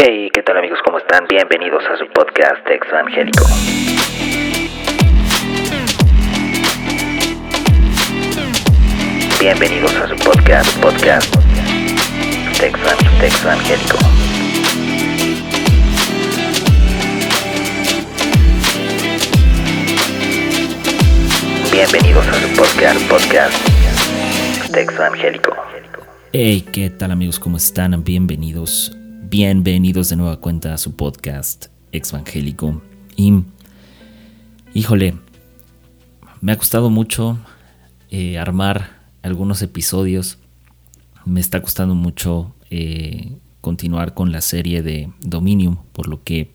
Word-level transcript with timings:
Hey, 0.00 0.30
¿qué 0.32 0.44
tal 0.44 0.56
amigos? 0.56 0.78
¿Cómo 0.84 0.98
están? 0.98 1.26
Bienvenidos 1.28 1.82
a 1.86 1.96
su 1.96 2.06
podcast 2.12 2.64
Evangélico. 2.68 3.44
Bienvenidos 9.40 9.92
a 9.96 10.06
su 10.06 10.14
podcast, 10.14 10.80
podcast 10.80 11.34
Evangélico. 12.62 13.98
Bienvenidos 21.72 22.28
a 22.28 22.34
su 22.34 22.56
podcast, 22.56 23.00
podcast 23.10 23.68
Evangélico. 24.76 25.56
Hey, 26.32 26.64
¿qué 26.72 26.88
tal 26.88 27.10
amigos? 27.10 27.40
¿Cómo 27.40 27.56
están? 27.56 28.04
Bienvenidos 28.04 28.97
Bienvenidos 29.30 30.08
de 30.08 30.16
nueva 30.16 30.38
cuenta 30.38 30.72
a 30.72 30.78
su 30.78 30.96
podcast 30.96 31.66
Exvangélico. 31.92 32.80
Y, 33.14 33.42
híjole, 34.72 35.16
me 36.40 36.52
ha 36.52 36.56
costado 36.56 36.88
mucho 36.88 37.36
eh, 38.10 38.38
armar 38.38 39.02
algunos 39.20 39.60
episodios. 39.60 40.38
Me 41.26 41.40
está 41.40 41.60
costando 41.60 41.94
mucho 41.94 42.54
eh, 42.70 43.36
continuar 43.60 44.14
con 44.14 44.32
la 44.32 44.40
serie 44.40 44.82
de 44.82 45.12
Dominium, 45.20 45.76
por 45.92 46.08
lo 46.08 46.22
que 46.24 46.50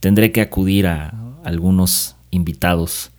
tendré 0.00 0.32
que 0.32 0.40
acudir 0.40 0.86
a 0.86 1.12
algunos 1.44 2.16
invitados 2.30 3.10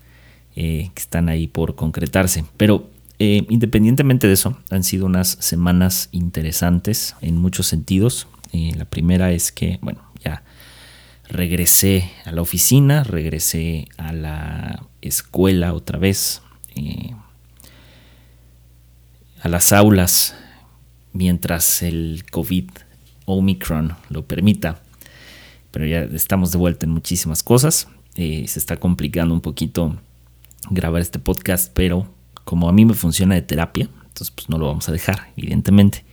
eh, 0.56 0.90
que 0.96 1.02
están 1.04 1.30
ahí 1.30 1.46
por 1.46 1.76
concretarse. 1.76 2.46
Pero 2.58 2.90
independientemente 3.20 4.26
de 4.26 4.34
eso, 4.34 4.58
han 4.72 4.84
sido 4.84 5.06
unas 5.06 5.38
semanas 5.40 6.10
interesantes 6.12 7.16
en 7.22 7.38
muchos 7.38 7.68
sentidos 7.68 8.26
la 8.54 8.86
primera 8.86 9.32
es 9.32 9.52
que, 9.52 9.80
bueno, 9.82 10.02
ya 10.24 10.44
regresé 11.32 12.12
a 12.26 12.32
la 12.32 12.42
oficina, 12.42 13.04
regresé 13.04 13.88
a 13.98 14.14
la 14.14 14.86
escuela 15.02 15.74
otra 15.74 15.98
vez, 15.98 16.42
eh, 16.76 17.16
a 19.42 19.50
las 19.50 19.72
aulas, 19.72 20.36
mientras 21.14 21.82
el 21.82 22.26
COVID 22.30 22.70
Omicron 23.26 23.96
lo 24.10 24.26
permita. 24.26 24.82
Pero 25.72 25.86
ya 25.86 26.02
estamos 26.02 26.52
de 26.52 26.58
vuelta 26.58 26.86
en 26.86 26.92
muchísimas 26.92 27.44
cosas. 27.44 27.88
Eh, 28.16 28.46
se 28.48 28.60
está 28.60 28.78
complicando 28.78 29.34
un 29.34 29.42
poquito 29.42 29.98
grabar 30.70 31.02
este 31.02 31.18
podcast, 31.18 31.72
pero 31.74 32.14
como 32.44 32.68
a 32.68 32.74
mí 32.74 32.84
me 32.86 32.94
funciona 32.94 33.36
de 33.36 33.42
terapia, 33.42 33.90
entonces 34.04 34.32
pues 34.32 34.50
no 34.50 34.58
lo 34.58 34.68
vamos 34.68 34.90
a 34.90 34.92
dejar, 34.92 35.32
evidentemente. 35.38 36.04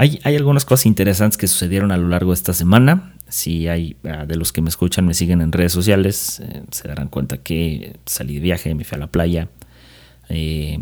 Hay, 0.00 0.18
algunas 0.24 0.64
cosas 0.64 0.86
interesantes 0.86 1.36
que 1.36 1.46
sucedieron 1.46 1.92
a 1.92 1.98
lo 1.98 2.08
largo 2.08 2.30
de 2.30 2.36
esta 2.36 2.54
semana. 2.54 3.12
Si 3.28 3.68
hay 3.68 3.98
ah, 4.04 4.24
de 4.24 4.36
los 4.36 4.50
que 4.50 4.62
me 4.62 4.70
escuchan, 4.70 5.04
me 5.04 5.12
siguen 5.12 5.42
en 5.42 5.52
redes 5.52 5.72
sociales, 5.72 6.40
eh, 6.40 6.62
se 6.70 6.88
darán 6.88 7.08
cuenta 7.08 7.36
que 7.36 7.98
salí 8.06 8.36
de 8.36 8.40
viaje, 8.40 8.74
me 8.74 8.84
fui 8.84 8.96
a 8.96 8.98
la 8.98 9.08
playa. 9.08 9.50
Eh, 10.30 10.78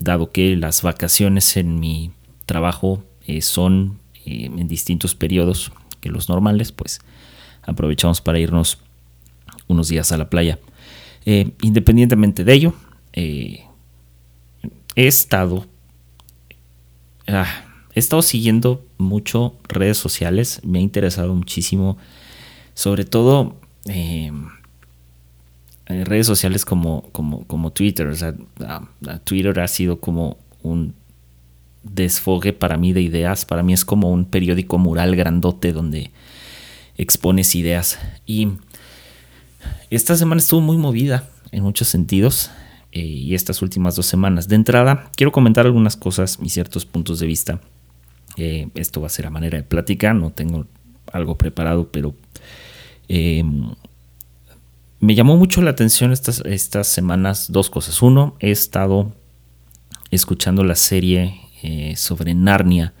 dado 0.00 0.32
que 0.32 0.56
las 0.56 0.80
vacaciones 0.80 1.58
en 1.58 1.78
mi 1.78 2.12
trabajo 2.46 3.04
eh, 3.26 3.42
son 3.42 3.98
en 4.24 4.66
distintos 4.66 5.14
periodos 5.14 5.70
que 6.00 6.08
los 6.08 6.30
normales, 6.30 6.72
pues 6.72 7.00
aprovechamos 7.64 8.22
para 8.22 8.38
irnos 8.38 8.78
unos 9.68 9.88
días 9.88 10.10
a 10.10 10.16
la 10.16 10.30
playa. 10.30 10.58
independientemente 11.26 12.44
de 12.44 12.52
ello, 12.54 12.72
he 13.12 13.66
estado... 14.94 15.66
Ah, 17.26 17.63
He 17.94 18.00
estado 18.00 18.22
siguiendo 18.22 18.84
mucho 18.98 19.54
redes 19.68 19.98
sociales, 19.98 20.60
me 20.64 20.80
ha 20.80 20.82
interesado 20.82 21.32
muchísimo, 21.32 21.96
sobre 22.74 23.04
todo 23.04 23.56
em, 23.86 24.48
redes 25.86 26.26
sociales 26.26 26.64
como, 26.64 27.02
como, 27.12 27.46
como 27.46 27.70
Twitter. 27.70 28.08
O 28.08 28.16
sea, 28.16 28.34
Twitter 29.22 29.60
ha 29.60 29.68
sido 29.68 30.00
como 30.00 30.38
un 30.62 30.94
desfogue 31.84 32.52
para 32.52 32.76
mí 32.76 32.92
de 32.92 33.02
ideas. 33.02 33.44
Para 33.44 33.62
mí 33.62 33.72
es 33.72 33.84
como 33.84 34.10
un 34.10 34.24
periódico 34.24 34.76
mural 34.78 35.14
grandote 35.14 35.72
donde 35.72 36.10
expones 36.96 37.54
ideas. 37.54 38.00
Y 38.26 38.48
esta 39.90 40.16
semana 40.16 40.40
estuvo 40.40 40.60
muy 40.60 40.78
movida 40.78 41.28
en 41.52 41.62
muchos 41.62 41.86
sentidos. 41.86 42.50
Eh, 42.90 43.02
y 43.02 43.34
estas 43.34 43.62
últimas 43.62 43.94
dos 43.94 44.06
semanas. 44.06 44.48
De 44.48 44.56
entrada, 44.56 45.10
quiero 45.16 45.30
comentar 45.30 45.64
algunas 45.66 45.96
cosas 45.96 46.38
y 46.42 46.48
ciertos 46.48 46.86
puntos 46.86 47.20
de 47.20 47.26
vista 47.26 47.60
eh, 48.36 48.68
esto 48.74 49.00
va 49.00 49.06
a 49.06 49.10
ser 49.10 49.26
a 49.26 49.30
manera 49.30 49.56
de 49.56 49.62
plática, 49.62 50.12
no 50.12 50.30
tengo 50.30 50.66
algo 51.12 51.38
preparado, 51.38 51.90
pero 51.92 52.14
em, 53.08 53.70
me 55.00 55.14
llamó 55.14 55.36
mucho 55.36 55.62
la 55.62 55.70
atención 55.70 56.12
estas, 56.12 56.42
estas 56.44 56.88
semanas 56.88 57.52
dos 57.52 57.70
cosas. 57.70 58.02
Uno, 58.02 58.36
he 58.40 58.50
estado 58.50 59.12
escuchando 60.10 60.64
la 60.64 60.74
serie 60.74 61.40
eh, 61.62 61.94
sobre 61.96 62.34
Narnia, 62.34 62.92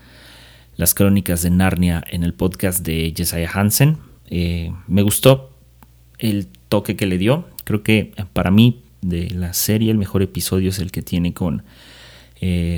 las 0.76 0.94
crónicas 0.94 1.42
de 1.42 1.50
Narnia 1.50 2.02
en 2.10 2.22
el 2.22 2.34
podcast 2.34 2.84
de 2.84 3.12
Jesiah 3.16 3.50
Hansen. 3.52 3.98
Eh, 4.28 4.72
me 4.86 5.02
gustó 5.02 5.52
el 6.18 6.46
toque 6.68 6.96
que 6.96 7.06
le 7.06 7.18
dio. 7.18 7.48
Creo 7.64 7.82
que 7.82 8.12
para 8.32 8.50
mí 8.50 8.82
de 9.00 9.30
la 9.30 9.52
serie 9.52 9.90
el 9.90 9.98
mejor 9.98 10.22
episodio 10.22 10.70
es 10.70 10.78
el 10.78 10.92
que 10.92 11.02
tiene 11.02 11.34
con 11.34 11.62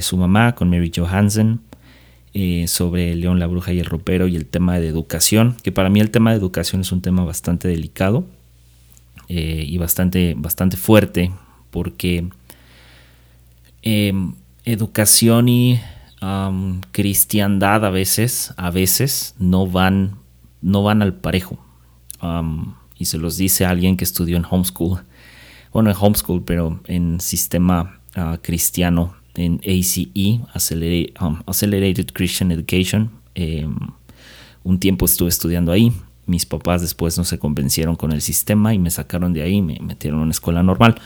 su 0.01 0.17
mamá, 0.17 0.55
con 0.55 0.71
Mary 0.71 0.93
Jo 0.95 1.09
Hansen. 1.09 1.61
Eh, 2.39 2.69
sobre 2.69 3.15
León, 3.15 3.39
la 3.39 3.47
Bruja 3.47 3.73
y 3.73 3.79
el 3.79 3.87
Ropero 3.87 4.29
y 4.29 4.37
el 4.37 4.45
tema 4.45 4.79
de 4.79 4.89
educación, 4.89 5.57
que 5.63 5.73
para 5.73 5.89
mí 5.89 6.01
el 6.01 6.11
tema 6.11 6.33
de 6.33 6.37
educación 6.37 6.83
es 6.83 6.93
un 6.93 7.01
tema 7.01 7.25
bastante 7.25 7.67
delicado 7.67 8.27
eh, 9.29 9.65
y 9.67 9.79
bastante, 9.79 10.35
bastante 10.37 10.77
fuerte, 10.77 11.33
porque 11.71 12.29
em, 13.81 14.35
educación 14.67 15.49
y 15.49 15.81
cristiandad 16.93 17.87
a 17.87 17.91
veces, 17.91 18.53
a 18.59 18.71
veces 18.71 19.35
no 19.39 19.67
van, 19.67 20.17
no 20.61 20.83
van 20.83 21.01
al 21.01 21.15
parejo. 21.15 21.59
y 22.99 23.07
se 23.07 23.17
los 23.17 23.39
dice 23.39 23.65
alguien 23.65 23.97
que 23.97 24.05
estudió 24.05 24.37
en 24.37 24.45
homeschool, 24.45 25.05
bueno, 25.73 25.89
en 25.89 25.97
homeschool, 25.99 26.43
pero 26.45 26.81
en 26.87 27.19
sistema 27.19 27.99
ah, 28.15 28.39
cristiano 28.43 29.15
en 29.37 29.61
ACE, 29.65 30.09
um, 31.21 31.43
Accelerated, 31.47 32.07
Christian 32.13 32.53
Education. 32.53 33.11
Em, 33.35 33.77
un 34.65 34.79
tiempo 34.79 35.05
estuve 35.07 35.29
estudiando 35.29 35.73
ahí. 35.73 35.93
Mis 36.27 36.45
papás 36.45 36.83
después 36.83 37.17
no 37.19 37.25
se 37.25 37.39
convencieron 37.39 37.97
con 37.97 38.13
el 38.13 38.21
sistema 38.21 38.75
y 38.75 38.79
me 38.79 38.91
sacaron 38.91 39.33
de 39.33 39.43
ahí, 39.43 39.63
me 39.63 39.79
metieron 39.81 40.21
a 40.21 40.23
una 40.25 40.33
escuela 40.33 40.63
normal. 40.63 40.97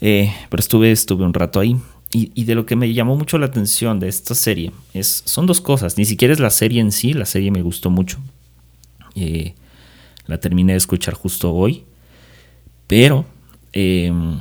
Eh, 0.00 0.32
pero 0.48 0.60
estuve, 0.60 0.92
estuve 0.92 1.24
un 1.24 1.34
rato 1.34 1.60
ahí. 1.60 1.76
Y, 2.12 2.42
de 2.42 2.56
lo 2.56 2.66
que 2.66 2.74
me 2.74 2.92
llamó 2.92 3.14
mucho 3.14 3.38
la 3.38 3.46
atención 3.46 4.00
de 4.00 4.08
esta 4.08 4.34
serie 4.34 4.72
es, 4.92 5.22
son 5.26 5.46
dos 5.46 5.60
cosas. 5.60 5.96
Ni 5.96 6.04
siquiera 6.04 6.34
es 6.34 6.40
la 6.40 6.50
serie 6.50 6.80
en 6.80 6.90
sí, 6.90 7.12
la 7.12 7.24
serie 7.24 7.52
me 7.52 7.62
gustó 7.62 7.88
mucho. 7.88 8.18
Eh, 9.14 9.54
la 10.26 10.38
terminé 10.38 10.72
de 10.72 10.78
escuchar 10.78 11.14
justo 11.14 11.52
hoy. 11.52 11.84
Pero 12.88 13.24
em, 13.72 14.38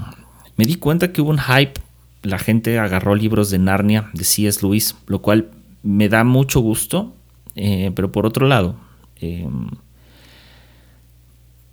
me 0.57 0.65
di 0.65 0.75
cuenta 0.75 1.13
que 1.13 1.21
hubo 1.21 1.29
un 1.29 1.37
hype 1.37 1.79
la 2.23 2.39
gente 2.39 2.79
agarró 2.79 3.15
libros 3.15 3.49
de 3.49 3.59
Narnia 3.59 4.09
de 4.13 4.23
C.S. 4.23 4.59
Lewis, 4.61 4.95
lo 5.07 5.21
cual 5.21 5.51
me 5.83 6.09
da 6.09 6.23
mucho 6.23 6.59
gusto, 6.59 7.15
eh, 7.55 7.91
pero 7.95 8.11
por 8.11 8.25
otro 8.25 8.47
lado, 8.47 8.75
em, 9.17 9.69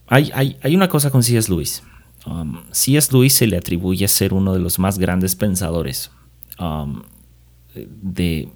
hay, 0.06 0.30
hay, 0.62 0.76
una 0.76 0.88
cosa 0.88 1.10
con 1.10 1.22
C.S. 1.22 1.50
Lewis. 1.50 1.82
Um, 2.26 2.60
C.S. 2.70 3.12
Lewis 3.12 3.32
se 3.32 3.46
le 3.46 3.56
atribuye 3.56 4.06
ser 4.08 4.34
uno 4.34 4.52
de 4.52 4.60
los 4.60 4.78
más 4.78 4.98
grandes 4.98 5.34
pensadores 5.34 6.10
um, 6.58 7.02
de 7.74 8.48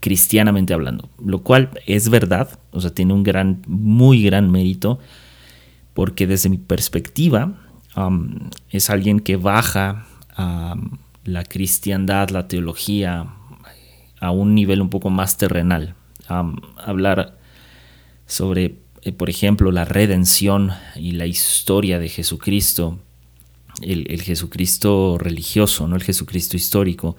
cristianamente 0.00 0.74
hablando, 0.74 1.08
lo 1.22 1.42
cual 1.42 1.70
es 1.86 2.08
verdad, 2.08 2.58
o 2.70 2.80
sea, 2.80 2.94
tiene 2.94 3.12
un 3.12 3.22
gran, 3.22 3.62
muy 3.66 4.22
gran 4.22 4.50
mérito, 4.50 4.98
porque 5.94 6.26
desde 6.26 6.48
mi 6.48 6.58
perspectiva 6.58 7.54
um, 7.96 8.50
es 8.70 8.90
alguien 8.90 9.20
que 9.20 9.36
baja 9.36 10.06
a 10.36 10.76
la 11.28 11.44
cristiandad, 11.44 12.30
la 12.30 12.48
teología, 12.48 13.26
a 14.20 14.30
un 14.30 14.54
nivel 14.54 14.80
un 14.80 14.90
poco 14.90 15.10
más 15.10 15.36
terrenal. 15.36 15.94
hablar 16.76 17.38
sobre, 18.26 18.80
eh, 19.02 19.12
por 19.12 19.30
ejemplo, 19.30 19.72
la 19.72 19.84
redención 19.84 20.72
y 20.96 21.12
la 21.12 21.26
historia 21.26 21.98
de 21.98 22.08
Jesucristo, 22.08 22.98
el, 23.80 24.20
Jesucristo 24.22 25.16
religioso, 25.18 25.88
no 25.88 25.96
el 25.96 26.02
Jesucristo 26.02 26.56
histórico, 26.56 27.16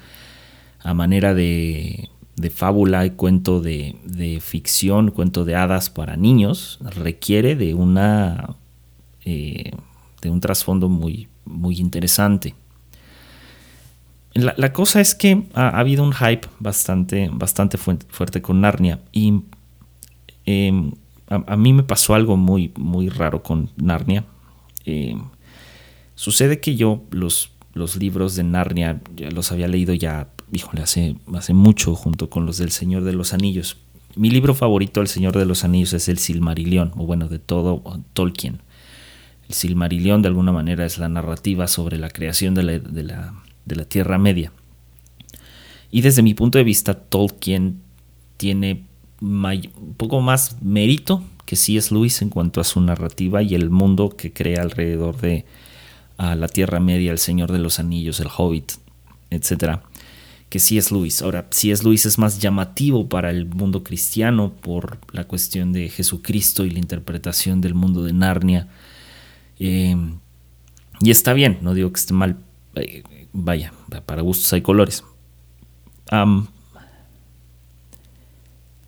a 0.82 0.94
manera 0.94 1.34
de, 1.34 2.10
fábula 2.54 3.06
y 3.06 3.12
cuento 3.12 3.62
de, 3.62 4.40
ficción, 4.42 5.12
cuento 5.12 5.46
de 5.46 5.56
hadas 5.56 5.90
para 5.90 6.18
niños, 6.18 6.80
requiere 6.82 7.56
de 7.56 7.74
una 7.74 8.56
eh, 9.26 9.72
de 10.22 10.30
un 10.30 10.42
trasfondo 10.42 10.90
muy, 10.90 11.28
muy 11.46 11.80
interesante. 11.80 12.56
La, 14.34 14.74
cosa 14.74 15.02
es 15.02 15.16
que 15.16 15.44
ha, 15.54 15.70
habido 15.70 16.04
un 16.04 16.14
hype 16.14 16.48
bastante, 16.60 17.30
bastante 17.34 17.78
fuerte 17.78 18.42
con 18.42 18.62
Narnia 18.62 19.00
y 19.12 19.42
em, 20.46 20.92
a, 21.28 21.56
mí 21.58 21.74
me 21.74 21.84
pasó 21.84 22.14
algo 22.14 22.38
muy, 22.38 22.72
muy 22.78 23.10
raro 23.10 23.44
con 23.44 23.70
Narnia. 23.78 24.26
Eh, 24.86 25.18
sucede 26.16 26.60
que 26.60 26.76
yo 26.76 27.04
los, 27.12 27.52
los 27.74 27.96
libros 27.96 28.36
de 28.36 28.44
Narnia 28.44 29.02
los 29.32 29.52
había 29.52 29.68
leído 29.68 29.94
ya, 29.94 30.30
híjole, 30.52 30.82
hace, 30.84 31.16
hace 31.34 31.54
mucho 31.54 31.96
junto 31.96 32.30
con 32.30 32.46
los 32.46 32.58
del 32.58 32.72
Señor 32.72 33.04
de 33.04 33.14
los 33.14 33.34
Anillos. 33.34 33.78
Mi 34.16 34.30
libro 34.30 34.54
favorito 34.56 35.00
del 35.00 35.08
Señor 35.08 35.38
de 35.38 35.46
los 35.46 35.64
Anillos 35.64 35.94
es 35.94 36.10
el 36.10 36.18
Silmarillion, 36.18 36.92
o 36.98 37.06
bueno, 37.06 37.28
de 37.28 37.40
todo 37.40 37.84
Tolkien. 38.14 38.62
El 39.48 39.56
Silmarillion 39.56 40.22
de 40.22 40.28
alguna 40.28 40.52
manera 40.52 40.86
es 40.86 40.98
la 40.98 41.10
narrativa 41.10 41.68
sobre 41.68 41.98
la 41.98 42.10
creación 42.10 42.56
la, 42.56 42.80
de 42.80 43.04
la, 43.04 43.34
de 43.70 43.78
la 43.78 43.86
Tierra 43.86 44.18
Media. 44.18 44.52
Y 45.92 46.02
desde 46.02 46.22
mi 46.22 46.34
punto 46.34 46.58
de 46.58 46.66
vista, 46.66 46.94
Tolkien 46.94 47.82
tiene 48.36 48.84
un 49.22 49.96
poco 49.98 50.22
más 50.22 50.62
mérito 50.62 51.24
que 51.46 51.56
C.S. 51.56 51.94
Lewis 51.94 52.22
en 52.22 52.30
cuanto 52.30 52.62
a 52.62 52.64
su 52.64 52.80
narrativa 52.80 53.42
y 53.42 53.56
el 53.56 53.70
mundo 53.70 54.10
que 54.10 54.32
crea 54.32 54.62
alrededor 54.62 55.20
de 55.20 55.46
la 56.18 56.48
Tierra 56.48 56.80
Media, 56.80 57.12
el 57.12 57.18
Señor 57.18 57.52
de 57.52 57.60
los 57.60 57.80
Anillos, 57.80 58.20
el 58.20 58.28
Hobbit, 58.36 58.74
etc. 59.30 59.80
Que 60.50 60.60
C.S. 60.60 60.94
Lewis. 60.94 61.22
Ahora, 61.22 61.48
C.S. 61.50 61.84
Lewis 61.84 62.06
es 62.06 62.18
más 62.18 62.40
llamativo 62.40 63.08
para 63.08 63.32
el 63.32 63.46
mundo 63.46 63.84
cristiano 63.84 64.54
por 64.54 65.00
la 65.12 65.24
cuestión 65.24 65.74
de 65.74 65.90
Jesucristo 65.90 66.66
y 66.66 66.72
la 66.72 66.80
interpretación 66.80 67.62
del 67.62 67.74
mundo 67.74 68.04
de 68.04 68.14
Narnia. 68.14 68.68
Eh, 69.60 69.96
y 71.02 71.12
está 71.12 71.34
bien, 71.34 71.60
no 71.62 71.74
digo 71.74 71.92
que 71.92 72.00
esté 72.00 72.14
mal. 72.14 72.38
Eh, 72.76 73.04
vaya, 73.34 73.74
para 74.06 74.22
gustos 74.22 74.52
hay 74.54 74.62
colores. 74.62 75.04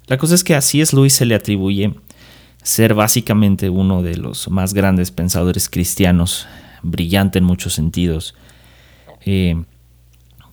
La 0.07 0.17
cosa 0.17 0.35
es 0.35 0.43
que 0.43 0.55
a 0.55 0.61
C.S. 0.61 0.95
Lewis 0.95 1.13
se 1.13 1.25
le 1.25 1.35
atribuye 1.35 1.93
ser 2.63 2.93
básicamente 2.93 3.69
uno 3.69 4.03
de 4.03 4.17
los 4.17 4.49
más 4.49 4.73
grandes 4.73 5.11
pensadores 5.11 5.69
cristianos, 5.69 6.47
brillante 6.83 7.39
en 7.39 7.45
muchos 7.45 7.73
sentidos. 7.73 8.35
Eh, 9.25 9.63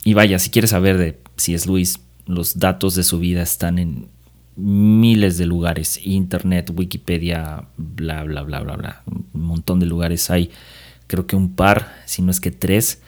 y 0.04 0.14
vaya, 0.14 0.38
si 0.38 0.50
quieres 0.50 0.70
saber 0.70 0.96
de 0.96 1.20
C.S. 1.36 1.66
Lewis, 1.66 2.00
los 2.26 2.58
datos 2.58 2.94
de 2.94 3.02
su 3.02 3.18
vida 3.18 3.42
están 3.42 3.78
en 3.78 4.08
miles 4.56 5.38
de 5.38 5.46
lugares, 5.46 6.00
internet, 6.04 6.70
Wikipedia, 6.74 7.64
bla, 7.76 8.24
bla, 8.24 8.42
bla, 8.42 8.60
bla, 8.60 8.76
bla. 8.76 9.02
Un 9.06 9.42
montón 9.42 9.80
de 9.80 9.86
lugares 9.86 10.30
hay, 10.30 10.50
creo 11.06 11.26
que 11.26 11.36
un 11.36 11.54
par, 11.54 11.94
si 12.06 12.22
no 12.22 12.30
es 12.30 12.40
que 12.40 12.50
tres, 12.50 13.02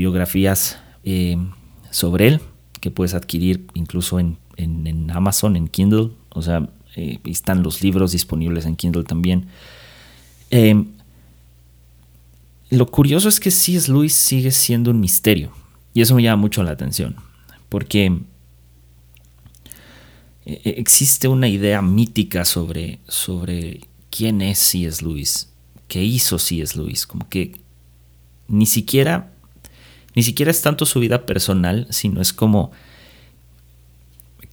biografías 0.00 0.78
eh, 1.04 1.36
sobre 1.90 2.28
él 2.28 2.40
que 2.80 2.90
puedes 2.90 3.14
adquirir 3.14 3.66
incluso 3.74 4.18
en 4.18 4.38
en, 4.64 5.10
Amazon, 5.10 5.56
en 5.56 5.68
Kindle. 5.68 6.10
O 6.30 6.42
sea, 6.42 6.68
eh, 6.96 7.18
están 7.24 7.62
los 7.62 7.82
libros 7.82 8.12
disponibles 8.12 8.66
en 8.66 8.76
Kindle 8.76 9.04
también. 9.04 9.46
Eh, 10.50 10.84
lo 12.70 12.86
curioso 12.86 13.28
es 13.28 13.40
que 13.40 13.50
C.S. 13.50 13.90
Lewis 13.90 14.14
sigue 14.14 14.50
siendo 14.50 14.90
un 14.90 15.00
misterio. 15.00 15.52
Y 15.92 16.02
eso 16.02 16.14
me 16.14 16.22
llama 16.22 16.40
mucho 16.40 16.62
la 16.62 16.70
atención. 16.70 17.16
Porque 17.68 18.20
eh, 20.46 20.60
existe 20.76 21.28
una 21.28 21.48
idea 21.48 21.82
mítica 21.82 22.44
sobre, 22.44 23.00
sobre 23.08 23.80
quién 24.10 24.40
es 24.42 24.58
C.S. 24.58 25.04
Lewis. 25.04 25.48
¿Qué 25.88 26.04
hizo 26.04 26.38
C.S. 26.38 26.78
Lewis? 26.78 27.06
Como 27.06 27.28
que 27.28 27.60
ni 28.46 28.66
siquiera, 28.66 29.32
ni 30.14 30.22
siquiera 30.22 30.50
es 30.50 30.62
tanto 30.62 30.86
su 30.86 31.00
vida 31.00 31.26
personal, 31.26 31.86
sino 31.90 32.20
es 32.20 32.32
como 32.32 32.72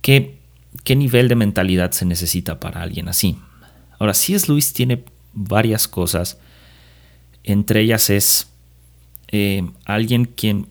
¿Qué, 0.08 0.96
nivel 0.96 1.28
de 1.28 1.36
mentalidad 1.36 1.92
se 1.92 2.06
necesita 2.06 2.62
para 2.62 2.82
alguien 2.82 3.10
así? 3.10 3.38
Ahora, 4.00 4.14
C.S. 4.14 4.48
Lewis 4.48 4.72
tiene 4.72 5.04
varias 5.34 5.86
cosas. 5.86 6.38
Entre 7.44 7.82
ellas 7.82 8.10
es 8.10 8.48
eh, 9.28 9.70
alguien 9.84 10.24
quien, 10.24 10.68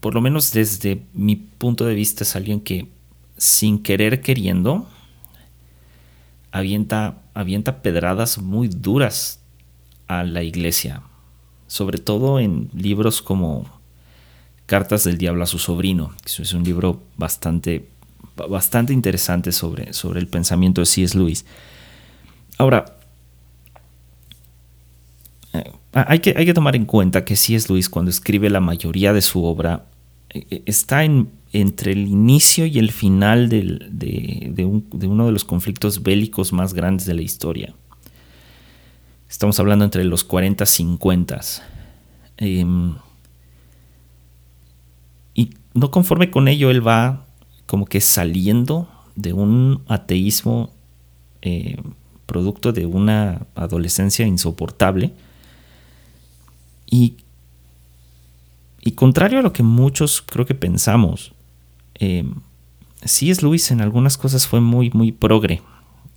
por 0.00 0.14
lo 0.14 0.20
menos 0.20 0.50
desde 0.50 1.02
mi 1.12 1.36
punto 1.36 1.84
de 1.84 1.94
vista, 1.94 2.24
es 2.24 2.34
alguien 2.34 2.60
que 2.60 2.88
sin 3.36 3.84
querer 3.84 4.20
queriendo 4.20 4.88
avienta, 6.50 7.18
avienta 7.34 7.82
pedradas 7.82 8.38
muy 8.38 8.66
duras 8.66 9.38
a 10.08 10.24
la 10.24 10.42
iglesia. 10.42 11.02
Sobre 11.68 11.98
todo 11.98 12.40
en 12.40 12.68
libros 12.74 13.22
como 13.22 13.64
Cartas 14.66 15.04
del 15.04 15.16
Diablo 15.16 15.44
a 15.44 15.46
su 15.46 15.60
sobrino. 15.60 16.12
Que 16.24 16.42
es 16.42 16.52
un 16.52 16.64
libro 16.64 17.02
bastante 17.16 17.88
bastante 18.46 18.92
interesante 18.92 19.52
sobre, 19.52 19.92
sobre 19.92 20.20
el 20.20 20.28
pensamiento 20.28 20.80
de 20.80 20.86
C.S. 20.86 21.16
Lewis. 21.18 21.44
Ahora, 22.56 22.96
eh, 25.52 25.72
hay, 25.92 26.20
que, 26.20 26.34
hay 26.36 26.46
que 26.46 26.54
tomar 26.54 26.76
en 26.76 26.84
cuenta 26.84 27.24
que 27.24 27.36
C.S. 27.36 27.68
Lewis 27.68 27.88
cuando 27.88 28.10
escribe 28.10 28.50
la 28.50 28.60
mayoría 28.60 29.12
de 29.12 29.22
su 29.22 29.44
obra 29.44 29.86
eh, 30.30 30.46
eh, 30.50 30.62
está 30.66 31.04
en, 31.04 31.30
entre 31.52 31.92
el 31.92 32.06
inicio 32.06 32.66
y 32.66 32.78
el 32.78 32.92
final 32.92 33.48
de, 33.48 34.64
uno 35.06 35.26
de 35.26 35.32
los 35.32 35.44
conflictos 35.44 36.02
bélicos 36.02 36.52
más 36.52 36.74
grandes 36.74 37.06
de 37.06 37.14
la 37.14 37.22
historia. 37.22 37.74
Estamos 39.28 39.60
hablando 39.60 39.84
entre 39.84 40.04
los 40.04 40.24
40 40.24 40.64
y 40.64 40.66
50. 40.66 41.40
Em, 42.38 42.94
y 45.34 45.50
no 45.74 45.90
conforme 45.90 46.30
con 46.30 46.48
ello, 46.48 46.70
él 46.70 46.86
va 46.86 47.26
como 47.66 47.84
que 47.84 48.00
saliendo 48.00 48.88
de 49.16 49.32
un 49.34 49.82
ateísmo 49.88 50.72
eh, 51.42 51.76
producto 52.24 52.72
de 52.72 52.86
una 52.86 53.46
adolescencia 53.54 54.26
insoportable. 54.26 55.12
Y, 56.86 57.16
y, 58.80 58.92
contrario 58.92 59.40
a 59.40 59.42
lo 59.42 59.52
que 59.52 59.62
muchos 59.62 60.22
creo 60.22 60.46
que 60.46 60.54
pensamos, 60.54 61.32
eh, 61.96 62.24
sí 63.04 63.30
es 63.30 63.42
Luis 63.42 63.70
en 63.70 63.82
algunas 63.82 64.16
cosas 64.16 64.46
fue 64.46 64.60
muy, 64.60 64.90
muy 64.90 65.12
progre. 65.12 65.60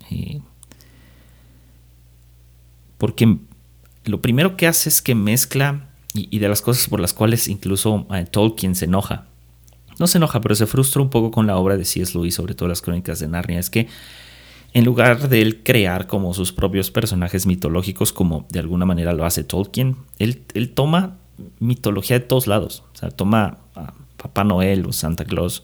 Eh, 0.09 0.39
porque 3.01 3.39
lo 4.05 4.21
primero 4.21 4.55
que 4.55 4.67
hace 4.67 4.87
es 4.87 5.01
que 5.01 5.15
mezcla, 5.15 5.89
y, 6.13 6.37
de 6.37 6.47
las 6.47 6.61
cosas 6.61 6.87
por 6.87 6.99
las 6.99 7.15
cuales 7.15 7.47
incluso 7.47 8.05
Tolkien 8.29 8.75
se 8.75 8.85
enoja, 8.85 9.25
no 9.97 10.05
se 10.05 10.19
enoja, 10.19 10.39
pero 10.39 10.53
se 10.53 10.67
frustra 10.67 11.01
un 11.01 11.09
poco 11.09 11.31
con 11.31 11.47
la 11.47 11.57
obra 11.57 11.77
de 11.77 11.85
C.S. 11.85 12.13
Lewis, 12.13 12.35
sobre 12.35 12.53
todo 12.53 12.69
las 12.69 12.83
crónicas 12.83 13.17
de 13.17 13.27
Narnia, 13.27 13.57
es 13.57 13.71
que 13.71 13.87
en 14.73 14.85
lugar 14.85 15.29
de 15.29 15.41
él 15.41 15.63
crear 15.63 16.05
como 16.05 16.35
sus 16.35 16.53
propios 16.53 16.91
personajes 16.91 17.47
mitológicos, 17.47 18.13
como 18.13 18.45
de 18.51 18.59
alguna 18.59 18.85
manera 18.85 19.13
lo 19.13 19.25
hace 19.25 19.43
Tolkien, 19.43 19.95
él, 20.19 20.43
toma 20.75 21.17
mitología 21.57 22.19
de 22.19 22.25
todos 22.25 22.45
lados. 22.45 22.83
O 22.93 22.97
sea, 22.97 23.09
toma 23.09 23.57
a 23.73 23.95
Papá 24.15 24.43
Noel 24.43 24.85
o 24.85 24.93
Santa 24.93 25.25
Claus, 25.25 25.63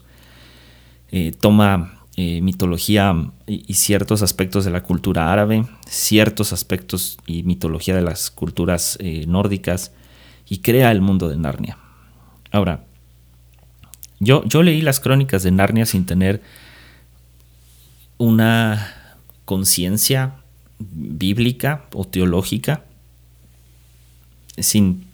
eh, 1.12 1.30
toma 1.38 1.97
eh, 2.20 2.40
mitología 2.40 3.14
y, 3.46 3.74
ciertos 3.74 4.22
aspectos 4.22 4.64
de 4.64 4.72
la 4.72 4.82
cultura 4.82 5.32
árabe, 5.32 5.64
ciertos 5.86 6.52
aspectos 6.52 7.16
y 7.28 7.44
mitología 7.44 7.94
de 7.94 8.02
las 8.02 8.32
culturas 8.32 8.98
eh, 9.00 9.24
nórdicas, 9.28 9.92
y 10.48 10.58
crea 10.58 10.90
el 10.90 11.00
mundo 11.00 11.28
de 11.28 11.36
Narnia. 11.36 11.78
Ahora, 12.50 12.84
yo, 14.18 14.42
leí 14.64 14.80
las 14.80 14.98
crónicas 14.98 15.44
de 15.44 15.52
Narnia 15.52 15.86
sin 15.86 16.06
tener 16.06 16.42
una 18.16 19.14
conciencia 19.44 20.42
bíblica 20.80 21.84
o 21.94 22.04
teológica, 22.04 22.82
sin 24.56 25.06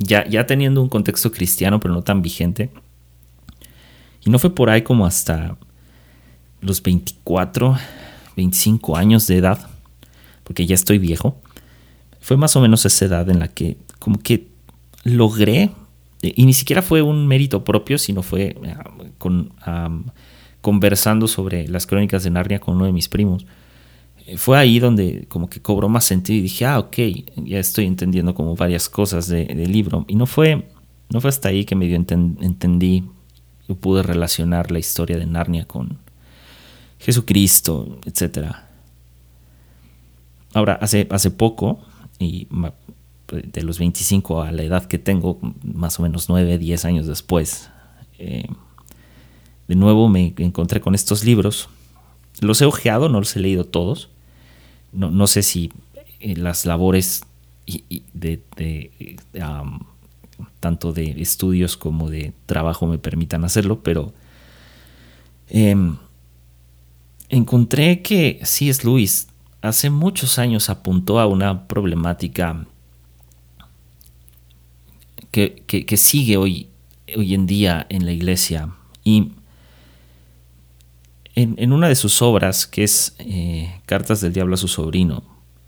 ya, 0.00 0.28
ya 0.28 0.44
teniendo 0.44 0.82
un 0.82 0.90
contexto 0.90 1.32
cristiano, 1.32 1.80
pero 1.80 1.94
no 1.94 2.02
tan 2.02 2.20
vigente. 2.20 2.70
Y 4.22 4.28
no 4.28 4.38
fue 4.38 4.54
por 4.54 4.68
ahí 4.68 4.82
como 4.82 5.06
hasta 5.06 5.56
los 6.60 6.82
24, 6.82 7.76
25 8.36 8.96
años 8.96 9.26
de 9.26 9.36
edad, 9.38 9.70
porque 10.44 10.66
ya 10.66 10.74
estoy 10.74 10.98
viejo. 10.98 11.40
Fue 12.20 12.36
más 12.36 12.56
o 12.56 12.60
menos 12.60 12.84
esa 12.84 13.04
edad 13.04 13.28
en 13.30 13.38
la 13.38 13.48
que 13.48 13.76
como 13.98 14.18
que 14.18 14.48
logré 15.04 15.70
y 16.22 16.46
ni 16.46 16.52
siquiera 16.52 16.82
fue 16.82 17.02
un 17.02 17.26
mérito 17.26 17.62
propio, 17.64 17.98
sino 17.98 18.22
fue 18.22 18.56
eh, 18.62 18.76
con, 19.18 19.52
conversando 20.60 21.28
sobre 21.28 21.68
las 21.68 21.86
crónicas 21.86 22.24
de 22.24 22.30
Narnia 22.30 22.58
con 22.58 22.76
uno 22.76 22.86
de 22.86 22.92
mis 22.92 23.08
primos. 23.08 23.46
Eh, 24.26 24.36
fue 24.36 24.58
ahí 24.58 24.78
donde 24.78 25.26
como 25.28 25.48
que 25.48 25.60
cobró 25.60 25.88
más 25.88 26.04
sentido 26.04 26.38
y 26.38 26.42
dije, 26.42 26.66
ah, 26.66 26.78
ok, 26.78 26.96
ya 27.44 27.58
estoy 27.58 27.86
entendiendo 27.86 28.34
como 28.34 28.56
varias 28.56 28.88
cosas 28.88 29.28
del 29.28 29.70
libro. 29.70 30.04
Y 30.08 30.16
no 30.16 30.26
fue, 30.26 30.68
no 31.10 31.20
fue 31.20 31.28
hasta 31.28 31.50
ahí 31.50 31.64
que 31.64 31.76
medio 31.76 31.96
entendí 31.96 33.04
y 33.68 33.74
pude 33.74 34.02
relacionar 34.02 34.70
la 34.70 34.78
historia 34.78 35.18
de 35.18 35.26
Narnia 35.26 35.66
con 35.66 35.98
Jesucristo, 36.98 37.98
etc. 38.04 38.54
Ahora, 40.54 40.78
hace, 40.80 41.06
hace 41.10 41.30
poco, 41.30 41.80
y 42.18 42.48
de 43.28 43.62
los 43.62 43.78
25 43.78 44.42
a 44.42 44.52
la 44.52 44.62
edad 44.62 44.86
que 44.86 44.98
tengo, 44.98 45.38
más 45.62 45.98
o 45.98 46.02
menos 46.02 46.28
9, 46.28 46.58
10 46.58 46.84
años 46.84 47.06
después, 47.06 47.70
eh, 48.18 48.48
de 49.68 49.74
nuevo 49.74 50.08
me 50.08 50.32
encontré 50.38 50.80
con 50.80 50.94
estos 50.94 51.24
libros. 51.24 51.68
Los 52.40 52.60
he 52.62 52.66
ojeado, 52.66 53.08
no 53.08 53.18
los 53.18 53.34
he 53.36 53.40
leído 53.40 53.64
todos. 53.64 54.08
no, 54.92 55.26
sé 55.26 55.42
si 55.42 55.72
eh, 56.20 56.36
las 56.36 56.64
labores 56.66 57.22
de, 58.14 58.40
tanto 60.60 60.92
de 60.92 61.20
estudios 61.20 61.76
como 61.76 62.08
de 62.10 62.32
trabajo 62.46 62.86
me 62.86 62.98
permitan 62.98 63.44
hacerlo, 63.44 63.80
pero 63.82 64.12
em, 65.48 65.96
encontré 67.28 68.02
que 68.02 68.40
C.S. 68.42 68.84
Lewis 68.84 69.28
hace 69.62 69.90
muchos 69.90 70.38
años 70.38 70.70
apuntó 70.70 71.18
a 71.18 71.26
una 71.26 71.66
problemática 71.66 72.66
que, 75.30 75.96
sigue 75.96 76.38
hoy, 76.38 76.68
hoy 77.14 77.34
en 77.34 77.46
día 77.46 77.86
en 77.90 78.06
la 78.06 78.12
iglesia. 78.12 78.70
Y 79.04 79.32
en, 81.34 81.72
una 81.72 81.88
de 81.88 81.94
sus 81.94 82.22
obras, 82.22 82.66
que 82.66 82.84
es 82.84 83.14
eh, 83.18 83.80
Cartas 83.84 84.22
del 84.22 84.32
Diablo 84.32 84.54
a 84.54 84.58
su 84.58 84.68
sobrino, 84.68 85.22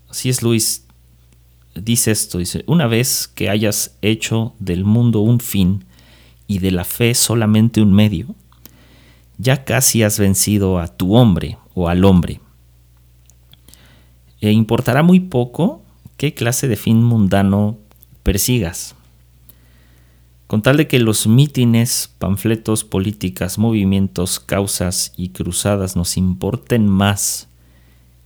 C.S. 0.09 0.43
Lewis 0.43 0.85
dice 1.75 2.11
esto, 2.11 2.39
dice, 2.39 2.63
una 2.65 2.87
vez 2.87 3.27
que 3.27 3.49
hayas 3.49 3.95
hecho 4.01 4.55
del 4.59 4.83
mundo 4.83 5.19
un 5.19 5.39
fin 5.39 5.85
y 6.47 6.59
de 6.59 6.71
la 6.71 6.83
fe 6.83 7.13
solamente 7.13 7.81
un 7.81 7.93
medio, 7.93 8.35
ya 9.39 9.63
casi 9.63 10.03
has 10.03 10.19
vencido 10.19 10.79
a 10.79 10.87
tu 10.87 11.15
hombre 11.15 11.57
o 11.73 11.87
al 11.87 12.05
hombre. 12.05 12.41
E 14.41 14.51
importará 14.51 15.01
muy 15.01 15.21
poco 15.21 15.81
qué 16.17 16.33
clase 16.33 16.67
de 16.67 16.75
fin 16.75 17.01
mundano 17.03 17.77
persigas. 18.21 18.95
Con 20.45 20.61
tal 20.61 20.77
de 20.77 20.87
que 20.87 20.99
los 20.99 21.25
mítines, 21.25 22.13
panfletos, 22.17 22.83
políticas, 22.83 23.57
movimientos, 23.57 24.39
causas 24.39 25.13
y 25.15 25.29
cruzadas 25.29 25.95
nos 25.95 26.17
importen 26.17 26.87
más 26.87 27.47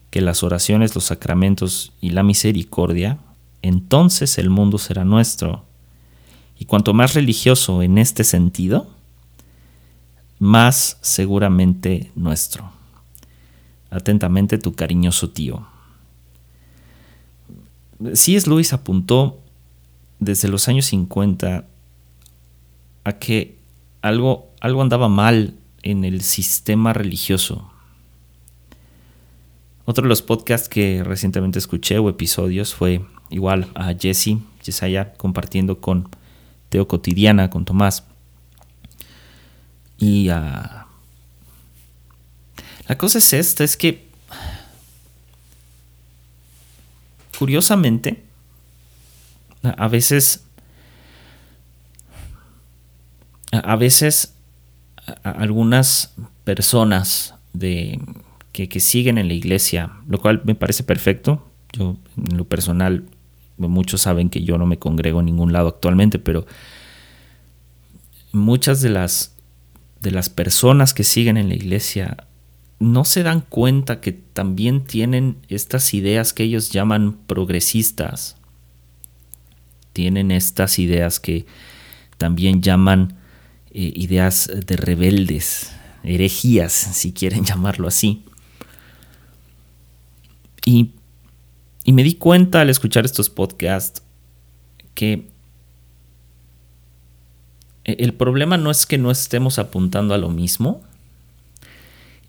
que 0.10 0.22
las 0.22 0.42
oraciones, 0.42 0.96
los 0.96 1.06
sacramentos 1.06 1.92
y 2.02 2.12
la 2.12 2.24
misericordia, 2.24 3.20
entonces 3.62 4.38
el 4.38 4.50
mundo 4.50 4.78
será 4.78 5.06
nuestro. 5.06 5.66
Y 6.58 6.66
cuanto 6.66 6.94
más 6.94 7.14
religioso 7.14 7.84
en 7.84 7.98
este 7.98 8.24
sentido, 8.24 8.88
más 10.44 10.98
seguramente 11.00 12.12
nuestro. 12.16 12.70
Atentamente 13.90 14.58
tu 14.58 14.74
cariñoso 14.74 15.30
tío. 15.30 15.66
C.S. 18.14 18.50
Lewis 18.50 18.74
apuntó 18.74 19.40
desde 20.20 20.50
los 20.50 20.68
años 20.68 20.86
50 20.88 21.66
a 23.06 23.14
que 23.14 23.58
algo, 24.02 24.50
algo 24.60 24.82
andaba 24.82 25.08
mal 25.08 25.56
en 25.82 26.04
el 26.04 26.22
sistema 26.22 26.92
religioso. 26.92 27.72
Otro 29.86 30.04
de 30.04 30.10
los 30.10 30.22
podcasts 30.22 30.68
que 30.68 31.04
recientemente 31.06 31.60
escuché 31.60 32.00
o 32.00 32.10
episodios 32.10 32.74
fue 32.74 33.06
igual 33.30 33.70
a 33.76 33.94
Jesse, 33.94 34.40
Yesaya, 34.64 35.14
compartiendo 35.14 35.80
con 35.80 36.10
Teo 36.68 36.88
Cotidiana, 36.88 37.50
con 37.50 37.64
Tomás. 37.64 38.06
Y 40.04 40.26
la 40.26 40.88
cosa 42.98 43.20
es 43.20 43.32
esta, 43.32 43.64
es 43.64 43.78
que 43.78 44.06
curiosamente, 47.38 48.22
a 49.64 49.88
veces 49.88 50.44
a 53.52 53.78
veces 53.78 54.36
algunas 55.24 56.14
personas 56.44 57.36
de, 57.54 58.02
que, 58.52 58.80
siguen 58.82 59.18
en 59.18 59.30
la 59.30 59.36
iglesia, 59.36 59.92
lo 60.08 60.20
cual 60.20 60.42
me 60.44 60.56
parece 60.56 60.84
perfecto. 60.84 61.48
Yo, 61.72 61.96
en 62.18 62.38
lo 62.38 62.44
personal, 62.44 63.06
muchos 63.58 64.02
saben 64.02 64.30
que 64.30 64.44
yo 64.44 64.58
no 64.58 64.66
me 64.66 64.80
congrego 64.80 65.22
en 65.22 65.28
ningún 65.28 65.54
lado 65.54 65.70
actualmente, 65.70 66.20
pero 66.20 66.46
muchas 68.34 68.82
de 68.82 68.90
las, 68.90 69.33
de 70.04 70.12
las 70.12 70.30
personas 70.30 70.94
que 70.94 71.04
siguen 71.04 71.38
en 71.38 71.48
la 71.48 71.56
iglesia 71.56 72.28
no 72.80 73.06
se 73.06 73.24
dan 73.24 73.40
cuenta 73.40 74.02
que 74.02 74.12
también 74.12 74.84
tienen 74.84 75.38
estas 75.48 75.94
ideas 75.94 76.34
que 76.34 76.44
ellos 76.44 76.70
llaman 76.70 77.18
progresistas. 77.26 78.36
Tienen 79.94 80.32
estas 80.32 80.80
ideas 80.80 81.22
que 81.22 81.46
también 82.18 82.62
llaman 82.62 83.16
eh, 83.72 83.94
ideas 83.96 84.52
de 84.54 84.76
rebeldes, 84.76 85.72
herejías, 86.04 86.74
si 86.74 87.14
quieren 87.14 87.46
llamarlo 87.46 87.88
así. 87.88 88.26
Y, 90.66 90.92
y 91.86 91.94
me 91.94 92.04
di 92.04 92.16
cuenta 92.16 92.62
al 92.62 92.70
escuchar 92.70 93.06
estos 93.06 93.30
podcasts 93.30 94.04
que 94.96 95.33
el 97.86 98.14
problema 98.14 98.58
no 98.58 98.72
es 98.72 98.86
que 98.86 98.98
no 98.98 99.12
estemos 99.12 99.60
apuntando 99.60 100.14
a 100.14 100.18
lo 100.18 100.30
mismo, 100.30 100.82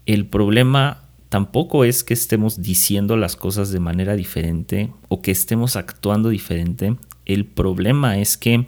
el 0.06 0.26
problema 0.26 1.04
tampoco 1.28 1.84
es 1.84 2.04
que 2.04 2.14
estemos 2.14 2.62
diciendo 2.62 3.16
las 3.16 3.36
cosas 3.36 3.70
de 3.70 3.80
manera 3.80 4.16
diferente 4.16 4.92
o 5.08 5.22
que 5.22 5.30
estemos 5.30 5.76
actuando 5.76 6.28
diferente. 6.28 6.96
El 7.24 7.44
problema 7.46 8.18
es 8.18 8.36
que 8.36 8.66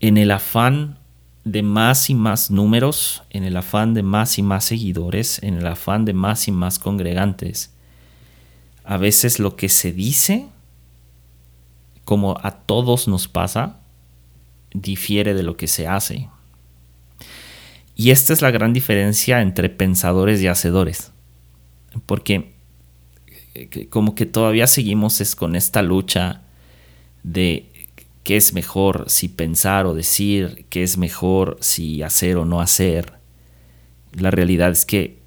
en 0.00 0.18
el 0.18 0.30
afán 0.30 0.98
de 1.44 1.62
más 1.62 2.10
y 2.10 2.14
más 2.14 2.50
números, 2.50 3.22
en 3.30 3.44
el 3.44 3.56
afán 3.56 3.94
de 3.94 4.02
más 4.02 4.38
y 4.38 4.42
más 4.42 4.64
seguidores, 4.64 5.42
en 5.42 5.54
el 5.54 5.66
afán 5.66 6.04
de 6.04 6.12
más 6.12 6.48
y 6.48 6.52
más 6.52 6.78
congregantes. 6.78 7.72
A 8.84 8.96
veces 8.96 9.38
lo 9.38 9.56
que 9.56 9.68
se 9.68 9.92
dice, 9.92 10.46
como 12.04 12.36
a 12.42 12.50
todos 12.50 13.08
nos 13.08 13.28
pasa, 13.28 13.79
difiere 14.72 15.34
de 15.34 15.42
lo 15.42 15.56
que 15.56 15.66
se 15.66 15.86
hace. 15.86 16.28
Y 17.96 18.10
esta 18.10 18.32
es 18.32 18.40
la 18.40 18.50
gran 18.50 18.72
diferencia 18.72 19.42
entre 19.42 19.68
pensadores 19.68 20.40
y 20.40 20.46
hacedores. 20.46 21.12
Porque 22.06 22.52
eh, 23.54 23.88
como 23.88 24.14
que 24.14 24.26
todavía 24.26 24.66
seguimos 24.66 25.20
es 25.20 25.34
con 25.36 25.56
esta 25.56 25.82
lucha 25.82 26.42
de 27.22 27.88
qué 28.22 28.36
es 28.36 28.54
mejor 28.54 29.04
si 29.08 29.28
pensar 29.28 29.86
o 29.86 29.94
decir, 29.94 30.66
qué 30.70 30.82
es 30.82 30.96
mejor 30.96 31.58
si 31.60 32.02
hacer 32.02 32.36
o 32.36 32.44
no 32.44 32.60
hacer. 32.60 33.14
La 34.12 34.30
realidad 34.30 34.70
es 34.70 34.86
que 34.86 35.18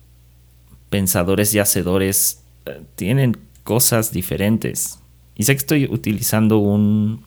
pensadores 0.89 1.53
y 1.53 1.59
hacedores 1.59 2.43
eh, 2.65 2.81
tienen 2.95 3.37
cosas 3.63 4.11
diferentes. 4.11 4.99
Y 5.35 5.43
sé 5.43 5.53
que 5.53 5.59
estoy 5.59 5.85
utilizando 5.85 6.59
un, 6.59 7.25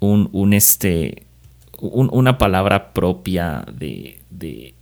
un, 0.00 0.52
este, 0.52 1.24
una 1.80 2.38
palabra 2.38 2.92
propia 2.92 3.64
de, 3.72 4.20
de 4.30 4.74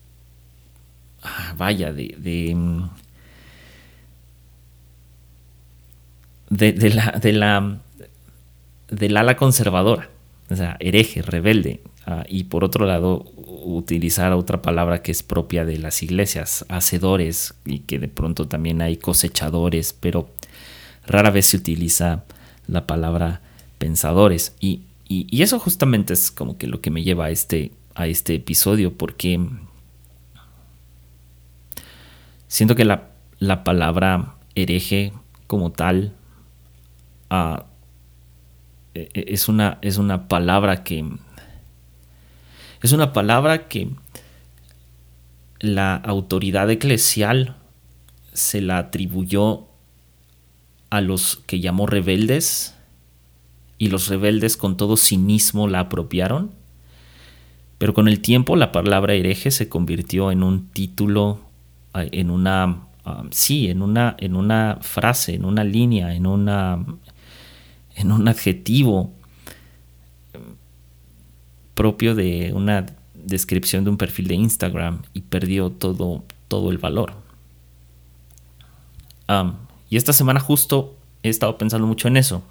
ah, 1.23 1.55
vaya, 1.57 1.93
de, 1.93 2.15
de, 2.19 2.55
mm, 2.55 2.91
de, 6.51 6.91
la, 6.91 7.11
de 7.13 7.33
la 7.33 7.79
del 8.89 9.17
ala 9.17 9.37
conservadora, 9.37 10.09
o 10.49 10.57
sea, 10.57 10.77
hereje, 10.81 11.23
rebelde, 11.23 11.81
ah, 12.07 12.25
y 12.29 12.45
por 12.45 12.65
otro 12.65 12.87
lado 12.87 13.25
utilizar 13.65 14.33
otra 14.33 14.63
palabra 14.63 15.03
que 15.03 15.11
es 15.11 15.23
propia 15.23 15.65
de 15.65 15.79
las 15.79 16.03
iglesias, 16.03 16.65
hacedores, 16.69 17.55
y 17.65 17.81
que 17.81 17.99
de 17.99 18.09
pronto 18.09 18.47
también 18.47 18.81
hay 18.81 18.97
cosechadores, 18.97 19.93
pero 19.93 20.29
rara 21.07 21.31
vez 21.31 21.47
se 21.47 21.57
utiliza 21.57 22.25
la 22.69 22.87
palabra 22.87 23.41
pensadores. 23.79 24.55
Y, 24.61 24.83
eso 25.09 25.59
justamente 25.59 26.13
es 26.15 26.31
como 26.31 26.59
que 26.59 26.67
lo 26.67 26.81
que 26.81 26.91
me 26.91 27.03
lleva 27.03 27.27
a 27.27 27.31
este, 27.31 27.73
a 27.95 28.07
este 28.07 28.35
episodio, 28.35 28.97
porque 28.97 29.41
siento 32.49 32.75
que 32.75 32.85
la, 32.85 33.65
palabra 33.65 34.37
hereje 34.55 35.13
como 35.47 35.71
tal 35.71 36.15
uh, 37.31 37.63
e, 38.95 39.09
e, 39.15 39.25
es 39.29 39.49
una, 39.49 39.79
es 39.83 39.99
una 39.99 40.29
palabra 40.29 40.83
que. 40.83 41.05
Es 42.83 42.93
una 42.93 43.13
palabra 43.13 43.69
que 43.69 43.91
la 45.61 45.97
autoridad 45.97 46.71
eclesial 46.71 47.57
se 48.33 48.61
la 48.61 48.79
atribuyó 48.79 49.67
a 50.91 51.01
los 51.01 51.37
que 51.47 51.61
llamó 51.61 51.87
rebeldes 51.87 52.76
y 53.79 53.89
los 53.89 54.09
rebeldes 54.09 54.57
con 54.57 54.77
todo 54.77 54.97
cinismo 54.97 55.69
la 55.69 55.81
apropiaron. 55.81 56.51
Pero 57.79 57.93
con 57.93 58.09
el 58.09 58.21
tiempo 58.21 58.57
la 58.57 58.73
palabra 58.73 59.15
hereje 59.15 59.51
se 59.51 59.69
convirtió 59.69 60.31
en 60.31 60.43
un 60.43 60.69
título, 60.69 61.41
en 61.95 62.31
una, 62.31 62.87
um, 63.05 63.29
sí, 63.31 63.69
en 63.69 63.83
una, 63.83 64.17
en 64.19 64.35
una 64.35 64.79
frase, 64.81 65.35
en 65.35 65.45
una 65.45 65.63
línea, 65.63 66.15
en 66.15 66.27
una, 66.27 66.85
en 67.95 68.13
un 68.13 68.29
adjetivo 68.29 69.13
propio 71.75 72.15
de 72.15 72.53
una 72.55 72.87
descripción 73.15 73.85
de 73.85 73.91
un 73.91 73.99
perfil 73.99 74.29
de 74.29 74.35
Instagram 74.35 75.03
y 75.13 75.21
perdió 75.21 75.71
todo, 75.71 76.25
todo 76.49 76.71
el 76.71 76.79
valor. 76.79 77.13
Y 79.91 79.97
esta 79.97 80.13
semana 80.13 80.41
justo 80.41 80.97
he 81.23 81.29
estado 81.29 81.59
pensando 81.59 81.87
mucho 81.87 82.09
en 82.09 82.17
eso. 82.17 82.43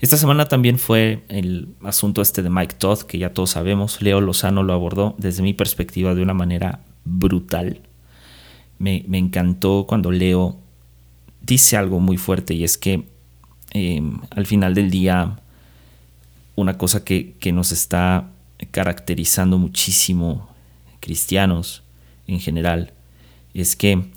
Esta 0.00 0.16
semana 0.16 0.46
también 0.46 0.78
fue 0.78 1.24
el 1.28 1.68
asunto 1.82 2.20
este 2.20 2.42
de 2.42 2.50
Mike 2.50 2.74
Todd, 2.78 3.02
que 3.02 3.18
ya 3.18 3.32
todos 3.32 3.50
sabemos. 3.50 4.02
Leo 4.02 4.20
Lozano 4.20 4.62
lo 4.62 4.72
abordó 4.72 5.14
desde 5.18 5.42
mi 5.42 5.54
perspectiva 5.54 6.14
de 6.14 6.22
una 6.22 6.34
manera 6.34 6.80
brutal. 7.04 7.80
Me, 8.78 9.04
encantó 9.12 9.86
cuando 9.88 10.10
Leo 10.10 10.58
dice 11.40 11.76
algo 11.76 12.00
muy 12.00 12.16
fuerte 12.16 12.54
y 12.54 12.64
es 12.64 12.76
que 12.76 13.04
em, 13.70 14.18
al 14.30 14.46
final 14.46 14.74
del 14.74 14.90
día 14.90 15.38
una 16.56 16.76
cosa 16.76 17.04
que, 17.04 17.34
que 17.40 17.52
nos 17.52 17.72
está 17.72 18.30
caracterizando 18.70 19.58
muchísimo 19.58 20.48
cristianos 21.00 21.82
en 22.26 22.40
general 22.40 22.92
es 23.52 23.76
que 23.76 24.10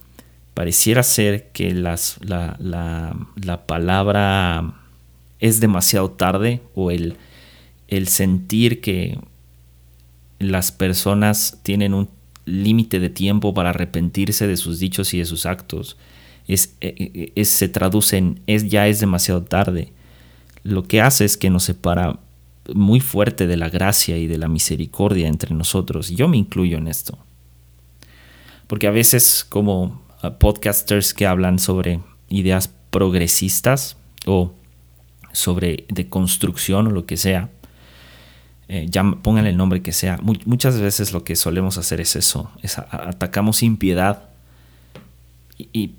pareciera 0.54 1.04
ser 1.04 1.50
que 1.52 1.74
las, 1.74 2.18
la, 2.22 2.58
la, 2.60 3.68
palabra 3.68 4.74
es 5.40 5.60
demasiado 5.60 6.12
tarde 6.12 6.62
o 6.76 6.92
el, 6.92 7.16
el 7.88 8.08
sentir 8.08 8.82
que 8.82 9.20
las 10.40 10.72
personas 10.72 11.60
tienen 11.64 11.94
un 11.94 12.10
límite 12.46 13.00
de 13.00 13.10
tiempo 13.10 13.54
para 13.54 13.72
arrepentirse 13.72 14.48
de 14.48 14.58
sus 14.58 14.80
dichos 14.80 15.14
y 15.14 15.20
de 15.20 15.26
sus 15.26 15.46
actos. 15.46 15.98
Es, 16.48 16.76
e, 16.80 17.34
e, 17.36 17.46
se 17.46 17.68
traduce 17.68 18.18
en 18.18 18.40
es, 18.48 18.70
ya 18.70 18.88
es 18.88 19.00
demasiado 19.00 19.44
tarde. 19.44 19.92
Lo 20.64 20.84
que 20.84 21.02
hace 21.02 21.26
es 21.26 21.38
que 21.38 21.50
nos 21.50 21.64
separa 21.64 22.20
muy 22.74 23.00
fuerte 23.00 23.48
de 23.48 23.58
la 23.58 23.70
gracia 23.70 24.18
y 24.18 24.28
de 24.28 24.38
la 24.38 24.48
misericordia 24.48 25.28
entre 25.28 25.54
nosotros. 25.54 26.10
Yo 26.10 26.28
me 26.28 26.38
incluyo 26.38 26.78
en 26.78 26.88
esto. 26.88 27.18
Porque 28.68 28.88
a 28.88 28.92
veces 28.92 29.46
como 29.48 30.02
podcasters 30.40 31.14
que 31.14 31.26
hablan 31.26 31.60
sobre 31.60 32.00
ideas 32.30 32.70
progresistas 32.90 33.98
o 34.26 34.54
sobre 35.38 35.86
de 35.90 36.10
construcción 36.10 36.88
o 36.88 36.90
lo 36.92 37.06
que 37.06 37.16
sea. 37.16 37.50
Eh, 38.70 38.88
ya 38.90 39.04
pónganle 39.04 39.52
el 39.52 39.58
nombre 39.58 39.82
que 39.82 39.94
sea. 39.94 40.20
muchas 40.22 40.80
veces 40.82 41.14
lo 41.14 41.24
que 41.24 41.36
solemos 41.36 41.78
hacer 41.78 42.02
es 42.02 42.16
eso, 42.16 42.52
es 42.64 42.78
atacamos 42.80 43.58
sin 43.58 43.78
piedad. 43.78 44.30
Y, 45.58 45.94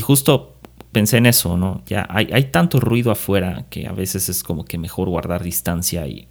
justo 0.00 0.56
pensé 0.92 1.18
en 1.18 1.26
eso, 1.26 1.56
¿no? 1.56 1.82
Ya 1.86 2.06
hay, 2.08 2.30
hay, 2.32 2.44
tanto 2.44 2.80
ruido 2.80 3.10
afuera 3.10 3.66
que 3.70 3.86
a 3.86 3.92
veces 3.92 4.28
es 4.28 4.42
como 4.42 4.64
que 4.64 4.78
mejor 4.78 5.08
guardar 5.08 5.42
distancia 5.42 6.06
y, 6.06 6.28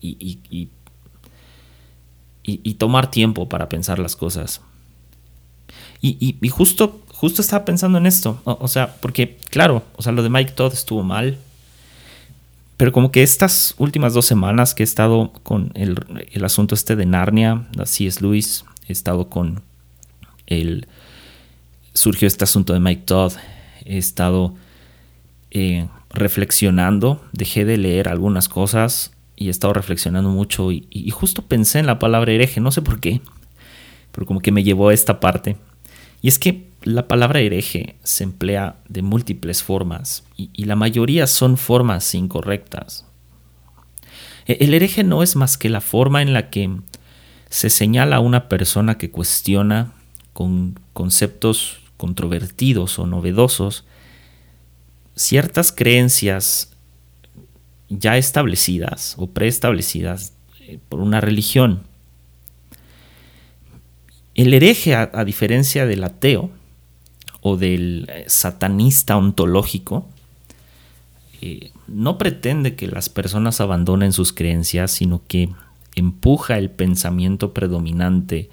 y, 0.00 0.68
tomar 2.74 3.10
tiempo 3.10 3.48
para 3.48 3.68
pensar 3.68 3.98
las 3.98 4.16
cosas. 4.16 4.60
Y, 6.02 6.36
justo, 6.48 7.00
justo 7.08 7.42
estaba 7.42 7.64
pensando 7.64 7.98
en 7.98 8.06
esto. 8.06 8.40
O, 8.44 8.68
sea, 8.68 8.96
porque, 9.00 9.38
claro, 9.50 9.82
o 9.96 10.02
sea, 10.02 10.12
lo 10.12 10.22
de 10.22 10.30
Mike 10.30 10.52
Todd 10.52 10.72
estuvo 10.72 11.02
mal. 11.02 11.38
Pero 12.80 12.92
como 12.92 13.12
que 13.12 13.22
estas 13.22 13.74
últimas 13.76 14.14
dos 14.14 14.24
semanas 14.24 14.74
que 14.74 14.82
he 14.82 14.84
estado 14.84 15.34
con 15.42 15.70
el, 15.74 15.98
asunto 16.42 16.74
este 16.74 16.96
de 16.96 17.04
Narnia, 17.04 17.68
así 17.78 18.06
es 18.06 18.22
Luis, 18.22 18.64
he 18.88 18.92
estado 18.92 19.28
con 19.28 19.60
el... 20.46 20.86
Surgió 21.92 22.26
este 22.26 22.44
asunto 22.44 22.72
de 22.72 22.80
Mike 22.80 23.02
Todd. 23.04 23.34
He 23.84 23.98
estado 23.98 24.54
eh, 25.50 25.88
reflexionando. 26.08 27.22
Dejé 27.32 27.66
de 27.66 27.76
leer 27.76 28.08
algunas 28.08 28.48
cosas 28.48 29.12
y 29.36 29.48
he 29.48 29.50
estado 29.50 29.74
reflexionando 29.74 30.30
mucho. 30.30 30.72
Y, 30.72 30.86
y 30.88 31.10
justo 31.10 31.42
pensé 31.42 31.80
en 31.80 31.86
la 31.86 31.98
palabra 31.98 32.32
hereje, 32.32 32.62
no 32.62 32.72
sé 32.72 32.80
por 32.80 32.98
qué. 32.98 33.20
Pero 34.10 34.24
como 34.24 34.40
que 34.40 34.52
me 34.52 34.64
llevó 34.64 34.88
a 34.88 34.94
esta 34.94 35.20
parte 35.20 35.58
y 36.22 36.28
es 36.28 36.38
que 36.38 36.70
la 36.82 37.08
palabra 37.08 37.40
hereje 37.40 37.96
se 38.02 38.24
emplea 38.24 38.76
de 38.88 39.02
múltiples 39.02 39.62
formas 39.62 40.24
y, 40.36 40.64
la 40.64 40.76
mayoría 40.76 41.26
son 41.26 41.56
formas 41.56 42.14
incorrectas. 42.14 43.06
E, 44.46 44.58
el 44.60 44.74
hereje 44.74 45.04
no 45.04 45.22
es 45.22 45.36
más 45.36 45.58
que 45.58 45.68
la 45.68 45.80
forma 45.80 46.22
en 46.22 46.32
la 46.32 46.50
que 46.50 46.80
se 47.48 47.70
señala 47.70 48.16
a 48.16 48.20
una 48.20 48.48
persona 48.48 48.96
que 48.96 49.10
cuestiona 49.10 49.92
con 50.32 50.78
conceptos 50.92 51.80
controvertidos 51.96 52.98
o 52.98 53.06
novedosos 53.06 53.84
ciertas 55.14 55.70
creencias 55.70 56.72
ya 57.90 58.16
establecidas 58.16 59.16
o 59.18 59.26
preestablecidas 59.26 60.32
eh, 60.60 60.78
por 60.88 61.00
una 61.00 61.20
religión. 61.20 61.82
El 64.40 64.54
hereje, 64.54 64.94
a, 64.94 65.24
diferencia 65.26 65.84
del 65.84 66.02
ateo 66.02 66.48
o 67.42 67.58
del 67.58 68.06
eh, 68.08 68.24
satanista 68.26 69.18
ontológico, 69.18 70.08
eh, 71.42 71.72
no 71.86 72.16
pretende 72.16 72.74
que 72.74 72.86
las 72.86 73.10
personas 73.10 73.60
abandonen 73.60 74.14
sus 74.14 74.32
creencias, 74.32 74.92
sino 74.92 75.20
que 75.28 75.50
empuja 75.94 76.56
el 76.56 76.70
pensamiento 76.70 77.52
predominante 77.52 78.48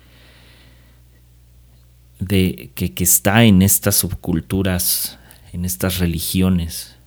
de 2.19 2.69
que, 2.75 2.93
que, 2.93 3.05
está 3.05 3.45
en 3.45 3.61
estas 3.61 3.95
subculturas, 3.95 5.17
en 5.53 5.63
estas 5.63 5.99
religiones. 5.99 6.97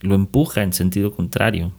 Lo 0.00 0.14
empuja 0.14 0.62
en 0.62 0.72
sentido 0.72 1.14
contrario. 1.14 1.72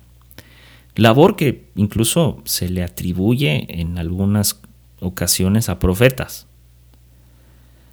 Labor 0.94 1.36
que 1.36 1.72
incluso 1.76 2.44
se 2.46 2.70
le 2.70 2.84
atribuye 2.84 3.66
en 3.82 3.98
algunas 3.98 4.62
ocasiones 5.00 5.68
a 5.68 5.80
profetas. 5.80 6.46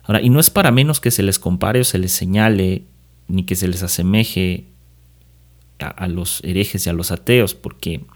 Ahora, 0.08 0.22
y 0.22 0.30
no 0.30 0.40
es 0.40 0.48
para 0.48 0.70
menos 0.70 1.00
que 1.00 1.10
se 1.10 1.22
les 1.22 1.38
compare 1.38 1.80
o 1.80 1.84
se 1.84 1.98
les 1.98 2.12
señale, 2.12 2.84
ni 3.28 3.44
que 3.44 3.54
se 3.54 3.68
les 3.68 3.82
asemeje 3.82 4.64
a, 5.78 6.08
los 6.08 6.42
herejes 6.44 6.86
y 6.86 6.90
a 6.90 6.94
los 6.94 7.12
ateos, 7.12 7.54
porque 7.54 8.06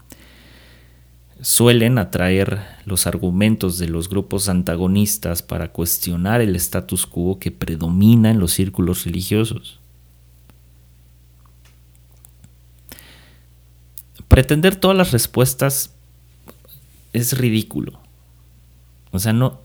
suelen 1.39 1.99
atraer 1.99 2.63
los 2.85 3.05
argumentos 3.05 3.77
de 3.77 3.89
los 3.89 4.09
grupos 4.09 4.49
antagonistas 4.49 5.43
para 5.43 5.71
cuestionar 5.71 6.41
el 6.41 6.55
status 6.55 7.05
quo 7.05 7.37
que 7.37 7.51
predomina 7.51 8.31
en 8.31 8.39
los 8.39 8.53
círculos 8.53 9.05
religiosos. 9.05 9.79
Pretender 14.27 14.75
todas 14.75 14.97
las 14.97 15.11
respuestas 15.11 15.93
es 17.13 17.37
ridículo. 17.37 17.99
O 19.11 19.19
sea, 19.19 19.31
no. 19.31 19.61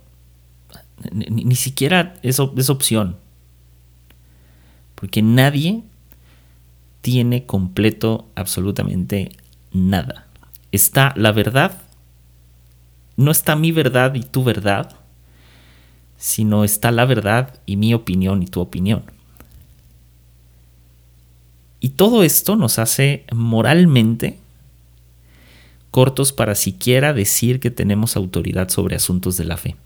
Ni, 1.13 1.55
siquiera 1.55 2.15
es, 2.23 2.41
es 2.57 2.71
opción. 2.71 3.17
Porque 4.95 5.23
nadie 5.23 5.83
tiene 7.01 7.47
completo 7.47 8.29
absolutamente 8.35 9.33
nada. 9.73 10.27
Está 10.73 11.13
la 11.17 11.33
verdad. 11.33 11.81
No 13.17 13.31
está 13.31 13.57
mi 13.57 13.73
verdad 13.73 14.15
y 14.15 14.23
tu 14.23 14.45
verdad, 14.45 14.97
sino 16.17 16.65
está 16.65 16.91
la 16.91 17.05
verdad 17.05 17.59
y 17.67 17.77
mi 17.77 17.95
opinión 17.95 18.43
y 18.43 18.47
tu 18.47 18.61
opinión. 18.61 19.03
Y 21.81 21.91
todo 21.91 22.23
esto 22.23 22.57
nos 22.57 22.79
hace 22.79 23.25
moralmente 23.33 24.39
cortos 25.91 26.33
para 26.33 26.55
siquiera 26.55 27.13
decir 27.13 27.61
que 27.61 27.71
tenemos 27.71 28.17
autoridad 28.17 28.69
sobre 28.69 28.97
asuntos 28.97 29.37
de 29.37 29.45
la 29.45 29.57
fe. 29.57 29.77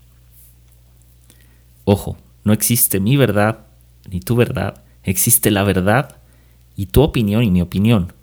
Ojo, 1.85 2.17
no 2.43 2.53
existe 2.53 2.99
mi 2.99 3.17
verdad 3.17 3.65
ni 4.09 4.19
tu 4.19 4.35
verdad, 4.35 4.83
existe 5.03 5.51
la 5.51 5.63
verdad 5.63 6.17
y 6.75 6.87
tu 6.87 7.01
opinión 7.01 7.43
y 7.43 7.51
mi 7.51 7.61
opinión. 7.61 8.13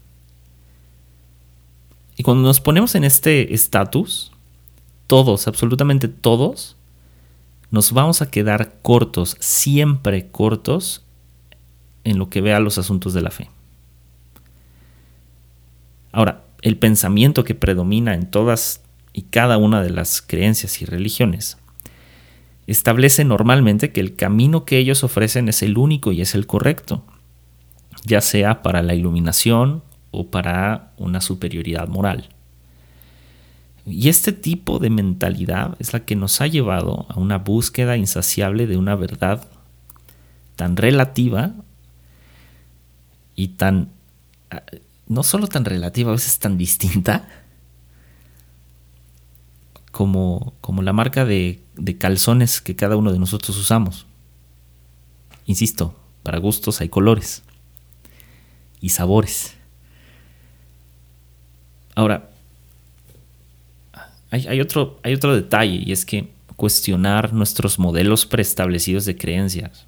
Y 2.16 2.22
cuando 2.22 2.42
nos 2.42 2.60
ponemos 2.60 2.94
en 2.94 3.04
este 3.04 3.54
estatus, 3.54 4.32
todos, 5.06 5.48
absolutamente 5.48 6.08
todos, 6.08 6.76
nos 7.70 7.92
vamos 7.92 8.20
a 8.20 8.30
quedar 8.30 8.74
cortos, 8.82 9.36
siempre 9.40 10.28
cortos, 10.28 11.04
en 12.04 12.18
lo 12.18 12.30
que 12.30 12.40
vea 12.40 12.60
los 12.60 12.78
asuntos 12.78 13.14
de 13.14 13.22
la 13.22 13.30
fe. 13.30 13.50
Ahora, 16.12 16.44
el 16.62 16.76
pensamiento 16.76 17.44
que 17.44 17.54
predomina 17.54 18.14
en 18.14 18.30
todas 18.30 18.82
y 19.12 19.22
cada 19.22 19.58
una 19.58 19.82
de 19.82 19.90
las 19.90 20.22
creencias 20.22 20.82
y 20.82 20.84
religiones 20.84 21.58
establece 22.72 23.24
normalmente 23.24 23.92
que 23.92 24.00
el 24.00 24.14
camino 24.14 24.64
que 24.64 24.78
ellos 24.78 25.02
ofrecen 25.04 25.48
es 25.48 25.62
el 25.62 25.78
único 25.78 26.12
y 26.12 26.20
es 26.20 26.34
el 26.34 26.46
correcto, 26.46 27.04
ya 28.04 28.20
sea 28.20 28.62
para 28.62 28.82
la 28.82 28.94
iluminación 28.94 29.82
o 30.10 30.28
para 30.28 30.92
una 30.96 31.20
superioridad 31.20 31.88
moral. 31.88 32.28
Y 33.86 34.08
este 34.08 34.32
tipo 34.32 34.78
de 34.78 34.90
mentalidad 34.90 35.76
es 35.78 35.92
la 35.92 36.04
que 36.04 36.14
nos 36.14 36.40
ha 36.40 36.46
llevado 36.46 37.06
a 37.08 37.18
una 37.18 37.38
búsqueda 37.38 37.96
insaciable 37.96 38.66
de 38.66 38.76
una 38.76 38.94
verdad 38.94 39.48
tan 40.56 40.76
relativa 40.76 41.54
y 43.34 43.48
tan 43.48 43.88
no 45.08 45.24
solo 45.24 45.48
tan 45.48 45.64
relativa, 45.64 46.10
a 46.10 46.14
veces 46.14 46.38
tan 46.38 46.56
distinta, 46.56 47.28
como, 49.90 50.54
como 50.60 50.82
la 50.82 50.92
marca 50.92 51.24
de, 51.24 51.60
calzones 51.98 52.60
que 52.60 52.76
cada 52.76 52.96
uno 52.96 53.12
de 53.12 53.18
nosotros 53.18 53.56
usamos. 53.56 54.06
Insisto, 55.46 55.96
para 56.22 56.38
gustos 56.38 56.80
hay 56.80 56.88
colores 56.88 57.42
y 58.80 58.90
sabores. 58.90 59.56
Ahora, 61.94 62.30
hay, 64.30 64.60
otro, 64.60 65.00
hay 65.02 65.14
otro 65.14 65.34
detalle 65.34 65.82
y 65.84 65.92
es 65.92 66.06
que 66.06 66.30
cuestionar 66.54 67.32
nuestros 67.32 67.78
modelos 67.78 68.26
preestablecidos 68.26 69.04
de 69.04 69.16
creencias 69.16 69.86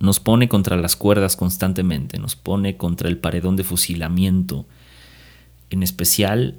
nos 0.00 0.18
pone 0.18 0.48
contra 0.48 0.76
las 0.76 0.96
cuerdas 0.96 1.36
constantemente, 1.36 2.18
nos 2.18 2.34
pone 2.34 2.76
contra 2.78 3.08
el 3.08 3.18
paredón 3.18 3.54
de 3.54 3.64
fusilamiento, 3.64 4.66
en 5.68 5.82
especial 5.82 6.58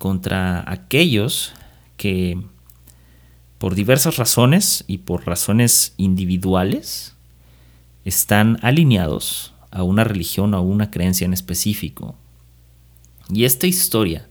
contra 0.00 0.64
aquellos 0.66 1.52
que 1.98 2.40
por 3.58 3.74
diversas 3.74 4.16
razones 4.16 4.82
y 4.86 4.96
por 4.96 5.26
razones 5.26 5.92
individuales 5.98 7.14
están 8.06 8.58
alineados 8.62 9.52
a 9.70 9.82
una 9.82 10.04
religión 10.04 10.54
o 10.54 10.56
a 10.56 10.60
una 10.62 10.90
creencia 10.90 11.26
en 11.26 11.34
específico. 11.34 12.16
Y 13.28 13.44
esta 13.44 13.66
historia, 13.66 14.26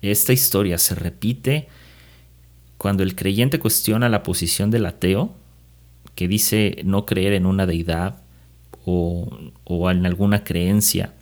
esta 0.00 0.32
historia 0.32 0.78
se 0.78 0.94
repite 0.94 1.68
cuando 2.78 3.02
el 3.02 3.14
creyente 3.14 3.58
cuestiona 3.58 4.08
la 4.08 4.22
posición 4.22 4.70
del 4.70 4.86
ateo, 4.86 5.34
que 6.14 6.26
dice 6.26 6.80
no 6.86 7.04
creer 7.04 7.34
en 7.34 7.44
una 7.44 7.66
deidad 7.66 8.22
o, 8.86 9.28
o 9.64 9.90
en 9.90 10.06
alguna 10.06 10.42
creencia. 10.42 11.12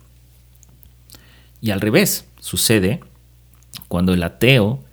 Y 1.59 1.71
al 1.71 1.81
revés, 1.81 2.29
sucede 2.39 3.01
cuando 3.87 4.13
el 4.13 4.23
ateo 4.23 4.83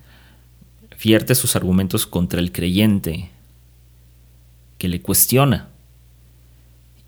vierte 1.03 1.35
sus 1.35 1.57
argumentos 1.57 2.07
contra 2.07 2.41
el 2.41 2.53
creyente, 2.53 3.31
que 4.79 4.89
le 4.89 5.01
cuestiona. 5.01 5.69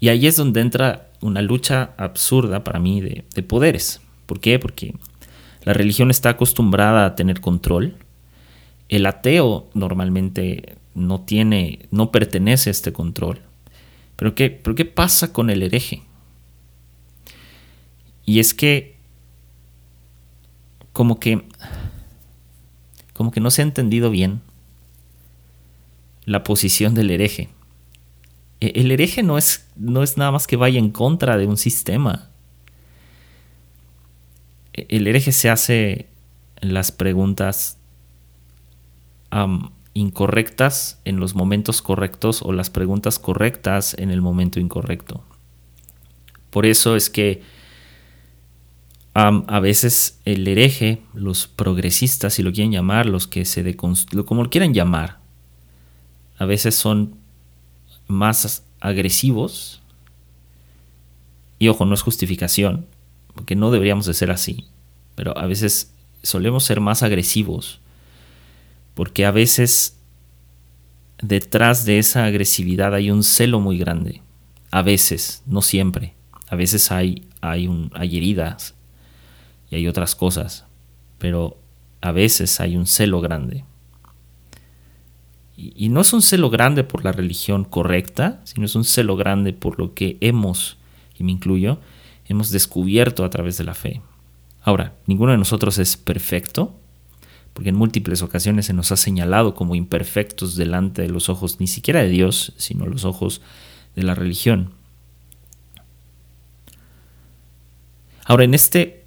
Y 0.00 0.08
ahí 0.08 0.26
es 0.26 0.36
donde 0.36 0.60
entra 0.60 1.10
una 1.20 1.42
lucha 1.42 1.94
absurda 1.96 2.64
para 2.64 2.78
mí 2.78 3.00
de, 3.00 3.42
poderes. 3.42 4.00
¿Por 4.26 4.40
qué? 4.40 4.58
Porque 4.58 4.94
la 5.62 5.72
religión 5.72 6.10
está 6.10 6.30
acostumbrada 6.30 7.06
a 7.06 7.16
tener 7.16 7.40
control. 7.40 7.96
El 8.88 9.06
ateo 9.06 9.68
normalmente 9.74 10.76
no 10.94 11.22
tiene, 11.22 11.88
no 11.90 12.10
pertenece 12.12 12.70
a 12.70 12.72
este 12.72 12.92
control. 12.92 13.40
Pero 14.16 14.34
¿qué, 14.34 14.50
pero 14.50 14.76
qué 14.76 14.84
pasa 14.84 15.32
con 15.32 15.50
el 15.50 15.62
hereje? 15.62 16.02
Y 18.26 18.38
es 18.38 18.54
que 18.54 18.93
como 20.94 21.20
que 21.20 21.44
como 23.12 23.30
que 23.30 23.40
no 23.40 23.50
se 23.50 23.62
ha 23.62 23.64
entendido 23.64 24.10
bien 24.10 24.40
la 26.24 26.42
posición 26.42 26.94
del 26.94 27.10
hereje. 27.10 27.48
E, 28.60 28.72
el 28.80 28.90
hereje 28.90 29.22
no 29.22 29.38
es, 29.38 29.68
no 29.76 30.02
es 30.02 30.16
nada 30.16 30.32
más 30.32 30.46
que 30.46 30.56
vaya 30.56 30.78
en 30.78 30.90
contra 30.90 31.36
de 31.36 31.46
un 31.46 31.56
sistema. 31.56 32.30
E, 34.72 34.86
el 34.88 35.06
hereje 35.06 35.32
se 35.32 35.50
hace 35.50 36.08
las 36.60 36.92
preguntas 36.92 37.78
incorrectas 39.94 41.00
en 41.04 41.18
los 41.18 41.34
momentos 41.34 41.82
correctos 41.82 42.40
o 42.42 42.52
las 42.52 42.70
preguntas 42.70 43.18
correctas 43.18 43.94
en 43.98 44.10
el 44.10 44.22
momento 44.22 44.60
incorrecto. 44.60 45.24
Por 46.50 46.66
eso 46.66 46.94
es 46.94 47.10
que 47.10 47.42
a 49.14 49.60
veces 49.60 50.18
el 50.24 50.46
hereje, 50.48 51.00
los 51.14 51.46
progresistas, 51.46 52.34
si 52.34 52.42
lo 52.42 52.52
quieren 52.52 52.72
llamar, 52.72 53.06
los 53.06 53.28
que 53.28 53.44
se 53.44 53.62
deconstruyen, 53.62 54.26
como 54.26 54.42
lo 54.42 54.50
quieran 54.50 54.74
llamar, 54.74 55.18
a 56.36 56.44
veces 56.44 56.74
son 56.74 57.14
más 58.08 58.64
agresivos. 58.80 59.80
Y 61.60 61.68
ojo, 61.68 61.84
no 61.84 61.94
es 61.94 62.02
justificación, 62.02 62.86
porque 63.34 63.54
no 63.54 63.70
deberíamos 63.70 64.06
de 64.06 64.14
ser 64.14 64.32
así, 64.32 64.66
pero 65.14 65.38
a 65.38 65.46
veces 65.46 65.92
solemos 66.22 66.64
ser 66.64 66.80
más 66.80 67.04
agresivos, 67.04 67.80
porque 68.94 69.26
a 69.26 69.30
veces 69.30 69.96
detrás 71.22 71.84
de 71.84 71.98
esa 71.98 72.24
agresividad 72.24 72.94
hay 72.94 73.12
un 73.12 73.22
celo 73.22 73.60
muy 73.60 73.78
grande. 73.78 74.22
A 74.72 74.82
veces, 74.82 75.44
no 75.46 75.62
siempre. 75.62 76.14
A 76.48 76.56
veces 76.56 76.90
hay, 76.90 77.28
hay, 77.40 77.68
un, 77.68 77.92
hay 77.94 78.16
heridas, 78.16 78.74
y 79.74 79.78
hay 79.78 79.88
otras 79.88 80.14
cosas, 80.14 80.66
pero 81.18 81.58
a 82.00 82.12
veces 82.12 82.60
hay 82.60 82.76
un 82.76 82.86
celo 82.86 83.20
grande. 83.20 83.64
Y, 85.56 85.88
no 85.88 86.00
es 86.00 86.12
un 86.12 86.22
celo 86.22 86.50
grande 86.50 86.84
por 86.84 87.04
la 87.04 87.12
religión 87.12 87.64
correcta, 87.64 88.40
sino 88.44 88.66
es 88.66 88.74
un 88.74 88.84
celo 88.84 89.16
grande 89.16 89.52
por 89.52 89.78
lo 89.78 89.94
que 89.94 90.16
hemos, 90.20 90.78
y 91.18 91.24
me 91.24 91.32
incluyo, 91.32 91.78
hemos 92.26 92.50
descubierto 92.50 93.24
a 93.24 93.30
través 93.30 93.56
de 93.58 93.64
la 93.64 93.74
fe. 93.74 94.00
Ahora, 94.62 94.94
ninguno 95.06 95.32
de 95.32 95.38
nosotros 95.38 95.78
es 95.78 95.96
perfecto, 95.96 96.74
porque 97.52 97.70
en 97.70 97.76
múltiples 97.76 98.22
ocasiones 98.22 98.66
se 98.66 98.72
nos 98.72 98.92
ha 98.92 98.96
señalado 98.96 99.54
como 99.54 99.74
imperfectos 99.74 100.56
delante 100.56 101.02
de 101.02 101.08
los 101.08 101.28
ojos 101.28 101.60
ni 101.60 101.68
siquiera 101.68 102.02
de 102.02 102.08
Dios, 102.08 102.52
sino 102.56 102.86
los 102.86 103.04
ojos 103.04 103.40
de 103.96 104.02
la 104.02 104.14
religión. 104.14 104.70
Ahora, 108.24 108.44
en 108.44 108.54
este 108.54 109.03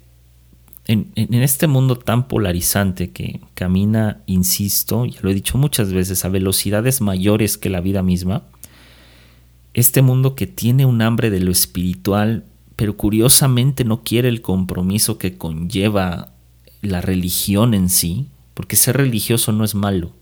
en, 0.88 1.12
este 1.34 1.66
mundo 1.66 1.96
tan 1.96 2.28
polarizante 2.28 3.10
que 3.10 3.40
camina, 3.54 4.22
insisto, 4.24 5.04
ya 5.04 5.20
lo 5.22 5.30
he 5.30 5.34
dicho 5.34 5.58
muchas 5.58 5.92
veces, 5.92 6.24
a 6.24 6.30
velocidades 6.30 7.02
mayores 7.02 7.58
que 7.58 7.68
la 7.68 7.82
vida 7.82 8.02
misma, 8.02 8.42
este 9.74 10.00
mundo 10.00 10.34
que 10.34 10.46
tiene 10.46 10.86
un 10.86 11.02
hambre 11.02 11.28
de 11.28 11.40
lo 11.40 11.52
espiritual, 11.52 12.44
pero 12.74 12.96
curiosamente 12.96 13.84
no 13.84 14.02
quiere 14.02 14.30
el 14.30 14.40
compromiso 14.40 15.18
que 15.18 15.36
conlleva 15.36 16.32
la 16.80 17.02
religión 17.02 17.74
en 17.74 17.90
sí, 17.90 18.26
porque 18.54 18.76
ser 18.76 18.96
religioso 18.96 19.52
no 19.52 19.64
es 19.64 19.74
malo. 19.74 20.12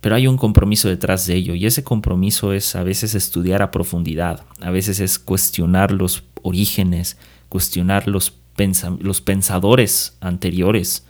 Pero 0.00 0.16
hay 0.16 0.26
un 0.26 0.36
compromiso 0.36 0.88
detrás 0.88 1.28
de 1.28 1.36
ello 1.36 1.54
y 1.54 1.64
ese 1.64 1.84
compromiso 1.84 2.52
es 2.52 2.74
a 2.74 2.82
veces 2.82 3.14
estudiar 3.14 3.62
a 3.62 3.70
profundidad, 3.70 4.44
a 4.60 4.72
veces 4.72 4.98
es 4.98 5.20
cuestionar 5.20 5.92
los 5.92 6.24
orígenes, 6.42 7.16
cuestionar 7.52 8.08
los, 8.08 8.32
los 9.00 9.20
pensadores 9.20 10.16
anteriores. 10.22 11.04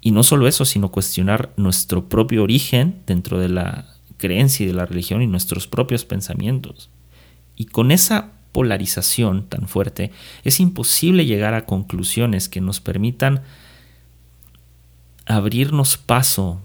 Y 0.00 0.12
no 0.12 0.22
solo 0.22 0.46
eso, 0.46 0.64
sino 0.64 0.92
cuestionar 0.92 1.52
nuestro 1.56 2.08
propio 2.08 2.44
origen 2.44 3.02
dentro 3.04 3.40
de 3.40 3.48
la 3.48 3.96
creencia 4.16 4.62
y 4.62 4.68
de 4.68 4.74
la 4.74 4.86
religión 4.86 5.22
y 5.22 5.26
nuestros 5.26 5.66
propios 5.66 6.04
pensamientos. 6.04 6.88
Y 7.56 7.64
con 7.64 7.90
esa 7.90 8.30
polarización 8.52 9.48
tan 9.48 9.66
fuerte, 9.66 10.12
es 10.44 10.60
imposible 10.60 11.26
llegar 11.26 11.54
a 11.54 11.66
conclusiones 11.66 12.48
que 12.48 12.60
nos 12.60 12.80
permitan 12.80 13.42
abrirnos 15.26 15.96
paso 15.96 16.60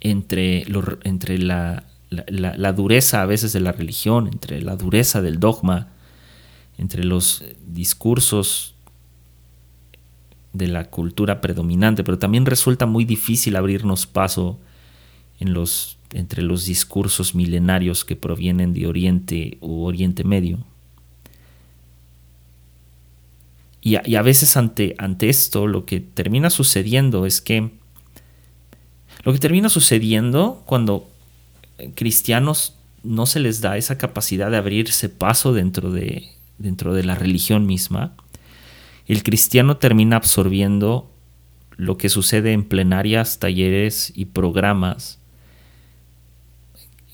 entre, 0.00 0.66
entre 1.04 1.38
la, 1.38 1.84
la, 2.10 2.72
dureza 2.72 3.22
a 3.22 3.26
veces 3.26 3.52
de 3.52 3.60
la 3.60 3.70
religión, 3.70 4.26
entre 4.26 4.60
la 4.62 4.74
dureza 4.74 5.22
del 5.22 5.38
dogma 5.38 5.93
entre 6.78 7.04
los 7.04 7.44
discursos 7.66 8.74
de 10.52 10.68
la 10.68 10.84
cultura 10.84 11.40
predominante, 11.40 12.04
pero 12.04 12.18
también 12.18 12.46
resulta 12.46 12.86
muy 12.86 13.04
difícil 13.04 13.56
abrirnos 13.56 14.06
paso 14.06 14.58
entre 15.38 16.42
los 16.42 16.64
discursos 16.64 17.34
milenarios 17.34 18.04
que 18.04 18.16
provienen 18.16 18.72
de 18.72 18.86
Oriente 18.86 19.58
u 19.60 19.84
Oriente 19.84 20.24
Medio. 20.24 20.64
Y 23.82 23.96
a, 23.96 24.22
veces 24.22 24.56
ante 24.56 24.94
esto 25.28 25.66
lo 25.66 25.84
que 25.84 26.00
termina 26.00 26.48
sucediendo 26.48 27.26
es 27.26 27.42
que 27.42 27.70
lo 29.24 29.32
que 29.32 29.38
termina 29.38 29.68
sucediendo 29.68 30.62
cuando 30.64 31.10
cristianos 31.94 32.76
no 33.02 33.26
se 33.26 33.40
les 33.40 33.60
da 33.60 33.76
esa 33.76 33.98
capacidad 33.98 34.50
de 34.50 34.56
abrirse 34.56 35.10
paso 35.10 35.52
dentro 35.52 35.90
de 35.90 36.33
dentro 36.58 36.94
de 36.94 37.04
la 37.04 37.14
religión 37.14 37.66
misma, 37.66 38.14
el 39.06 39.22
cristiano 39.22 39.76
termina 39.76 40.16
absorbiendo 40.16 41.10
lo 41.76 41.98
que 41.98 42.08
sucede 42.08 42.52
en 42.52 42.64
plenarias, 42.64 43.38
talleres 43.38 44.12
y 44.14 44.26
programas 44.26 45.18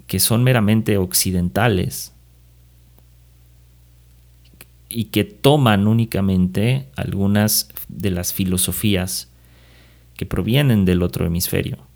que 0.07 0.21
son 0.21 0.43
meramente 0.43 0.99
occidentales 0.99 2.13
y 4.89 5.05
que 5.05 5.25
toman 5.25 5.87
únicamente 5.87 6.89
algunas 6.97 7.69
de 7.89 8.11
las 8.11 8.33
filosofías 8.33 9.31
que 10.17 10.27
provienen 10.27 10.85
del 10.85 11.03
otro 11.03 11.27
hemisferio. 11.27 11.90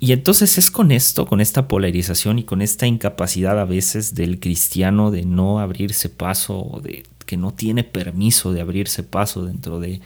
Y, 0.00 0.10
entonces 0.10 0.58
es 0.58 0.72
con 0.72 0.90
esto, 0.90 1.26
con 1.26 1.40
esta 1.40 1.68
polarización 1.68 2.40
y 2.40 2.42
con 2.42 2.60
esta 2.60 2.88
incapacidad 2.88 3.60
a 3.60 3.64
veces 3.64 4.16
del 4.16 4.40
cristiano 4.40 5.12
de 5.12 5.24
no 5.24 5.60
abrirse 5.60 6.08
paso 6.08 6.80
de 6.82 7.04
que 7.24 7.36
no 7.36 7.52
tiene 7.54 7.84
permiso 7.84 8.52
de 8.52 8.62
abrirse 8.62 9.04
paso 9.04 9.44
dentro 9.44 9.78
de, 9.78 10.00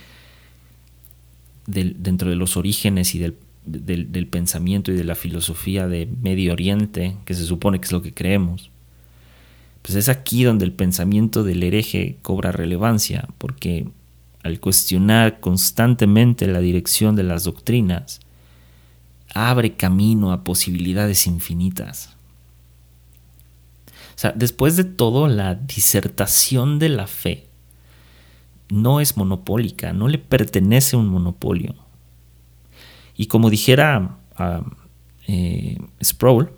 dentro 1.66 2.28
de 2.28 2.36
los 2.36 2.58
orígenes 2.58 3.14
y 3.14 3.20
del, 3.20 4.26
pensamiento 4.26 4.92
y 4.92 4.96
de 4.96 5.04
la 5.04 5.14
filosofía 5.14 5.88
de 5.88 6.08
Medio 6.20 6.52
Oriente, 6.52 7.16
que 7.24 7.32
se 7.32 7.46
supone 7.46 7.78
que 7.78 7.86
es 7.86 7.92
lo 7.92 8.02
que 8.02 8.12
creemos, 8.12 8.70
pues 9.80 9.94
es 9.94 10.10
aquí 10.10 10.44
donde 10.44 10.66
el 10.66 10.72
pensamiento 10.72 11.42
del 11.42 11.62
hereje 11.62 12.18
cobra 12.20 12.52
relevancia, 12.52 13.28
porque 13.38 13.86
al 14.42 14.60
cuestionar 14.60 15.40
constantemente 15.40 16.46
la 16.48 16.60
dirección 16.60 17.16
de 17.16 17.22
las 17.22 17.44
doctrinas, 17.44 18.20
abre 19.34 19.76
camino 19.76 20.32
a 20.32 20.44
posibilidades 20.44 21.26
infinitas. 21.26 22.16
O 24.16 24.18
sea, 24.20 24.32
después 24.32 24.76
de 24.76 24.84
todo, 24.84 25.28
la 25.28 25.54
disertación 25.54 26.78
de 26.78 26.90
la 26.90 27.06
fe 27.06 27.46
no 28.68 29.00
es 29.00 29.16
monopólica, 29.16 29.92
no 29.92 30.08
le 30.08 30.18
pertenece 30.18 30.96
un 30.96 31.08
monopolio. 31.08 31.74
Y 33.16 33.26
como 33.26 33.50
dijera 33.50 34.18
uh, 34.38 36.04
Sproul, 36.04 36.52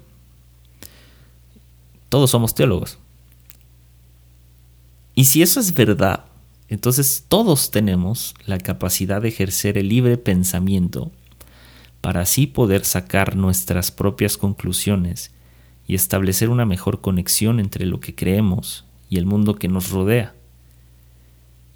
todos 2.08 2.30
somos 2.30 2.54
teólogos. 2.54 2.98
Y 5.14 5.24
si 5.24 5.42
eso 5.42 5.60
es 5.60 5.74
verdad, 5.74 6.24
entonces 6.68 7.24
todos 7.28 7.70
tenemos 7.70 8.34
la 8.46 8.58
capacidad 8.58 9.20
de 9.22 9.28
ejercer 9.28 9.78
el 9.78 9.88
libre 9.88 10.16
pensamiento 10.16 11.12
para 12.02 12.22
así 12.22 12.48
poder 12.48 12.84
sacar 12.84 13.36
nuestras 13.36 13.92
propias 13.92 14.36
conclusiones 14.36 15.30
y 15.86 15.94
establecer 15.94 16.50
una 16.50 16.66
mejor 16.66 17.00
conexión 17.00 17.60
entre 17.60 17.86
lo 17.86 18.00
que 18.00 18.14
creemos 18.14 18.84
y 19.08 19.18
el 19.18 19.24
mundo 19.24 19.54
que 19.54 19.68
nos 19.68 19.90
rodea. 19.90 20.34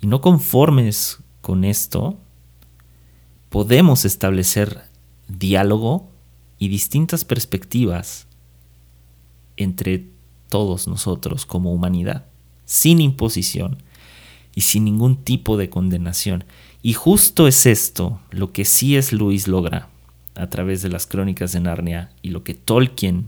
Y 0.03 0.09
no 0.09 0.21
conformes 0.21 1.21
con 1.41 1.65
esto, 1.65 2.19
podemos 3.51 4.05
establecer 4.05 4.83
diálogo 5.29 6.11
y 6.59 6.69
distintas 6.69 7.25
perspectivas 7.25 8.27
entre 9.57 10.11
todos 10.49 10.89
nosotros 10.89 11.47
como 11.47 11.73
humanidad 11.73 12.27
sin 12.65 13.01
imposición 13.01 13.83
y 14.57 14.63
sin 14.63 14.85
ningún 14.85 15.23
tipo 15.23 15.57
de 15.57 15.71
condenación. 15.71 16.45
Y 16.83 16.95
justo 16.95 17.47
es 17.47 17.65
esto 17.65 18.21
lo 18.31 18.53
que 18.53 18.65
sí 18.65 18.97
es 18.97 19.13
Luis 19.13 19.47
logra 19.47 19.89
a 20.37 20.49
través 20.49 20.83
de 20.83 20.89
las 20.89 21.07
crónicas 21.07 21.53
de 21.53 21.61
Narnia 21.61 22.11
y 22.23 22.31
lo 22.31 22.45
que 22.45 22.55
Tolkien 22.55 23.27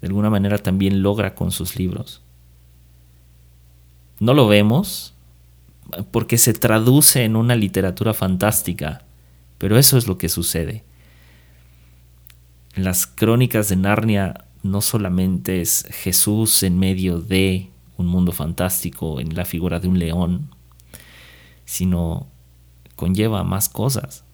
de 0.00 0.08
alguna 0.08 0.30
manera 0.30 0.58
también 0.58 1.02
logra 1.02 1.34
con 1.34 1.50
sus 1.50 1.76
libros. 1.76 2.22
No 4.20 4.34
lo 4.34 4.46
vemos 4.48 5.14
porque 6.10 6.38
se 6.38 6.52
traduce 6.52 7.24
en 7.24 7.36
una 7.36 7.54
literatura 7.54 8.12
fantástica, 8.12 9.04
pero 9.58 9.78
eso 9.78 9.96
es 9.96 10.06
lo 10.06 10.18
que 10.18 10.28
sucede. 10.28 10.84
Las 12.74 13.06
crónicas 13.06 13.68
de 13.68 13.76
Narnia 13.76 14.44
no 14.62 14.82
solamente 14.82 15.60
es 15.60 15.86
Jesús 15.90 16.62
en 16.62 16.78
medio 16.78 17.20
de 17.20 17.70
un 17.96 18.06
mundo 18.06 18.32
fantástico 18.32 19.20
en 19.20 19.34
la 19.34 19.44
figura 19.44 19.80
de 19.80 19.88
un 19.88 19.98
león, 19.98 20.50
sino 21.64 22.26
conlleva 22.96 23.44
más 23.44 23.68
cosas. 23.68 24.25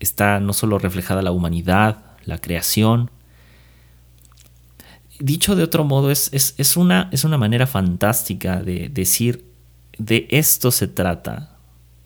Está 0.00 0.40
no 0.40 0.52
solo 0.52 0.78
reflejada 0.78 1.22
la 1.22 1.32
humanidad, 1.32 2.04
la 2.24 2.38
creación. 2.38 3.10
Dicho 5.18 5.56
de 5.56 5.64
otro 5.64 5.84
modo, 5.84 6.10
es, 6.10 6.30
es, 6.32 6.76
una, 6.76 7.08
es 7.12 7.24
una 7.24 7.38
manera 7.38 7.66
fantástica 7.66 8.62
de 8.62 8.88
decir, 8.88 9.44
de 9.98 10.28
esto 10.30 10.70
se 10.70 10.86
trata, 10.86 11.56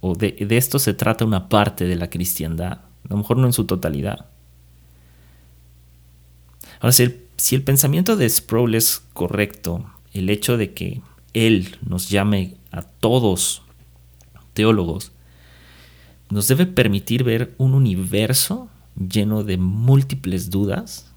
o 0.00 0.14
de, 0.14 0.32
de 0.32 0.56
esto 0.56 0.78
se 0.78 0.94
trata 0.94 1.24
una 1.24 1.48
parte 1.48 1.84
de 1.84 1.96
la 1.96 2.08
cristiandad, 2.08 2.72
a 2.72 3.08
lo 3.08 3.18
mejor 3.18 3.36
no 3.36 3.46
en 3.46 3.52
su 3.52 3.66
totalidad. 3.66 4.26
Ahora, 6.80 6.92
si 6.92 7.02
el 7.02 7.22
si 7.42 7.56
el 7.56 7.64
pensamiento 7.64 8.16
de 8.16 8.28
Sproul 8.28 8.76
es 8.76 9.02
correcto, 9.14 9.84
el 10.12 10.30
hecho 10.30 10.56
de 10.56 10.74
que 10.74 11.00
él 11.32 11.76
nos 11.84 12.08
llame 12.08 12.54
a 12.70 12.82
todos 12.82 13.62
teólogos, 14.52 15.11
nos 16.32 16.48
debe 16.48 16.64
permitir 16.64 17.24
ver 17.24 17.54
un 17.58 17.74
universo 17.74 18.70
lleno 18.96 19.44
de 19.44 19.58
múltiples 19.58 20.48
dudas, 20.48 21.12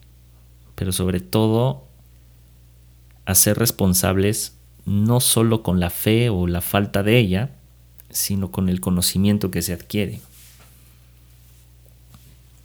pero 0.76 0.92
sobre 0.92 1.22
todo 1.22 1.88
a 3.24 3.34
ser 3.34 3.58
responsables 3.58 4.58
no 4.84 5.22
solo 5.22 5.64
con 5.64 5.80
la 5.80 5.90
fe 5.90 6.30
o 6.30 6.48
la 6.48 6.60
falta 6.60 7.02
de 7.02 7.18
ella, 7.18 7.56
sino 8.10 8.52
con 8.52 8.68
el 8.68 8.82
conocimiento 8.82 9.52
que 9.52 9.62
se 9.62 9.72
adquiere. 9.72 10.20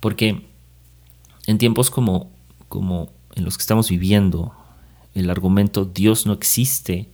Porque 0.01 0.45
en 1.47 1.59
tiempos 1.59 1.89
como, 1.89 2.33
como 2.69 3.13
en 3.37 3.45
los 3.45 3.59
que 3.59 3.63
estamos 3.63 3.89
viviendo, 3.89 4.53
el 5.15 5.31
argumento 5.31 5.85
Dios 5.85 6.27
no 6.27 6.33
existe 6.33 7.07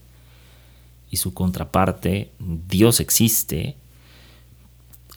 y 1.11 1.17
su 1.17 1.35
contraparte 1.35 2.31
Dios 2.39 2.99
existe, 2.99 3.77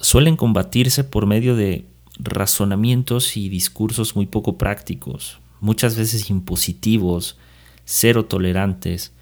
suelen 0.01 0.37
combatirse 0.37 1.05
por 1.05 1.27
medio 1.27 1.57
de 1.57 1.85
razonamientos 2.19 3.37
y 3.37 3.49
discursos 3.49 4.17
muy 4.17 4.27
poco 4.27 4.59
prácticos, 4.59 5.39
muchas 5.61 5.97
veces 5.97 6.31
impositivos, 6.31 7.37
cero 7.85 8.25
tolerantes. 8.25 9.13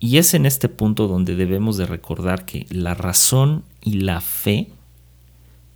Y 0.00 0.18
es 0.18 0.34
en 0.34 0.44
este 0.44 0.68
punto 0.68 1.08
donde 1.08 1.34
debemos 1.34 1.76
de 1.76 1.86
recordar 1.86 2.44
que 2.44 2.66
la 2.70 2.94
razón 2.94 3.64
y 3.82 4.00
la 4.00 4.20
fe 4.20 4.68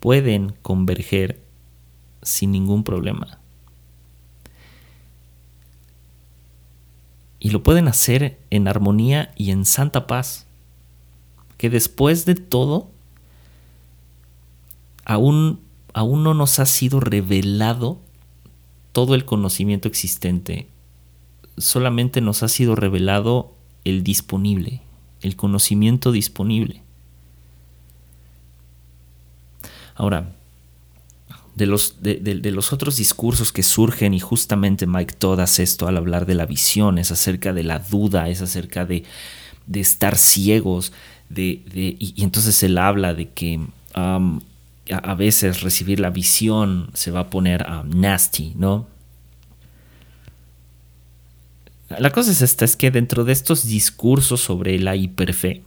pueden 0.00 0.54
converger 0.62 1.40
sin 2.22 2.52
ningún 2.52 2.84
problema. 2.84 3.38
y 7.44 7.50
lo 7.50 7.64
pueden 7.64 7.88
hacer 7.88 8.38
en 8.50 8.68
armonía 8.68 9.32
y 9.36 9.50
en 9.50 9.64
santa 9.64 10.06
paz. 10.06 10.46
Que 11.58 11.70
después 11.70 12.24
de 12.24 12.36
todo, 12.36 12.91
aún, 15.04 15.60
aún 15.94 16.22
no 16.22 16.34
nos 16.34 16.58
ha 16.58 16.66
sido 16.66 17.00
revelado 17.00 18.00
todo 18.92 19.14
el 19.14 19.24
conocimiento 19.24 19.88
existente. 19.88 20.68
Solamente 21.58 22.20
nos 22.20 22.42
ha 22.42 22.48
sido 22.48 22.74
revelado 22.74 23.54
el 23.84 24.02
disponible, 24.02 24.82
el 25.20 25.36
conocimiento 25.36 26.12
disponible. 26.12 26.82
Ahora, 29.94 30.32
de 31.54 31.66
los, 31.66 32.00
de, 32.00 32.50
los 32.50 32.72
otros 32.72 32.96
discursos 32.96 33.52
que 33.52 33.62
surgen, 33.62 34.14
y 34.14 34.20
justamente 34.20 34.86
Mike 34.86 35.14
Todd 35.18 35.40
hace 35.40 35.62
esto 35.62 35.86
al 35.86 35.96
hablar 35.96 36.24
de 36.24 36.34
la 36.34 36.46
visión, 36.46 36.98
es 36.98 37.10
acerca 37.10 37.52
de 37.52 37.62
la 37.62 37.78
duda, 37.78 38.28
es 38.28 38.40
acerca 38.40 38.86
de, 38.86 39.04
estar 39.74 40.16
ciegos, 40.16 40.92
de, 41.28 41.62
y, 41.74 42.22
entonces 42.22 42.62
él 42.62 42.78
habla 42.78 43.14
de 43.14 43.30
que 43.30 43.60
um, 43.96 44.40
a, 44.90 45.14
veces 45.14 45.62
recibir 45.62 46.00
la 46.00 46.10
visión 46.10 46.90
se 46.94 47.10
va 47.10 47.20
a 47.20 47.30
poner 47.30 47.66
um, 47.68 47.88
nasty, 48.00 48.54
¿no? 48.56 48.88
La 51.98 52.10
cosa 52.10 52.30
es 52.30 52.40
esta, 52.42 52.64
es 52.64 52.76
que 52.76 52.90
dentro 52.90 53.24
de 53.24 53.32
estos 53.32 53.66
discursos 53.66 54.40
sobre 54.40 54.78
la 54.78 54.96
hiperfe 54.96 55.62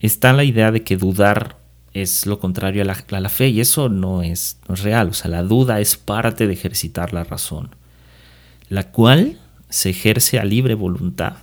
está 0.00 0.32
la 0.32 0.44
idea 0.44 0.72
de 0.72 0.82
que 0.82 0.96
dudar 0.96 1.56
es 1.92 2.26
lo 2.26 2.40
contrario 2.40 2.82
a 2.82 3.20
la, 3.20 3.28
fe 3.28 3.48
y 3.48 3.60
eso 3.60 3.88
no 3.88 4.22
es, 4.22 4.58
real. 4.68 5.08
O 5.10 5.12
sea, 5.12 5.30
la 5.30 5.44
duda 5.44 5.80
es 5.80 5.96
parte 5.96 6.48
de 6.48 6.52
ejercitar 6.52 7.12
la 7.12 7.22
razón, 7.22 7.70
la 8.68 8.90
cual 8.90 9.38
se 9.68 9.90
ejerce 9.90 10.40
a 10.40 10.44
libre 10.44 10.74
voluntad 10.74 11.36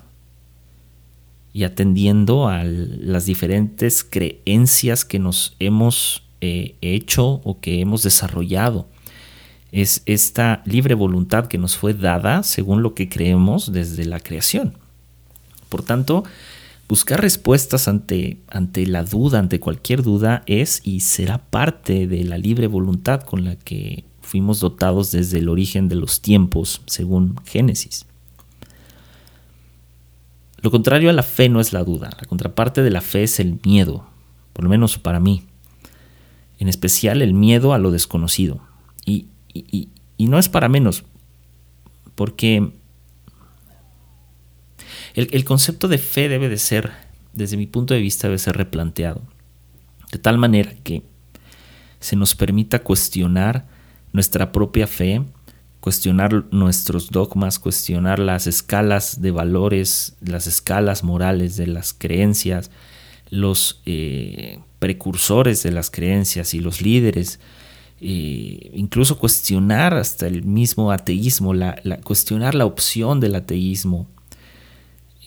y 1.53 1.63
atendiendo 1.63 2.47
a 2.47 2.63
las 2.63 3.25
diferentes 3.25 4.03
creencias 4.03 5.05
que 5.05 5.19
nos 5.19 5.55
hemos 5.59 6.23
eh, 6.41 6.75
hecho 6.81 7.41
o 7.43 7.59
que 7.59 7.81
hemos 7.81 8.03
desarrollado. 8.03 8.87
Es 9.71 10.03
esta 10.05 10.61
libre 10.65 10.95
voluntad 10.95 11.47
que 11.47 11.57
nos 11.57 11.77
fue 11.77 11.93
dada 11.93 12.43
según 12.43 12.83
lo 12.83 12.93
que 12.93 13.07
creemos 13.07 13.71
desde 13.71 14.05
la 14.05 14.19
creación. 14.19 14.77
Por 15.69 15.83
tanto, 15.83 16.25
Buscar 16.91 17.21
respuestas 17.21 17.87
ante, 17.87 18.39
ante 18.49 18.85
la 18.85 19.05
duda, 19.05 19.39
ante 19.39 19.61
cualquier 19.61 20.03
duda, 20.03 20.43
es 20.45 20.81
y 20.83 20.99
será 20.99 21.37
parte 21.37 22.05
de 22.05 22.25
la 22.25 22.37
libre 22.37 22.67
voluntad 22.67 23.21
con 23.21 23.45
la 23.45 23.55
que 23.55 24.03
fuimos 24.19 24.59
dotados 24.59 25.09
desde 25.09 25.37
el 25.37 25.47
origen 25.47 25.87
de 25.87 25.95
los 25.95 26.21
tiempos, 26.21 26.81
según 26.87 27.37
Génesis. 27.45 28.05
Lo 30.57 30.69
contrario 30.69 31.09
a 31.09 31.13
la 31.13 31.23
fe 31.23 31.47
no 31.47 31.61
es 31.61 31.71
la 31.71 31.85
duda, 31.85 32.09
la 32.19 32.27
contraparte 32.27 32.83
de 32.83 32.89
la 32.91 32.99
fe 32.99 33.23
es 33.23 33.39
el 33.39 33.57
miedo, 33.63 34.05
por 34.51 34.65
lo 34.65 34.69
menos 34.69 34.97
para 34.97 35.21
mí. 35.21 35.45
En 36.61 36.69
especial 36.69 37.21
el 37.21 37.33
miedo 37.33 37.73
a 37.73 37.77
lo 37.77 37.91
desconocido. 37.91 38.61
Y, 39.05 39.27
y 39.53 40.27
no 40.27 40.39
es 40.39 40.47
para 40.47 40.69
menos, 40.69 41.03
porque 42.15 42.71
el, 45.13 45.43
concepto 45.43 45.87
de 45.87 45.97
fe 45.97 46.29
debe 46.29 46.47
de 46.49 46.57
ser, 46.57 46.91
desde 47.33 47.57
mi 47.57 47.67
punto 47.67 47.93
de 47.93 47.99
vista, 47.99 48.27
debe 48.27 48.37
ser 48.37 48.55
replanteado. 48.55 49.21
De 50.11 50.19
tal 50.19 50.37
manera 50.37 50.73
que 50.83 51.03
se 51.99 52.15
nos 52.15 52.35
permita 52.35 52.79
cuestionar 52.79 53.67
nuestra 54.13 54.51
propia 54.51 54.87
fe, 54.87 55.23
cuestionar 55.79 56.45
nuestros 56.51 57.09
dogmas, 57.09 57.59
cuestionar 57.59 58.19
las 58.19 58.47
escalas 58.47 59.21
de 59.21 59.31
valores, 59.31 60.15
las 60.21 60.47
escalas 60.47 61.03
morales 61.03 61.57
de 61.57 61.67
las 61.67 61.93
creencias, 61.93 62.71
los 63.29 63.81
eh, 63.85 64.59
precursores 64.81 65.61
de 65.61 65.71
las 65.71 65.91
creencias 65.91 66.55
y 66.55 66.59
los 66.59 66.81
líderes, 66.81 67.39
eh, 68.01 68.71
incluso 68.73 69.19
cuestionar 69.19 69.93
hasta 69.93 70.25
el 70.25 70.41
mismo 70.41 70.91
ateísmo, 70.91 71.53
la, 71.53 71.75
cuestionar 72.03 72.55
la 72.55 72.65
opción 72.65 73.19
del 73.19 73.35
ateísmo. 73.35 74.07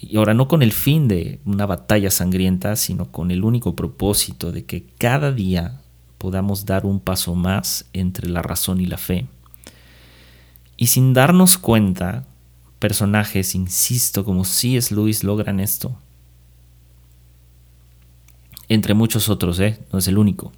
Y 0.02 0.16
ahora 0.16 0.34
no 0.34 0.48
con 0.48 0.62
el 0.62 0.72
fin 0.72 1.06
de 1.06 1.38
una 1.44 1.66
batalla 1.66 2.10
sangrienta, 2.10 2.74
sino 2.74 3.12
con 3.12 3.30
el 3.30 3.44
único 3.44 3.76
propósito 3.76 4.50
de 4.50 4.64
que 4.64 4.86
cada 4.98 5.30
día 5.30 5.80
podamos 6.18 6.66
dar 6.66 6.84
un 6.84 6.98
paso 6.98 7.36
más 7.36 7.86
entre 7.92 8.28
la 8.28 8.42
razón 8.42 8.80
y 8.80 8.86
la 8.86 8.98
fe. 8.98 9.28
Y 10.76 10.88
sin 10.88 11.14
darnos 11.14 11.58
cuenta, 11.58 12.26
personajes, 12.80 13.54
insisto, 13.54 14.24
como 14.24 14.44
C.S. 14.44 14.92
Lewis 14.92 15.22
logran 15.22 15.60
esto. 15.60 15.96
Entre 18.68 18.94
muchos 18.94 19.28
otros, 19.28 19.60
¿eh? 19.60 19.78
No 19.92 19.98
es 19.98 20.08
el 20.08 20.18
único. 20.18 20.52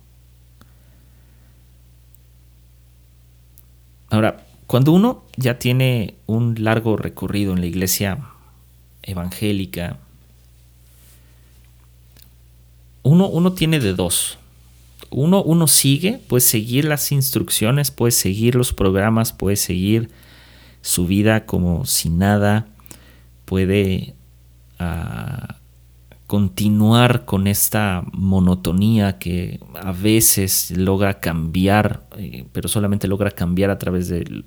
Ahora, 4.10 4.46
cuando 4.66 4.92
uno 4.92 5.24
ya 5.36 5.58
tiene 5.58 6.14
un 6.26 6.56
largo 6.58 6.96
recorrido 6.96 7.52
en 7.52 7.60
la 7.60 7.66
iglesia 7.66 8.18
evangélica, 9.02 9.98
uno, 13.02 13.28
uno 13.28 13.52
tiene 13.52 13.78
de 13.78 13.94
dos. 13.94 14.38
Uno, 15.10 15.42
uno 15.42 15.66
sigue, 15.68 16.18
puede 16.26 16.40
seguir 16.40 16.84
las 16.84 17.12
instrucciones, 17.12 17.90
puede 17.90 18.10
seguir 18.10 18.56
los 18.56 18.72
programas, 18.72 19.32
puede 19.32 19.56
seguir 19.56 20.10
su 20.82 21.06
vida 21.06 21.46
como 21.46 21.84
si 21.84 22.10
nada, 22.10 22.66
puede 23.44 24.14
ah, 24.78 25.55
continuar 26.26 27.24
con 27.24 27.46
esta 27.46 28.04
monotonía 28.12 29.18
que 29.18 29.60
a 29.74 29.92
veces 29.92 30.72
logra 30.76 31.20
cambiar, 31.20 32.04
eh, 32.16 32.46
pero 32.52 32.68
solamente 32.68 33.06
logra 33.06 33.30
cambiar 33.30 33.70
a 33.70 33.78
través 33.78 34.08
del, 34.08 34.44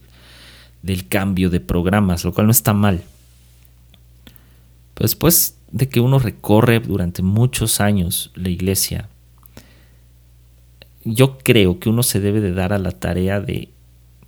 del 0.81 1.07
cambio 1.07 1.49
de 1.49 1.61
programas, 1.61 2.25
lo 2.25 2.33
cual 2.33 2.47
no 2.47 2.51
está 2.51 2.73
mal. 2.73 3.03
Pero 4.93 5.05
después 5.05 5.57
de 5.71 5.87
que 5.87 6.01
uno 6.01 6.19
recorre 6.19 6.81
durante 6.81 7.21
muchos 7.21 7.79
años 7.79 8.31
la 8.35 8.49
iglesia, 8.49 9.07
yo 11.05 11.37
creo 11.37 11.79
que 11.79 11.89
uno 11.89 12.03
se 12.03 12.19
debe 12.19 12.41
de 12.41 12.53
dar 12.53 12.73
a 12.73 12.77
la 12.77 12.91
tarea 12.91 13.39
de, 13.39 13.69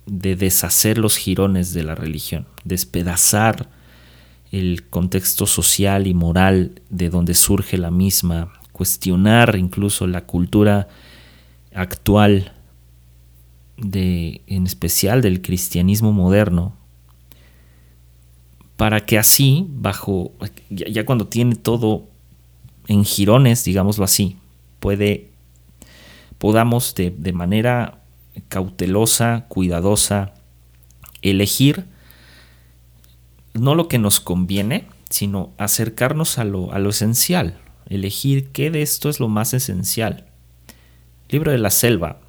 de 0.06 0.36
deshacer 0.36 0.96
los 0.96 1.18
jirones 1.18 1.74
de 1.74 1.82
la 1.82 1.94
religión, 1.94 2.46
despedazar 2.64 3.68
el 4.52 4.86
contexto 4.88 5.46
social 5.46 6.06
y 6.06 6.12
moral 6.12 6.82
de 6.90 7.08
donde 7.08 7.34
surge 7.34 7.78
la 7.78 7.90
misma, 7.90 8.52
cuestionar 8.70 9.56
incluso 9.56 10.06
la 10.06 10.26
cultura 10.26 10.88
actual 11.74 12.52
de, 13.78 14.42
en 14.46 14.66
especial 14.66 15.22
del 15.22 15.40
cristianismo 15.40 16.12
moderno, 16.12 16.76
para 18.76 19.00
que 19.00 19.18
así, 19.18 19.66
bajo, 19.70 20.32
ya, 20.68 21.06
cuando 21.06 21.28
tiene 21.28 21.54
todo 21.54 22.08
en 22.88 23.04
jirones, 23.04 23.64
digámoslo 23.64 24.04
así, 24.04 24.36
puede, 24.80 25.30
podamos 26.36 26.94
de, 26.94 27.10
de 27.10 27.32
manera 27.32 28.02
cautelosa, 28.48 29.46
cuidadosa, 29.48 30.34
elegir 31.22 31.86
no 33.54 33.74
lo 33.74 33.88
que 33.88 33.98
nos 33.98 34.20
conviene, 34.20 34.86
sino 35.10 35.52
acercarnos 35.58 36.38
a 36.38 36.44
lo, 36.44 36.70
esencial, 36.88 37.58
elegir 37.86 38.48
qué 38.48 38.70
de 38.70 38.82
esto 38.82 39.08
es 39.08 39.20
lo 39.20 39.28
más 39.28 39.54
esencial. 39.54 40.26
libro 41.28 41.50
de 41.50 41.58
la 41.58 41.70
selva, 41.70 42.20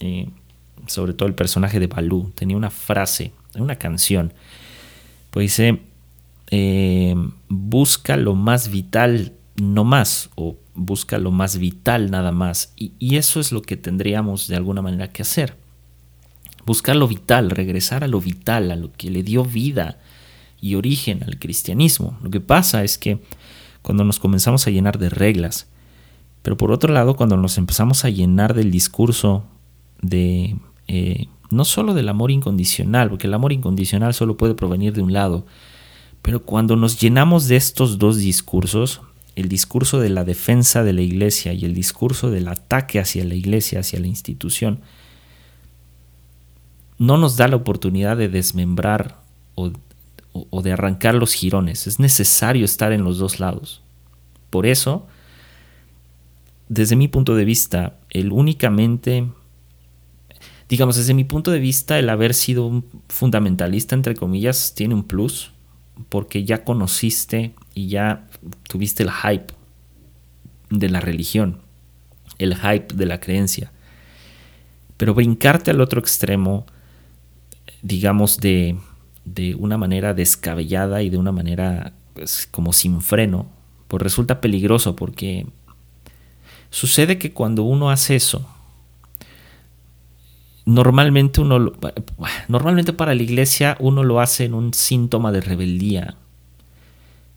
eh, 0.00 0.28
sobre 0.86 1.14
todo 1.14 1.28
el 1.28 1.34
personaje 1.34 1.80
de 1.80 1.86
Balú, 1.86 2.32
tenía 2.34 2.56
una 2.56 2.70
frase, 2.70 3.32
una 3.54 3.76
canción, 3.76 4.32
pues 5.30 5.44
dice, 5.44 5.80
eh, 6.50 7.14
busca 7.48 8.16
lo 8.16 8.34
más 8.34 8.70
vital, 8.70 9.32
no 9.56 9.84
más, 9.84 10.30
o 10.36 10.56
busca 10.74 11.18
lo 11.18 11.30
más 11.30 11.58
vital 11.58 12.10
nada 12.10 12.32
más. 12.32 12.72
Y, 12.76 12.92
y 12.98 13.16
eso 13.16 13.40
es 13.40 13.52
lo 13.52 13.62
que 13.62 13.76
tendríamos 13.76 14.48
de 14.48 14.56
alguna 14.56 14.82
manera 14.82 15.08
que 15.08 15.22
hacer. 15.22 15.56
Buscar 16.64 16.94
lo 16.96 17.08
vital, 17.08 17.50
regresar 17.50 18.04
a 18.04 18.08
lo 18.08 18.20
vital, 18.20 18.70
a 18.70 18.76
lo 18.76 18.92
que 18.92 19.10
le 19.10 19.22
dio 19.22 19.44
vida, 19.44 19.98
y 20.62 20.76
origen 20.76 21.22
al 21.24 21.38
cristianismo. 21.38 22.16
Lo 22.22 22.30
que 22.30 22.40
pasa 22.40 22.84
es 22.84 22.96
que 22.96 23.18
cuando 23.82 24.04
nos 24.04 24.20
comenzamos 24.20 24.66
a 24.66 24.70
llenar 24.70 24.98
de 24.98 25.10
reglas, 25.10 25.66
pero 26.42 26.56
por 26.56 26.70
otro 26.70 26.94
lado, 26.94 27.16
cuando 27.16 27.36
nos 27.36 27.58
empezamos 27.58 28.04
a 28.06 28.10
llenar 28.10 28.54
del 28.54 28.70
discurso 28.70 29.44
de 30.00 30.56
eh, 30.88 31.26
no 31.50 31.64
solo 31.64 31.94
del 31.94 32.08
amor 32.08 32.30
incondicional, 32.30 33.10
porque 33.10 33.26
el 33.26 33.34
amor 33.34 33.52
incondicional 33.52 34.14
solo 34.14 34.36
puede 34.36 34.54
provenir 34.54 34.94
de 34.94 35.02
un 35.02 35.12
lado, 35.12 35.44
pero 36.22 36.42
cuando 36.42 36.76
nos 36.76 36.98
llenamos 36.98 37.48
de 37.48 37.56
estos 37.56 37.98
dos 37.98 38.16
discursos, 38.18 39.02
el 39.34 39.48
discurso 39.48 39.98
de 39.98 40.10
la 40.10 40.24
defensa 40.24 40.84
de 40.84 40.92
la 40.92 41.02
iglesia 41.02 41.52
y 41.52 41.64
el 41.64 41.74
discurso 41.74 42.30
del 42.30 42.48
ataque 42.48 43.00
hacia 43.00 43.24
la 43.24 43.34
iglesia, 43.34 43.80
hacia 43.80 43.98
la 43.98 44.06
institución, 44.06 44.80
no 46.98 47.18
nos 47.18 47.36
da 47.36 47.48
la 47.48 47.56
oportunidad 47.56 48.16
de 48.16 48.28
desmembrar 48.28 49.20
o, 49.56 49.72
o, 50.32 50.62
de 50.62 50.72
arrancar 50.72 51.14
los 51.14 51.34
jirones. 51.34 51.86
Es 51.86 51.98
necesario 51.98 52.64
estar 52.64 52.92
en 52.92 53.04
los 53.04 53.18
dos 53.18 53.40
lados. 53.40 53.82
Por 54.50 54.66
eso, 54.66 55.06
desde 56.68 56.96
mi 56.96 57.08
punto 57.08 57.34
de 57.34 57.44
vista, 57.44 57.98
el 58.10 58.32
únicamente, 58.32 59.28
digamos, 60.68 60.96
desde 60.96 61.14
mi 61.14 61.24
punto 61.24 61.50
de 61.50 61.58
vista, 61.58 61.98
el 61.98 62.08
haber 62.08 62.34
sido 62.34 62.66
un 62.66 62.86
fundamentalista, 63.08 63.94
entre 63.94 64.14
comillas, 64.14 64.74
tiene 64.74 64.94
un 64.94 65.04
plus, 65.04 65.52
porque 66.08 66.44
ya 66.44 66.64
conociste 66.64 67.54
y 67.74 67.88
ya 67.88 68.26
tuviste 68.68 69.02
el 69.02 69.10
hype 69.10 69.52
de 70.70 70.88
la 70.88 71.00
religión, 71.00 71.60
el 72.38 72.56
hype 72.56 72.94
de 72.94 73.06
la 73.06 73.20
creencia. 73.20 73.72
Pero 74.96 75.14
brincarte 75.14 75.70
al 75.70 75.80
otro 75.80 76.00
extremo, 76.00 76.64
digamos, 77.82 78.38
de 78.38 78.78
de 79.24 79.54
una 79.54 79.78
manera 79.78 80.14
descabellada 80.14 81.02
y 81.02 81.10
de 81.10 81.18
una 81.18 81.32
manera 81.32 81.92
pues, 82.14 82.48
como 82.50 82.72
sin 82.72 83.00
freno, 83.00 83.46
pues 83.88 84.02
resulta 84.02 84.40
peligroso 84.40 84.96
porque 84.96 85.46
sucede 86.70 87.18
que 87.18 87.32
cuando 87.32 87.62
uno 87.62 87.90
hace 87.90 88.16
eso, 88.16 88.46
normalmente 90.64 91.40
uno 91.40 91.72
normalmente 92.48 92.92
para 92.92 93.14
la 93.14 93.22
iglesia 93.22 93.76
uno 93.80 94.04
lo 94.04 94.20
hace 94.20 94.44
en 94.44 94.54
un 94.54 94.74
síntoma 94.74 95.32
de 95.32 95.40
rebeldía. 95.40 96.16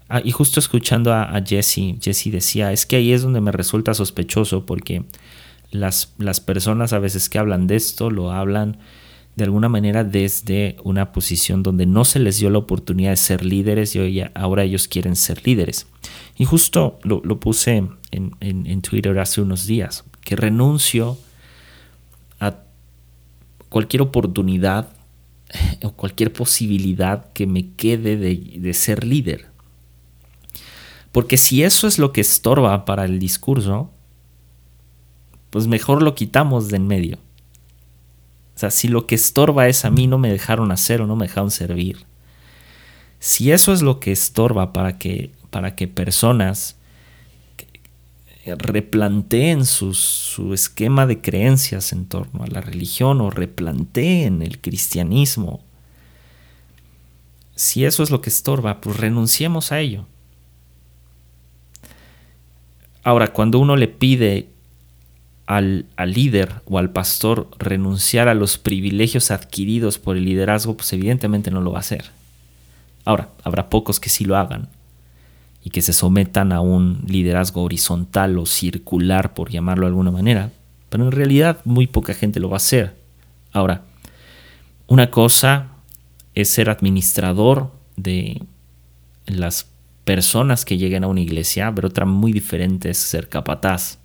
Ah, 0.07 0.21
y 0.23 0.31
justo 0.31 0.59
escuchando 0.59 1.11
a, 1.13 1.23
a 1.35 1.43
Jesse, 1.43 1.95
Jesse 1.99 2.31
decía, 2.31 2.71
es 2.71 2.85
que 2.85 2.97
ahí 2.97 3.11
es 3.11 3.23
donde 3.23 3.41
me 3.41 3.51
resulta 3.51 3.95
sospechoso 3.95 4.65
porque 4.65 5.03
las, 5.71 6.13
las 6.17 6.39
personas 6.41 6.93
a 6.93 6.99
veces 6.99 7.29
que 7.29 7.39
hablan 7.39 7.67
de 7.67 7.75
esto 7.75 8.09
lo 8.09 8.31
hablan 8.31 8.77
de 9.35 9.43
alguna 9.43 9.67
manera 9.67 10.03
desde 10.03 10.77
una 10.83 11.11
posición 11.11 11.61
donde 11.61 11.85
no 11.85 12.05
se 12.05 12.19
les 12.19 12.39
dio 12.39 12.49
la 12.49 12.59
oportunidad 12.59 13.11
de 13.11 13.17
ser 13.17 13.43
líderes 13.43 13.95
y 13.95 14.21
ahora 14.33 14.63
ellos 14.63 14.87
quieren 14.87 15.15
ser 15.15 15.45
líderes. 15.45 15.87
Y 16.37 16.45
justo 16.45 16.99
lo, 17.03 17.21
puse 17.39 17.83
en, 18.11 18.35
en, 18.39 18.81
Twitter 18.81 19.17
hace 19.19 19.41
unos 19.41 19.67
días, 19.67 20.05
que 20.21 20.35
renuncio 20.37 21.17
a 22.39 22.55
cualquier 23.67 24.03
oportunidad 24.03 24.89
o 25.83 25.91
cualquier 25.91 26.31
posibilidad 26.31 27.31
que 27.33 27.45
me 27.45 27.71
quede 27.73 28.15
de, 28.15 28.57
de 28.57 28.73
ser 28.73 29.03
líder. 29.03 29.47
Porque 31.11 31.37
si 31.37 31.63
eso 31.63 31.87
es 31.87 31.99
lo 31.99 32.13
que 32.13 32.21
estorba 32.21 32.85
para 32.85 33.05
el 33.05 33.19
discurso, 33.19 33.89
pues 35.49 35.67
mejor 35.67 36.01
lo 36.01 36.15
quitamos 36.15 36.69
de 36.69 36.77
en 36.77 36.87
medio. 36.87 37.24
O 38.55 38.59
sea, 38.59 38.71
si 38.71 38.87
lo 38.87 39.05
que 39.05 39.15
estorba 39.15 39.67
es 39.67 39.83
a 39.85 39.89
mí 39.89 40.07
no 40.07 40.17
me 40.17 40.31
dejaron 40.31 40.71
hacer 40.71 41.01
o 41.01 41.07
no 41.07 41.15
me 41.15 41.27
dejaron 41.27 41.51
servir. 41.51 42.05
Si 43.19 43.51
eso 43.51 43.73
es 43.73 43.81
lo 43.81 43.99
que 43.99 44.11
estorba 44.11 44.71
para 44.71 44.97
que, 44.97 45.31
para 45.49 45.75
que 45.75 45.87
personas 45.87 46.77
replanteen 48.45 49.65
su 49.65 50.51
esquema 50.53 51.07
de 51.07 51.19
creencias 51.19 51.91
en 51.91 52.05
torno 52.05 52.43
a 52.43 52.47
la 52.47 52.61
religión 52.61 53.19
o 53.19 53.31
replanteen 53.31 54.41
el 54.41 54.61
cristianismo, 54.61 55.63
si 57.55 57.85
eso 57.85 58.03
es 58.03 58.11
lo 58.11 58.21
que 58.21 58.29
estorba, 58.29 58.81
pues 58.81 58.97
renunciemos 58.97 59.71
a 59.71 59.79
ello. 59.79 60.05
Ahora, 63.03 63.33
cuando 63.33 63.59
uno 63.59 63.75
le 63.75 63.87
pide 63.87 64.49
al, 65.45 65.85
al, 65.95 66.13
líder 66.13 66.61
o 66.65 66.79
al 66.79 66.91
pastor 66.91 67.49
renunciar 67.59 68.27
a 68.27 68.33
los 68.33 68.57
privilegios 68.57 69.31
adquiridos 69.31 69.99
por 69.99 70.17
el 70.17 70.25
liderazgo, 70.25 70.75
pues 70.75 70.91
evidentemente 70.93 71.51
no 71.51 71.61
lo 71.61 71.71
va 71.71 71.77
a 71.77 71.81
hacer. 71.81 72.05
Ahora, 73.05 73.29
habrá 73.43 73.69
pocos 73.69 73.99
que 73.99 74.09
sí 74.09 74.25
lo 74.25 74.35
hagan 74.35 74.67
y 75.63 75.69
que 75.69 75.81
se 75.81 75.93
sometan 75.93 76.51
a 76.51 76.61
un 76.61 77.03
liderazgo 77.07 77.63
horizontal 77.63 78.37
o 78.37 78.45
circular, 78.45 79.33
por 79.33 79.49
llamarlo 79.49 79.85
de 79.85 79.89
alguna 79.89 80.11
manera, 80.11 80.51
pero 80.89 81.05
en 81.05 81.11
realidad 81.11 81.59
muy 81.65 81.87
poca 81.87 82.13
gente 82.13 82.39
lo 82.39 82.49
va 82.49 82.55
a 82.55 82.57
hacer. 82.57 82.95
Ahora, 83.51 83.83
una 84.87 85.09
cosa 85.09 85.69
es 86.35 86.49
ser 86.49 86.69
administrador 86.69 87.71
de 87.95 88.41
las 89.25 89.67
personas 90.03 90.65
que 90.65 90.77
lleguen 90.77 91.03
a 91.03 91.07
una 91.07 91.21
iglesia, 91.21 91.73
pero 91.73 91.87
otra 91.87 92.05
muy 92.05 92.31
diferente 92.31 92.91
es 92.91 92.99
ser 92.99 93.27
capataz, 93.27 93.97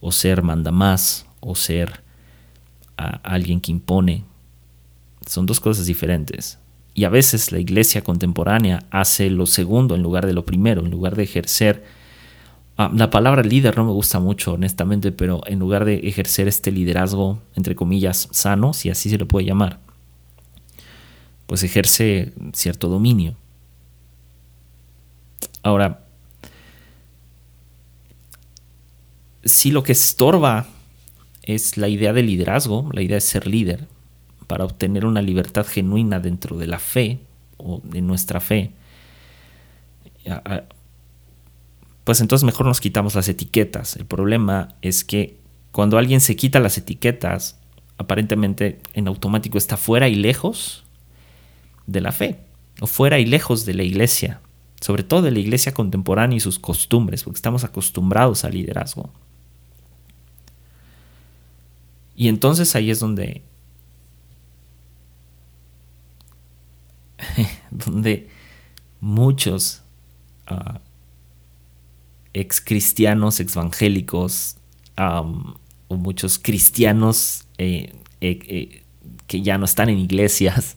o 0.00 0.12
ser 0.12 0.42
mandamás, 0.42 1.26
o 1.40 1.54
ser 1.54 2.02
alguien 2.96 3.60
que 3.60 3.72
impone. 3.72 4.24
Son 5.26 5.46
dos 5.46 5.60
cosas 5.60 5.86
diferentes. 5.86 6.58
Y 6.94 7.04
a 7.04 7.08
veces 7.08 7.52
la 7.52 7.58
iglesia 7.58 8.02
contemporánea 8.02 8.84
hace 8.90 9.30
lo 9.30 9.46
segundo 9.46 9.94
en 9.94 10.02
lugar 10.02 10.26
de 10.26 10.32
lo 10.32 10.44
primero, 10.44 10.84
en 10.84 10.90
lugar 10.90 11.16
de 11.16 11.22
ejercer... 11.24 11.84
Ah, 12.76 12.90
la 12.94 13.10
palabra 13.10 13.42
líder 13.42 13.76
no 13.76 13.84
me 13.84 13.92
gusta 13.92 14.20
mucho, 14.20 14.54
honestamente, 14.54 15.12
pero 15.12 15.42
en 15.46 15.58
lugar 15.58 15.84
de 15.84 15.96
ejercer 16.08 16.48
este 16.48 16.72
liderazgo, 16.72 17.38
entre 17.54 17.74
comillas, 17.74 18.28
sano, 18.32 18.72
si 18.72 18.88
así 18.88 19.10
se 19.10 19.18
le 19.18 19.26
puede 19.26 19.46
llamar, 19.46 19.80
pues 21.46 21.62
ejerce 21.62 22.32
cierto 22.54 22.88
dominio. 22.88 23.36
Ahora, 25.62 26.06
si 29.44 29.70
lo 29.70 29.82
que 29.82 29.92
estorba 29.92 30.66
es 31.42 31.76
la 31.76 31.88
idea 31.88 32.12
de 32.12 32.22
liderazgo, 32.22 32.90
la 32.92 33.02
idea 33.02 33.16
de 33.16 33.22
ser 33.22 33.46
líder, 33.46 33.88
para 34.46 34.64
obtener 34.64 35.06
una 35.06 35.22
libertad 35.22 35.66
genuina 35.66 36.20
dentro 36.20 36.58
de 36.58 36.66
la 36.66 36.78
fe 36.78 37.20
o 37.56 37.80
de 37.84 38.02
nuestra 38.02 38.40
fe, 38.40 38.72
pues 42.04 42.20
entonces 42.20 42.44
mejor 42.44 42.66
nos 42.66 42.80
quitamos 42.80 43.14
las 43.14 43.28
etiquetas. 43.28 43.96
El 43.96 44.06
problema 44.06 44.74
es 44.82 45.04
que 45.04 45.38
cuando 45.72 45.98
alguien 45.98 46.20
se 46.20 46.36
quita 46.36 46.58
las 46.58 46.78
etiquetas, 46.78 47.58
aparentemente 47.96 48.80
en 48.92 49.08
automático 49.08 49.56
está 49.58 49.76
fuera 49.76 50.08
y 50.08 50.16
lejos 50.16 50.84
de 51.86 52.00
la 52.00 52.12
fe, 52.12 52.40
o 52.80 52.86
fuera 52.86 53.18
y 53.18 53.26
lejos 53.26 53.64
de 53.66 53.74
la 53.74 53.82
iglesia, 53.82 54.40
sobre 54.80 55.04
todo 55.04 55.22
de 55.22 55.30
la 55.30 55.38
iglesia 55.38 55.72
contemporánea 55.72 56.36
y 56.36 56.40
sus 56.40 56.58
costumbres, 56.58 57.22
porque 57.22 57.36
estamos 57.36 57.64
acostumbrados 57.64 58.44
al 58.44 58.54
liderazgo. 58.54 59.10
Y 62.20 62.28
entonces 62.28 62.76
ahí 62.76 62.90
es 62.90 63.00
donde 63.00 63.42
donde 67.70 68.28
muchos 69.00 69.82
uh, 70.50 70.78
ex 72.34 72.60
cristianos, 72.60 73.40
evangélicos, 73.40 74.58
o 74.98 75.96
muchos 75.96 76.38
cristianos 76.38 77.46
eh, 77.56 77.94
eh, 78.20 78.38
eh, 78.48 78.82
que 79.26 79.40
ya 79.40 79.56
no 79.56 79.64
están 79.64 79.88
en 79.88 79.96
iglesias, 79.96 80.76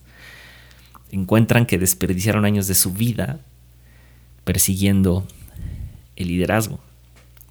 encuentran 1.12 1.66
que 1.66 1.78
desperdiciaron 1.78 2.46
años 2.46 2.70
de 2.70 2.76
su 2.76 2.94
vida 2.94 3.42
persiguiendo 4.46 5.28
el 6.16 6.30
liderazgo, 6.30 6.80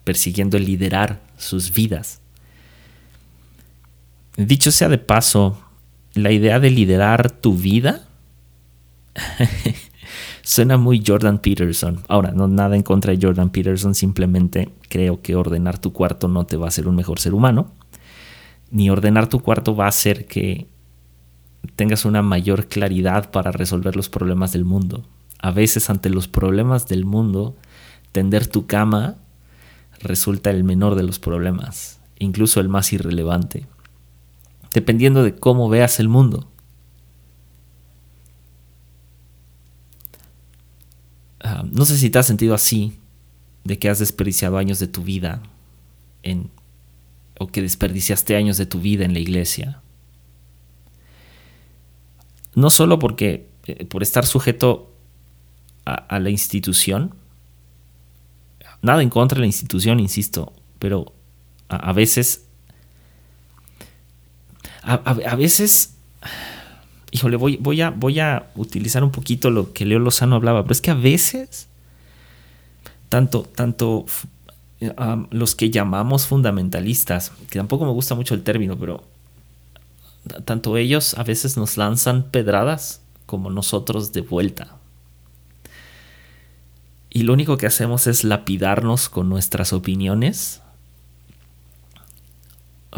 persiguiendo 0.02 0.56
el 0.56 0.64
liderar 0.64 1.20
sus 1.36 1.74
vidas. 1.74 2.21
Dicho 4.36 4.72
sea 4.72 4.88
de 4.88 4.98
paso, 4.98 5.58
la 6.14 6.30
idea 6.32 6.58
de 6.60 6.70
liderar 6.70 7.30
tu 7.30 7.54
vida 7.54 8.06
Suena 10.42 10.76
muy 10.76 11.02
Jordan 11.06 11.38
Peterson. 11.38 12.00
Ahora, 12.08 12.32
no 12.32 12.48
nada 12.48 12.76
en 12.76 12.82
contra 12.82 13.12
de 13.12 13.24
Jordan 13.24 13.50
Peterson, 13.50 13.94
simplemente 13.94 14.70
creo 14.88 15.22
que 15.22 15.36
ordenar 15.36 15.78
tu 15.78 15.92
cuarto 15.92 16.28
no 16.28 16.46
te 16.46 16.56
va 16.56 16.66
a 16.66 16.68
hacer 16.68 16.88
un 16.88 16.96
mejor 16.96 17.18
ser 17.20 17.34
humano, 17.34 17.72
ni 18.70 18.90
ordenar 18.90 19.28
tu 19.28 19.40
cuarto 19.40 19.76
va 19.76 19.86
a 19.86 19.88
hacer 19.88 20.26
que 20.26 20.66
tengas 21.76 22.04
una 22.04 22.22
mayor 22.22 22.66
claridad 22.66 23.30
para 23.30 23.52
resolver 23.52 23.94
los 23.94 24.08
problemas 24.08 24.52
del 24.52 24.64
mundo. 24.64 25.04
A 25.40 25.50
veces 25.50 25.90
ante 25.90 26.10
los 26.10 26.28
problemas 26.28 26.88
del 26.88 27.04
mundo, 27.04 27.56
tender 28.12 28.46
tu 28.46 28.66
cama 28.66 29.16
resulta 30.00 30.50
el 30.50 30.64
menor 30.64 30.96
de 30.96 31.04
los 31.04 31.18
problemas, 31.18 32.00
incluso 32.18 32.60
el 32.60 32.68
más 32.68 32.92
irrelevante, 32.92 33.66
dependiendo 34.74 35.22
de 35.22 35.34
cómo 35.34 35.68
veas 35.68 36.00
el 36.00 36.08
mundo. 36.08 36.48
no 41.72 41.84
sé 41.84 41.98
si 41.98 42.08
te 42.08 42.18
has 42.18 42.26
sentido 42.26 42.54
así, 42.54 42.98
de 43.64 43.78
que 43.78 43.88
has 43.88 43.98
desperdiciado 43.98 44.58
años 44.58 44.78
de 44.78 44.86
tu 44.86 45.02
vida 45.02 45.42
en, 46.22 46.50
o 47.38 47.48
que 47.48 47.62
desperdiciaste 47.62 48.36
años 48.36 48.56
de 48.56 48.66
tu 48.66 48.80
vida 48.80 49.04
en 49.04 49.12
la 49.12 49.18
iglesia. 49.18 49.80
No 52.54 52.70
solo 52.70 52.98
porque 52.98 53.48
eh, 53.66 53.84
por 53.86 54.02
estar 54.02 54.26
sujeto 54.26 54.92
a, 55.84 56.20
la 56.20 56.30
institución, 56.30 57.14
nada 58.82 59.02
en 59.02 59.10
contra 59.10 59.36
de 59.36 59.40
la 59.40 59.46
institución, 59.46 59.98
insisto, 59.98 60.52
pero 60.78 61.12
a, 61.68 61.92
veces, 61.92 62.46
a 64.84 65.36
veces 65.36 65.94
híjole, 67.12 67.36
voy, 67.36 67.58
voy, 67.58 67.80
a, 67.82 67.90
voy 67.90 68.18
a 68.18 68.50
utilizar 68.56 69.04
un 69.04 69.12
poquito 69.12 69.50
lo 69.50 69.72
que 69.72 69.84
Leo 69.84 70.00
Lozano 70.00 70.34
hablaba, 70.34 70.62
pero 70.62 70.72
es 70.72 70.80
que 70.80 70.90
a 70.90 70.94
veces, 70.94 71.68
tanto, 73.08 73.42
tanto 73.54 74.06
los 75.30 75.54
que 75.54 75.70
llamamos 75.70 76.26
fundamentalistas, 76.26 77.30
que 77.50 77.58
tampoco 77.58 77.84
me 77.84 77.92
gusta 77.92 78.14
mucho 78.14 78.34
el 78.34 78.42
término, 78.42 78.76
pero 78.78 79.04
tanto 80.44 80.76
ellos 80.76 81.16
a 81.18 81.22
veces 81.22 81.56
nos 81.56 81.76
lanzan 81.76 82.30
pedradas 82.30 83.02
como 83.26 83.50
nosotros 83.50 84.12
de 84.12 84.22
vuelta. 84.22 84.78
Y 87.10 87.24
lo 87.24 87.34
único 87.34 87.58
que 87.58 87.66
hacemos 87.66 88.06
es 88.06 88.24
lapidarnos 88.24 89.10
con 89.10 89.28
nuestras 89.28 89.74
opiniones. 89.74 90.62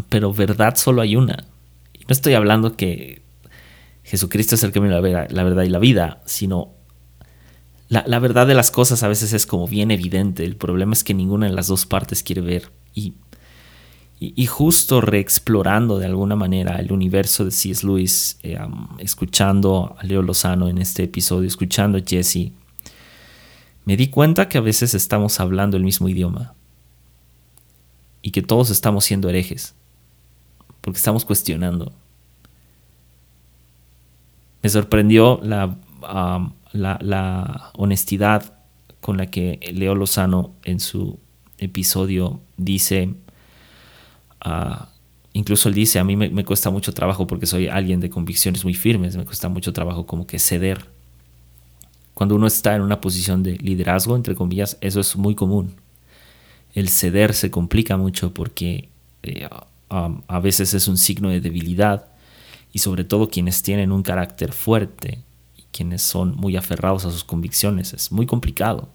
Pero 0.09 0.32
verdad 0.32 0.76
solo 0.76 1.03
hay 1.03 1.16
una. 1.16 1.45
No 2.09 2.12
estoy 2.12 2.34
hablando 2.34 2.76
que 2.76 3.22
Jesucristo 4.02 4.55
es 4.55 4.62
el 4.62 4.72
camino, 4.72 4.94
la 5.00 5.44
verdad 5.44 5.62
y 5.62 5.68
la 5.68 5.78
vida, 5.78 6.22
sino 6.26 6.74
la, 7.88 8.18
verdad 8.18 8.46
de 8.46 8.55
las 8.55 8.70
cosas 8.70 9.02
a 9.02 9.09
veces 9.09 9.32
es 9.32 9.46
como 9.46 9.68
bien 9.68 9.90
evidente. 9.90 10.44
El 10.44 10.57
problema 10.57 10.94
es 10.94 11.05
que 11.05 11.14
ninguna 11.14 11.46
de 11.46 11.52
las 11.52 11.68
dos 11.68 11.86
partes 11.86 12.22
quiere 12.22 12.40
ver. 12.40 12.72
Y, 12.94 13.14
y, 14.18 14.46
justo 14.46 15.00
reexplorando 15.00 15.98
de 15.98 16.07
alguna 16.07 16.34
manera 16.34 16.78
el 16.78 16.92
universo 16.92 17.44
de 17.44 17.50
C.S. 17.50 17.86
Lewis, 17.86 18.38
eh, 18.42 18.59
escuchando 18.98 19.96
a 19.98 20.05
Leo 20.05 20.22
Lozano 20.22 20.68
en 20.68 20.78
este 20.78 21.05
episodio, 21.05 21.46
escuchando 21.46 21.98
a 21.98 22.02
Jesse, 22.07 22.52
me 23.84 23.96
di 23.96 24.09
cuenta 24.09 24.48
que 24.48 24.59
a 24.59 24.62
veces 24.62 24.94
estamos 24.94 25.40
hablando 25.40 25.76
el 25.76 25.84
mismo 25.84 26.09
idioma 26.09 26.55
y 28.22 28.30
que 28.30 28.40
todos 28.40 28.70
estamos 28.70 29.05
siendo 29.05 29.28
herejes, 29.28 29.74
porque 30.85 30.99
estamos 30.99 31.24
cuestionando 31.24 31.93
me 34.64 34.70
sorprendió 34.70 35.41
la, 35.43 35.76
la, 36.72 37.70
honestidad 37.74 38.55
con 39.03 39.18
la 39.18 39.26
que 39.26 39.61
Leo 39.74 39.95
Lozano 39.95 40.55
en 40.64 40.80
su 40.80 41.18
episodio 41.59 42.41
dice, 42.57 43.12
ah, 44.41 44.89
incluso 45.35 45.68
él 45.68 45.74
dice, 45.74 45.99
a 45.99 46.05
mí 46.05 46.16
me, 46.16 46.45
cuesta 46.47 46.70
mucho 46.70 46.95
trabajo 46.95 47.26
porque 47.26 47.45
soy 47.45 47.68
alguien 47.68 48.01
de 48.01 48.09
convicciones 48.09 48.64
muy 48.64 48.72
firmes, 48.72 49.18
me 49.18 49.26
cuesta 49.26 49.51
mucho 49.51 49.74
trabajo 49.74 50.07
como 50.07 50.26
que 50.26 50.39
ceder. 50.39 50.87
Cuando 52.14 52.35
uno 52.35 52.47
está 52.47 52.74
en 52.74 52.80
una 52.80 53.03
posición 53.03 53.43
de 53.43 53.59
liderazgo, 53.59 54.16
entre 54.16 54.35
comillas, 54.35 54.78
eso 54.80 54.99
es 54.99 55.14
muy 55.14 55.35
común. 55.35 55.74
El 56.72 56.89
ceder 56.89 57.35
se 57.35 57.51
complica 57.51 57.99
mucho 57.99 58.32
porque 58.32 58.89
eh, 59.24 59.47
a 59.97 60.40
veces 60.40 60.74
es 60.74 60.88
un 60.88 60.97
signo 60.97 61.28
de 61.28 61.40
debilidad 61.40 62.09
y 62.72 62.80
sobre 62.80 63.05
todo 63.05 63.28
quienes 63.28 63.62
tienen 63.62 63.92
un 63.92 64.03
carácter 64.03 64.53
fuerte 64.53 65.22
y 65.57 65.62
quienes 65.70 66.03
son 66.03 66.34
muy 66.36 66.57
aferrados 66.57 67.05
a 67.05 67.11
sus 67.11 67.22
convicciones. 67.22 67.92
Es 67.92 68.11
muy 68.11 68.26
complicado. 68.26 68.88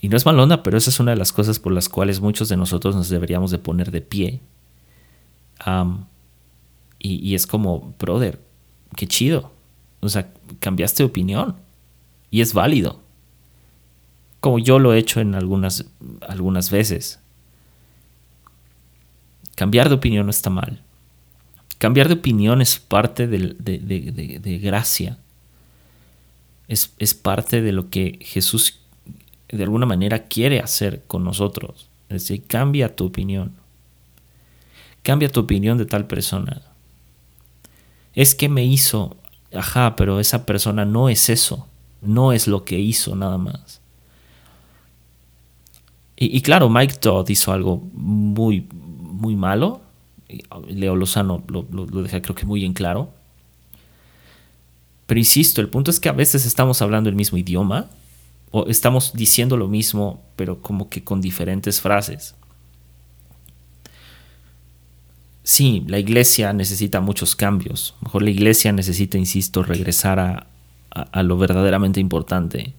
Y 0.00 0.08
no 0.08 0.16
es 0.16 0.24
mal 0.24 0.38
onda, 0.38 0.62
pero 0.62 0.78
esa 0.78 0.90
es 0.90 1.00
una 1.00 1.10
de 1.10 1.16
las 1.16 1.32
cosas 1.32 1.58
por 1.58 1.72
las 1.72 1.88
cuales 1.88 2.20
muchos 2.20 2.48
de 2.48 2.56
nosotros 2.56 2.94
nos 2.94 3.08
deberíamos 3.08 3.50
de 3.50 3.58
poner 3.58 3.90
de 3.90 4.00
pie. 4.00 4.40
y, 6.98 7.28
y, 7.28 7.34
es 7.34 7.46
como, 7.46 7.94
brother, 7.98 8.40
qué 8.96 9.06
chido. 9.06 9.52
O 10.00 10.08
sea, 10.08 10.32
cambiaste 10.60 11.02
de 11.02 11.08
opinión. 11.08 11.56
Y 12.30 12.40
es 12.40 12.54
válido. 12.54 13.00
Como 14.40 14.58
yo 14.58 14.78
lo 14.78 14.94
he 14.94 14.98
hecho 14.98 15.20
en 15.20 15.34
algunas, 15.34 15.84
algunas 16.26 16.70
veces. 16.70 17.19
Cambiar 19.60 19.90
de 19.90 19.94
opinión 19.96 20.24
no 20.24 20.30
está 20.30 20.48
mal. 20.48 20.80
Cambiar 21.76 22.08
de 22.08 22.14
opinión 22.14 22.62
es 22.62 22.78
parte 22.78 23.26
de, 23.26 24.58
gracia. 24.62 25.18
Es, 26.66 26.94
es, 26.98 27.12
parte 27.12 27.60
de 27.60 27.72
lo 27.72 27.90
que 27.90 28.18
Jesús 28.22 28.80
de 29.50 29.62
alguna 29.62 29.84
manera 29.84 30.28
quiere 30.28 30.60
hacer 30.60 31.02
con 31.06 31.24
nosotros. 31.24 31.90
Es 32.08 32.22
decir, 32.22 32.42
cambia 32.46 32.96
tu 32.96 33.04
opinión. 33.04 33.52
Cambia 35.02 35.28
tu 35.28 35.40
opinión 35.40 35.76
de 35.76 35.84
tal 35.84 36.06
persona. 36.06 36.62
Es 38.14 38.34
que 38.34 38.48
me 38.48 38.64
hizo, 38.64 39.18
ajá, 39.52 39.94
pero 39.94 40.20
esa 40.20 40.46
persona 40.46 40.86
no 40.86 41.10
es 41.10 41.28
eso. 41.28 41.68
No 42.00 42.32
es 42.32 42.48
lo 42.48 42.64
que 42.64 42.78
hizo 42.78 43.14
nada 43.14 43.36
más. 43.36 43.80
Y, 46.22 46.42
claro, 46.42 46.68
Mike 46.68 46.96
Todd 46.96 47.30
hizo 47.30 47.50
algo 47.50 47.82
muy, 47.94 48.68
muy 49.20 49.36
malo. 49.36 49.82
Leo 50.68 50.96
Lozano 50.96 51.42
lo, 51.48 51.66
lo, 51.70 51.86
deja 52.02 52.22
creo 52.22 52.34
que 52.34 52.46
muy 52.46 52.64
en 52.64 52.72
claro. 52.72 53.12
Pero 55.06 55.18
insisto, 55.18 55.60
el 55.60 55.68
punto 55.68 55.90
es 55.90 56.00
que 56.00 56.08
a 56.08 56.12
veces 56.12 56.46
estamos 56.46 56.82
hablando 56.82 57.10
el 57.10 57.16
mismo 57.16 57.36
idioma 57.36 57.90
o 58.52 58.66
estamos 58.66 59.12
diciendo 59.12 59.56
lo 59.56 59.68
mismo, 59.68 60.22
pero 60.36 60.62
como 60.62 60.88
que 60.88 61.02
con 61.04 61.20
diferentes 61.20 61.80
frases. 61.80 62.34
Sí, 65.42 65.84
la 65.88 65.98
iglesia 65.98 66.52
necesita 66.52 67.00
muchos 67.00 67.34
cambios. 67.34 67.94
mejor 68.02 68.22
la 68.22 68.30
iglesia 68.30 68.72
necesita, 68.72 69.18
insisto, 69.18 69.62
regresar 69.62 70.20
a, 70.20 70.46
a 70.90 71.22
lo 71.22 71.36
verdaderamente 71.38 72.00
importante. 72.00 72.74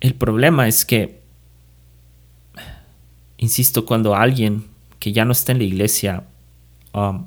El 0.00 0.14
problema 0.14 0.68
es 0.68 0.84
que, 0.84 1.20
insisto, 3.38 3.84
cuando 3.86 4.14
alguien 4.14 4.66
que 4.98 5.12
ya 5.12 5.24
no 5.24 5.32
está 5.32 5.52
en 5.52 5.58
la 5.58 5.64
iglesia, 5.64 6.24
um, 6.92 7.24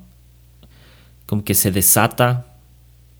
como 1.26 1.44
que 1.44 1.54
se 1.54 1.72
desata 1.72 2.46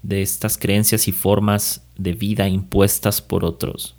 de 0.03 0.23
estas 0.23 0.59
creencias 0.59 1.09
y 1.09 1.13
formas 1.13 1.83
de 1.97 2.13
vida 2.13 2.49
impuestas 2.49 3.21
por 3.21 3.45
otros, 3.45 3.95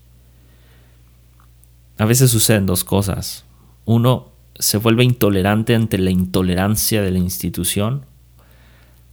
a 1.98 2.06
veces 2.06 2.32
suceden 2.32 2.66
dos 2.66 2.84
cosas. 2.84 3.46
Uno, 3.86 4.32
se 4.56 4.78
vuelve 4.78 5.04
intolerante 5.04 5.76
ante 5.76 5.98
la 5.98 6.12
intolerancia 6.12 7.02
de 7.02 7.12
la 7.12 7.18
institución 7.18 8.06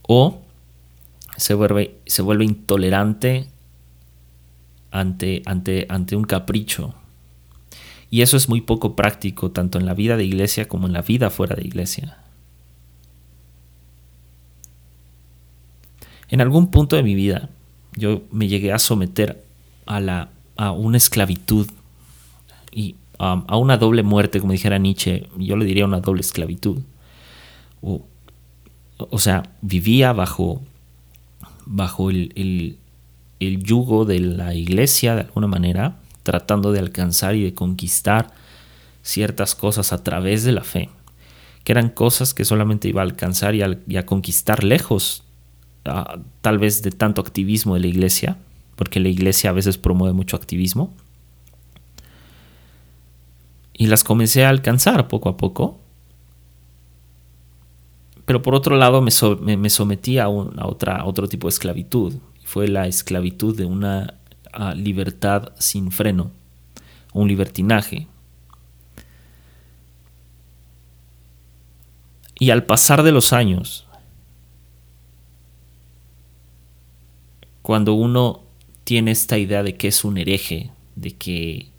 o 0.03 0.41
se 1.37 1.53
vuelve, 1.53 1.99
se 2.05 2.21
vuelve 2.21 2.45
intolerante 2.45 3.47
ante, 4.91 5.41
ante, 5.45 5.85
ante 5.89 6.15
un 6.15 6.23
capricho. 6.23 6.93
Y 8.11 8.21
eso 8.21 8.35
es 8.35 8.49
muy 8.49 8.59
poco 8.59 8.95
práctico, 8.95 9.51
tanto 9.51 9.79
en 9.79 9.85
la 9.85 9.93
vida 9.93 10.17
de 10.17 10.25
iglesia 10.25 10.67
como 10.67 10.85
en 10.85 10.93
la 10.93 11.01
vida 11.01 11.29
fuera 11.29 11.55
de 11.55 11.65
iglesia. 11.65 12.17
En 16.27 16.41
algún 16.41 16.71
punto 16.71 16.97
de 16.97 17.03
mi 17.03 17.15
vida, 17.15 17.49
yo 17.95 18.23
me 18.29 18.49
llegué 18.49 18.73
a 18.73 18.79
someter 18.79 19.43
a, 19.85 20.01
la, 20.01 20.29
a 20.57 20.71
una 20.71 20.97
esclavitud 20.97 21.67
y 22.71 22.95
a 23.17 23.55
una 23.55 23.77
doble 23.77 24.03
muerte, 24.03 24.39
como 24.39 24.51
dijera 24.51 24.77
Nietzsche, 24.77 25.29
yo 25.37 25.55
le 25.55 25.63
diría 25.63 25.85
una 25.85 25.99
doble 25.99 26.21
esclavitud. 26.21 26.79
O, 27.81 28.03
o 28.97 29.19
sea, 29.19 29.43
vivía 29.61 30.11
bajo, 30.11 30.61
bajo 31.65 32.09
el, 32.09 32.77
el 33.39 33.63
yugo 33.63 34.05
de 34.05 34.19
la 34.19 34.53
iglesia 34.55 35.15
de 35.15 35.21
alguna 35.21 35.47
manera, 35.47 35.97
tratando 36.23 36.71
de 36.71 36.79
alcanzar 36.79 37.35
y 37.35 37.43
de 37.43 37.53
conquistar 37.53 38.31
ciertas 39.01 39.55
cosas 39.55 39.93
a 39.93 40.03
través 40.03 40.43
de 40.43 40.51
la 40.51 40.63
fe, 40.63 40.89
que 41.63 41.71
eran 41.71 41.89
cosas 41.89 42.33
que 42.33 42.45
solamente 42.45 42.87
iba 42.87 43.01
a 43.01 43.05
alcanzar 43.05 43.55
y 43.55 43.61
a, 43.61 44.05
conquistar 44.05 44.63
lejos, 44.63 45.23
tal 46.41 46.59
vez 46.59 46.83
de 46.83 46.91
tanto 46.91 47.21
activismo 47.21 47.75
de 47.75 47.81
la 47.81 47.87
iglesia, 47.87 48.37
porque 48.75 48.99
la 48.99 49.09
iglesia 49.09 49.49
a 49.49 49.53
veces 49.53 49.77
promueve 49.77 50.13
mucho 50.13 50.35
activismo. 50.35 50.93
Y 53.73 53.87
las 53.87 54.03
comencé 54.03 54.45
a 54.45 54.49
alcanzar 54.49 55.07
poco 55.07 55.29
a 55.29 55.37
poco. 55.37 55.79
Pero 58.25 58.43
por 58.43 58.53
otro 58.53 58.77
lado 58.77 59.01
me, 59.01 59.69
sometí 59.69 60.19
a, 60.19 60.29
otra, 60.29 60.97
a 60.97 61.05
otro 61.05 61.27
tipo 61.27 61.47
de 61.47 61.53
esclavitud, 61.53 62.13
fue 62.43 62.67
la 62.67 62.87
esclavitud 62.87 63.57
de 63.57 63.65
una 63.65 64.20
ah, 64.53 64.73
libertad 64.73 65.53
sin 65.57 65.91
freno, 65.91 66.31
un 67.13 67.27
libertinaje. 67.27 68.07
Y 72.39 72.49
al 72.49 72.65
pasar 72.65 73.03
de 73.03 73.11
los 73.11 73.33
años, 73.33 73.87
cuando 77.61 77.93
uno 77.93 78.41
tiene 78.83 79.11
esta 79.11 79.37
idea 79.37 79.63
de 79.63 79.75
que 79.75 79.87
es 79.89 80.03
un 80.03 80.17
hereje, 80.17 80.71
de 80.95 81.11
que 81.11 81.69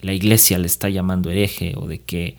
la 0.00 0.12
iglesia 0.12 0.58
le 0.58 0.66
está 0.66 0.88
llamando 0.88 1.30
hereje 1.30 1.74
o 1.76 1.86
de 1.86 2.00
que 2.00 2.36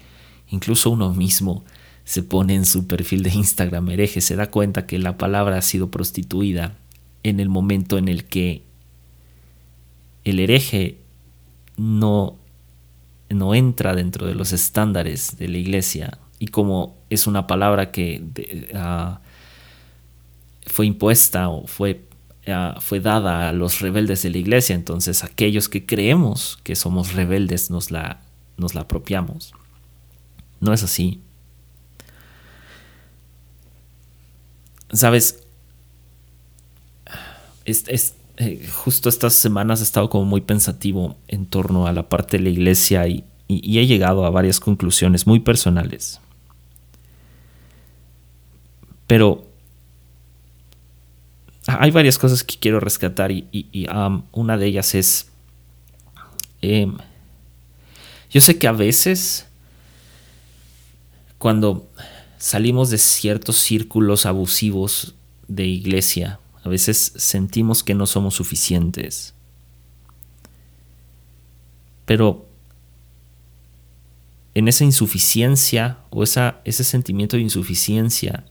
incluso 0.49 0.89
uno 0.89 1.13
mismo 1.13 1.65
se 2.05 2.23
pone 2.23 2.55
en 2.55 2.65
su 2.65 2.87
perfil 2.87 3.23
de 3.23 3.31
Instagram 3.31 3.89
hereje, 3.89 4.21
se 4.21 4.37
da 4.37 4.49
cuenta 4.49 4.87
que 4.87 4.97
la 4.97 5.17
palabra 5.17 5.57
ha 5.57 5.61
sido 5.61 5.91
prostituida 5.91 6.77
en 7.23 7.41
el 7.41 7.49
momento 7.49 7.97
en 7.97 8.07
el 8.07 8.23
que 8.23 8.63
el 10.29 10.39
hereje 10.39 10.99
no, 11.77 12.37
no 13.29 13.55
entra 13.55 13.95
dentro 13.95 14.27
de 14.27 14.35
los 14.35 14.53
estándares 14.53 15.37
de 15.37 15.47
la 15.47 15.57
iglesia 15.57 16.17
y 16.39 16.47
como 16.47 16.97
es 17.09 17.27
una 17.27 17.47
palabra 17.47 17.91
que 17.91 18.69
ah, 18.75 19.21
fue 20.65 20.85
impuesta 20.85 21.49
o 21.49 21.65
fue, 21.67 22.05
ah, 22.47 22.77
fue 22.79 22.99
dada 22.99 23.49
a 23.49 23.53
los 23.53 23.79
rebeldes 23.79 24.23
de 24.23 24.29
la 24.29 24.37
iglesia, 24.37 24.75
entonces 24.75 25.23
aquellos 25.23 25.69
que 25.69 25.85
creemos 25.85 26.59
que 26.63 26.75
somos 26.75 27.13
rebeldes 27.13 27.71
nos 27.71 27.91
la, 27.91 28.21
nos 28.57 28.75
la 28.75 28.81
apropiamos. 28.81 29.53
No 30.59 30.73
es 30.73 30.83
así. 30.83 31.21
Sabes, 34.91 35.43
es, 37.65 38.15
eh, 38.37 38.67
justo 38.71 39.09
estas 39.09 39.33
semanas 39.33 39.79
he 39.79 39.83
estado 39.83 40.09
como 40.09 40.25
muy 40.25 40.41
pensativo 40.41 41.17
en 41.27 41.47
torno 41.47 41.87
a 41.87 41.91
la 41.91 42.07
parte 42.07 42.37
de 42.37 42.43
la 42.43 42.49
iglesia 42.49 43.07
y, 43.07 43.23
he 43.49 43.85
llegado 43.87 44.25
a 44.25 44.29
varias 44.29 44.59
conclusiones 44.59 45.25
muy 45.25 45.39
personales. 45.39 46.19
Pero 49.07 49.47
hay 51.65 51.91
varias 51.91 52.17
cosas 52.17 52.43
que 52.43 52.57
quiero 52.57 52.79
rescatar 52.79 53.31
y, 53.31 53.87
una 54.33 54.57
de 54.57 54.65
ellas 54.67 54.93
es, 54.93 55.29
em, 56.61 56.97
yo 58.29 58.41
sé 58.41 58.59
que 58.59 58.67
a 58.67 58.73
veces 58.73 59.47
cuando 61.37 61.87
salimos 62.37 62.89
de 62.89 62.97
ciertos 62.97 63.57
círculos 63.57 64.25
abusivos 64.25 65.15
de 65.47 65.65
iglesia, 65.65 66.39
a 66.63 66.69
veces 66.69 67.13
sentimos 67.15 67.83
que 67.83 67.95
no 67.95 68.05
somos 68.05 68.35
suficientes. 68.35 69.33
Pero 72.05 72.47
en 74.53 74.67
esa 74.67 74.83
insuficiencia 74.83 75.99
o 76.09 76.23
ese 76.23 76.83
sentimiento 76.83 77.37
de 77.37 77.43
insuficiencia 77.43 78.45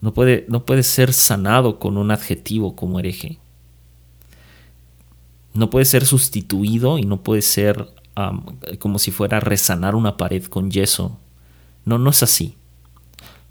no 0.00 0.12
puede, 0.14 0.46
no 0.48 0.64
puede 0.64 0.82
ser 0.82 1.12
sanado 1.12 1.78
con 1.78 1.96
un 1.96 2.10
adjetivo 2.10 2.76
como 2.76 2.98
hereje. 2.98 3.38
No 5.54 5.70
puede 5.70 5.84
ser 5.84 6.06
sustituido 6.06 6.98
y 6.98 7.02
no 7.02 7.22
puede 7.22 7.42
ser 7.42 7.92
como 8.78 8.98
si 8.98 9.10
fuera 9.10 9.40
resanar 9.40 9.94
una 9.94 10.16
pared 10.16 10.44
con 10.44 10.70
yeso. 10.70 11.18
No, 11.84 11.98
no 11.98 12.10
es 12.10 12.22
así. 12.22 12.56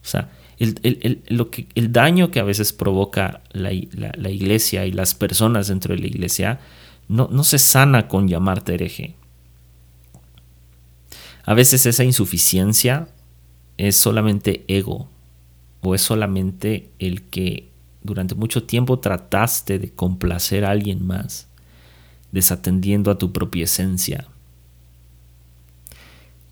O 0.04 0.08
sea, 0.08 0.30
el, 0.60 1.24
lo 1.30 1.50
que, 1.50 1.68
el 1.76 1.92
daño 1.92 2.32
que 2.32 2.40
a 2.40 2.44
veces 2.44 2.74
provoca 2.74 3.42
la, 3.52 3.72
iglesia 3.72 4.86
y 4.86 4.92
las 4.92 5.16
personas 5.16 5.68
dentro 5.68 5.96
de 5.96 6.02
la 6.02 6.08
iglesia 6.08 6.60
no, 7.08 7.30
no 7.32 7.44
se 7.44 7.58
sana 7.58 8.08
con 8.08 8.28
llamarte 8.28 8.74
hereje. 8.74 9.16
A 11.46 11.54
veces 11.54 11.86
esa 11.86 12.04
insuficiencia 12.04 13.08
es 13.78 13.96
solamente 13.96 14.66
ego 14.68 15.10
o 15.82 15.96
es 15.96 16.02
solamente 16.02 16.90
el 17.00 17.24
que 17.24 17.70
durante 18.04 18.36
mucho 18.36 18.64
tiempo 18.64 19.00
trataste 19.00 19.80
de 19.80 19.92
complacer 19.92 20.66
a 20.66 20.72
alguien 20.72 21.06
más, 21.06 21.48
desatendiendo 22.32 23.12
a 23.12 23.18
tu 23.18 23.32
propia 23.32 23.64
esencia. 23.64 24.28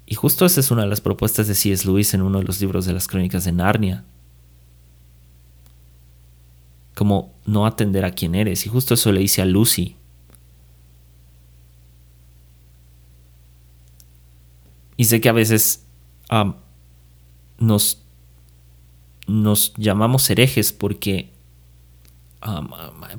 Y 0.09 0.15
justo 0.15 0.45
esa 0.45 0.61
es 0.61 0.71
una 0.71 0.83
de 0.83 0.87
las 0.87 1.01
propuestas 1.01 1.47
de 1.47 1.53
C.S. 1.53 1.85
Lewis 1.85 2.13
en 2.13 2.21
uno 2.21 2.39
de 2.39 2.45
los 2.45 2.61
libros 2.61 2.85
de 2.85 2.93
las 2.93 3.07
crónicas 3.07 3.43
de 3.43 3.51
Narnia. 3.51 4.05
Como 6.95 7.35
no 7.45 7.65
atender 7.65 8.05
a 8.05 8.11
quien 8.11 8.33
eres. 8.33 8.65
Y 8.65 8.69
justo 8.69 8.93
eso 8.93 9.11
le 9.11 9.19
dice 9.19 9.41
a 9.41 9.45
Lucy. 9.45 9.97
Y 14.95 15.03
sé 15.03 15.19
que 15.19 15.27
a 15.27 15.33
veces 15.33 15.85
nos, 17.59 18.01
nos 19.27 19.73
llamamos 19.75 20.29
herejes 20.29 20.71
porque, 20.71 21.31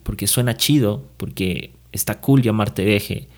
porque 0.02 0.26
suena 0.26 0.56
chido, 0.56 1.04
porque 1.18 1.74
está 1.92 2.20
cool 2.22 2.40
llamarte 2.40 2.82
hereje. 2.82 3.28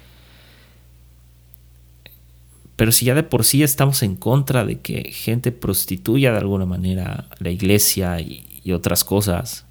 Pero 2.81 2.93
si 2.93 3.05
ya 3.05 3.15
de 3.15 3.23
por 3.23 3.45
sí 3.45 3.63
estamos 3.63 4.03
en 4.03 4.17
contra 4.17 4.65
de 4.65 4.81
que 4.81 5.13
gente 5.13 5.53
prostituya 5.53 6.33
de 6.33 6.39
alguna 6.39 6.65
manera 6.65 7.29
la 7.39 7.51
iglesia 7.51 8.19
y, 8.23 8.73
otras 8.73 9.05
cosas, 9.05 9.67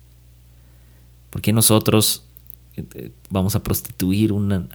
¿por 1.32 1.42
qué 1.42 1.52
nosotros 1.52 2.24
eh, 2.78 3.10
vamos 3.32 3.56
a 3.56 3.64
prostituir 3.64 4.32
una, 4.32 4.68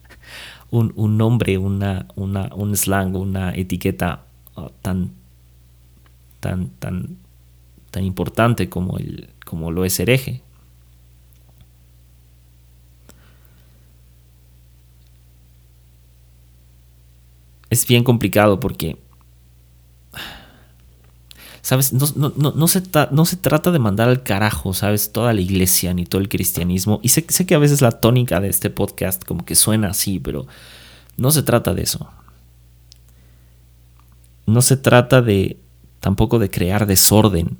un, 0.70 1.18
nombre, 1.18 1.58
una, 1.58 2.06
una, 2.14 2.48
un 2.54 2.74
slang, 2.74 3.14
una 3.14 3.54
etiqueta 3.54 4.24
uh, 4.56 4.70
tan, 4.80 5.10
tan, 6.40 6.70
tan, 6.78 7.18
tan 7.90 8.02
importante 8.02 8.70
como, 8.70 8.96
el, 8.96 9.28
como 9.44 9.72
lo 9.72 9.84
es 9.84 10.00
hereje. 10.00 10.40
Es 17.70 17.86
bien 17.86 18.04
complicado 18.04 18.60
porque, 18.60 18.98
¿sabes? 21.60 21.92
No, 21.92 22.06
se 22.06 22.82
no, 23.10 23.24
se 23.26 23.36
trata 23.36 23.70
de 23.70 23.78
mandar 23.78 24.08
al 24.08 24.22
carajo, 24.22 24.72
¿sabes? 24.72 25.12
Toda 25.12 25.32
la 25.32 25.40
iglesia 25.40 25.92
ni 25.92 26.06
todo 26.06 26.20
el 26.20 26.28
cristianismo. 26.28 27.00
Y 27.02 27.10
sé, 27.10 27.26
sé 27.28 27.46
que 27.46 27.54
a 27.54 27.58
veces 27.58 27.82
la 27.82 27.92
tónica 27.92 28.40
de 28.40 28.48
este 28.48 28.70
podcast 28.70 29.24
como 29.24 29.44
que 29.44 29.54
suena 29.54 29.88
así, 29.88 30.18
pero 30.18 30.46
no 31.16 31.30
se 31.30 31.42
trata 31.42 31.74
de 31.74 31.82
eso. 31.82 32.08
No 34.46 34.62
se 34.62 34.76
trata 34.76 35.20
de 35.20 35.58
tampoco 36.00 36.38
de 36.38 36.50
crear 36.50 36.86
desorden, 36.86 37.58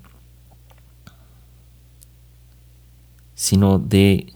sino 3.34 3.78
de, 3.78 4.32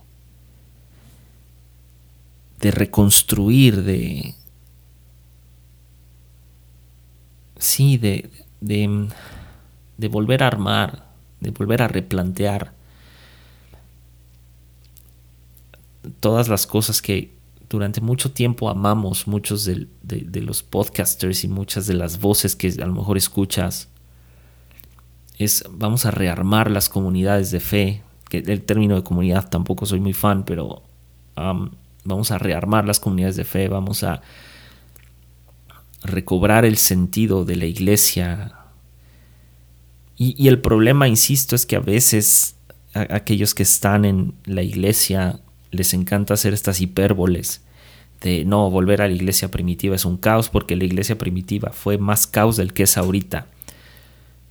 de 2.61 2.71
reconstruir, 2.71 3.83
de... 3.83 4.35
Sí, 7.63 7.97
de, 7.97 8.29
de, 8.61 9.09
de 9.97 10.09
volver 10.09 10.43
a 10.43 10.49
armar, 10.49 11.05
de 11.39 11.53
volver 11.53 11.81
a 11.81 11.87
replantear 11.87 12.73
todas 16.19 16.49
las 16.49 16.67
cosas 16.67 17.01
que 17.01 17.37
durante 17.71 18.01
mucho 18.01 18.33
tiempo 18.33 18.69
amamos, 18.69 19.29
muchos 19.29 19.65
de, 19.65 19.87
de, 20.03 20.41
los 20.41 20.65
podcasters 20.65 21.45
y 21.45 21.49
muchas 21.49 21.87
de 21.87 21.95
las 21.95 22.19
voces 22.19 22.57
que 22.57 22.67
a 22.83 22.87
lo 22.87 22.95
mejor 22.95 23.17
escuchas, 23.17 23.89
es 25.39 25.63
vamos 25.71 26.05
a 26.05 26.11
rearmar 26.11 26.69
las 26.69 26.89
comunidades 26.89 27.53
de 27.53 27.61
fe, 27.61 28.03
que 28.29 28.39
el 28.39 28.63
término 28.63 28.97
de 28.97 29.05
comunidad 29.05 29.49
tampoco 29.49 29.87
soy 29.87 30.01
muy 30.01 30.15
fan, 30.15 30.45
pero 30.45 30.83
vamos 31.37 32.33
a 32.33 32.39
rearmar 32.39 32.89
las 32.89 32.99
comunidades 32.99 33.37
de 33.37 33.45
fe, 33.45 33.69
vamos 33.69 34.03
a 34.03 34.21
recobrar 36.05 36.65
el 36.65 36.77
sentido 36.77 37.45
de 37.45 37.57
la 37.57 37.67
iglesia. 37.67 38.55
Y, 40.17 40.47
el 40.49 40.61
problema, 40.61 41.09
insisto, 41.09 41.57
es 41.57 41.67
que 41.67 41.77
a 41.77 41.81
veces 41.81 42.57
aquellos 42.95 43.55
que 43.55 43.63
están 43.63 44.05
en 44.05 44.35
la 44.45 44.63
iglesia 44.63 45.41
les 45.71 45.95
encanta 45.95 46.35
hacer 46.35 46.53
estas 46.53 46.81
hipérboles 46.81 47.63
de 48.21 48.45
no, 48.45 48.71
volver 48.71 49.03
a 49.03 49.09
la 49.09 49.15
iglesia 49.15 49.51
primitiva 49.51 49.97
es 49.97 50.05
un 50.05 50.17
caos 50.17 50.49
porque 50.49 50.77
la 50.77 50.85
iglesia 50.85 51.19
primitiva 51.19 51.73
fue 51.73 51.99
más 51.99 52.27
caos 52.27 52.57
del 52.57 52.73
que 52.73 52.85
es 52.85 52.97
ahorita. 52.97 53.47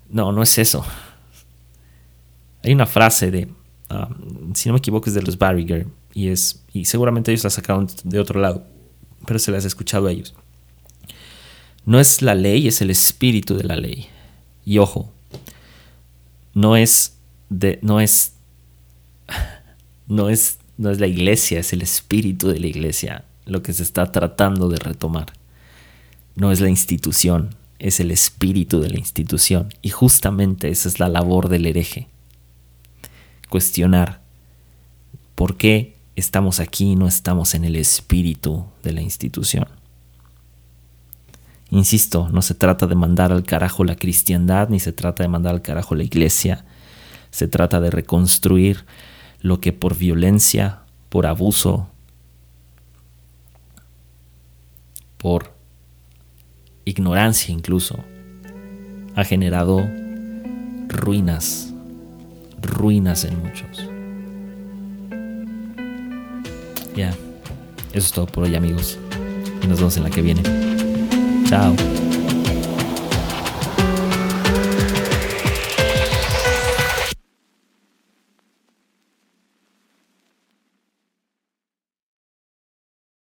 No, 0.09 0.31
no 0.31 0.43
es 0.43 0.57
eso. 0.57 0.85
Hay 2.63 2.73
una 2.73 2.85
frase 2.85 3.31
de, 3.31 3.47
ah, 3.89 4.09
si 4.53 4.67
no 4.67 4.73
me 4.73 4.79
equivoco, 4.79 5.09
es 5.09 5.15
de 5.15 5.21
los 5.21 5.37
Barriger 5.37 5.87
y 6.13 6.27
es 6.27 6.63
y 6.73 6.85
seguramente 6.85 7.31
ellos 7.31 7.43
la 7.43 7.49
sacaron 7.49 7.87
de 8.03 8.19
otro 8.19 8.41
lado, 8.41 8.65
pero 9.25 9.39
se 9.39 9.51
las 9.51 9.63
he 9.63 9.67
escuchado 9.67 10.07
a 10.07 10.11
ellos. 10.11 10.33
No 11.85 11.99
es 11.99 12.21
la 12.21 12.35
ley, 12.35 12.67
es 12.67 12.81
el 12.81 12.89
espíritu 12.89 13.55
de 13.55 13.63
la 13.63 13.75
ley. 13.75 14.07
Y 14.65 14.77
ojo, 14.77 15.11
no 16.53 16.75
es 16.75 17.17
no 17.81 17.99
es, 17.99 18.33
no 20.07 20.29
es, 20.29 20.59
no 20.77 20.89
es 20.89 20.99
la 20.99 21.07
iglesia, 21.07 21.59
es 21.59 21.73
el 21.73 21.81
espíritu 21.81 22.47
de 22.47 22.59
la 22.59 22.67
iglesia 22.67 23.25
lo 23.45 23.63
que 23.63 23.73
se 23.73 23.83
está 23.83 24.11
tratando 24.11 24.69
de 24.69 24.77
retomar. 24.77 25.33
No 26.35 26.51
es 26.51 26.61
la 26.61 26.69
institución, 26.69 27.55
es 27.79 27.99
el 27.99 28.11
espíritu 28.11 28.79
de 28.79 28.89
la 28.89 28.97
institución. 28.97 29.73
Y 29.81 29.89
justamente 29.89 30.69
esa 30.69 30.87
es 30.87 30.99
la 30.99 31.09
labor 31.09 31.49
del 31.49 31.65
hereje. 31.65 32.07
Cuestionar 33.49 34.21
por 35.35 35.57
qué 35.57 35.97
estamos 36.15 36.59
aquí 36.59 36.91
y 36.91 36.95
no 36.95 37.07
estamos 37.07 37.55
en 37.55 37.65
el 37.65 37.75
espíritu 37.75 38.65
de 38.83 38.93
la 38.93 39.01
institución. 39.01 39.67
Insisto, 41.71 42.27
no 42.31 42.41
se 42.41 42.53
trata 42.53 42.85
de 42.85 42.95
mandar 42.95 43.31
al 43.31 43.43
carajo 43.43 43.85
la 43.85 43.95
cristiandad, 43.95 44.67
ni 44.67 44.79
se 44.79 44.91
trata 44.91 45.23
de 45.23 45.29
mandar 45.29 45.55
al 45.55 45.61
carajo 45.61 45.95
la 45.95 46.03
iglesia. 46.03 46.65
Se 47.31 47.47
trata 47.47 47.79
de 47.79 47.89
reconstruir 47.89 48.85
lo 49.39 49.61
que 49.61 49.71
por 49.71 49.97
violencia, 49.97 50.81
por 51.07 51.25
abuso, 51.25 51.87
por 55.17 55.53
ignorancia 56.83 57.53
incluso, 57.53 58.03
ha 59.15 59.23
generado 59.23 59.87
ruinas, 60.89 61.73
ruinas 62.61 63.23
en 63.23 63.41
muchos. 63.41 63.87
Ya, 66.97 67.11
eso 67.93 68.07
es 68.07 68.11
todo 68.11 68.25
por 68.25 68.43
hoy 68.43 68.55
amigos. 68.55 68.99
Y 69.63 69.67
nos 69.67 69.77
vemos 69.79 69.95
en 69.95 70.03
la 70.03 70.09
que 70.09 70.21
viene. 70.21 70.70
Ciao. 71.51 72.20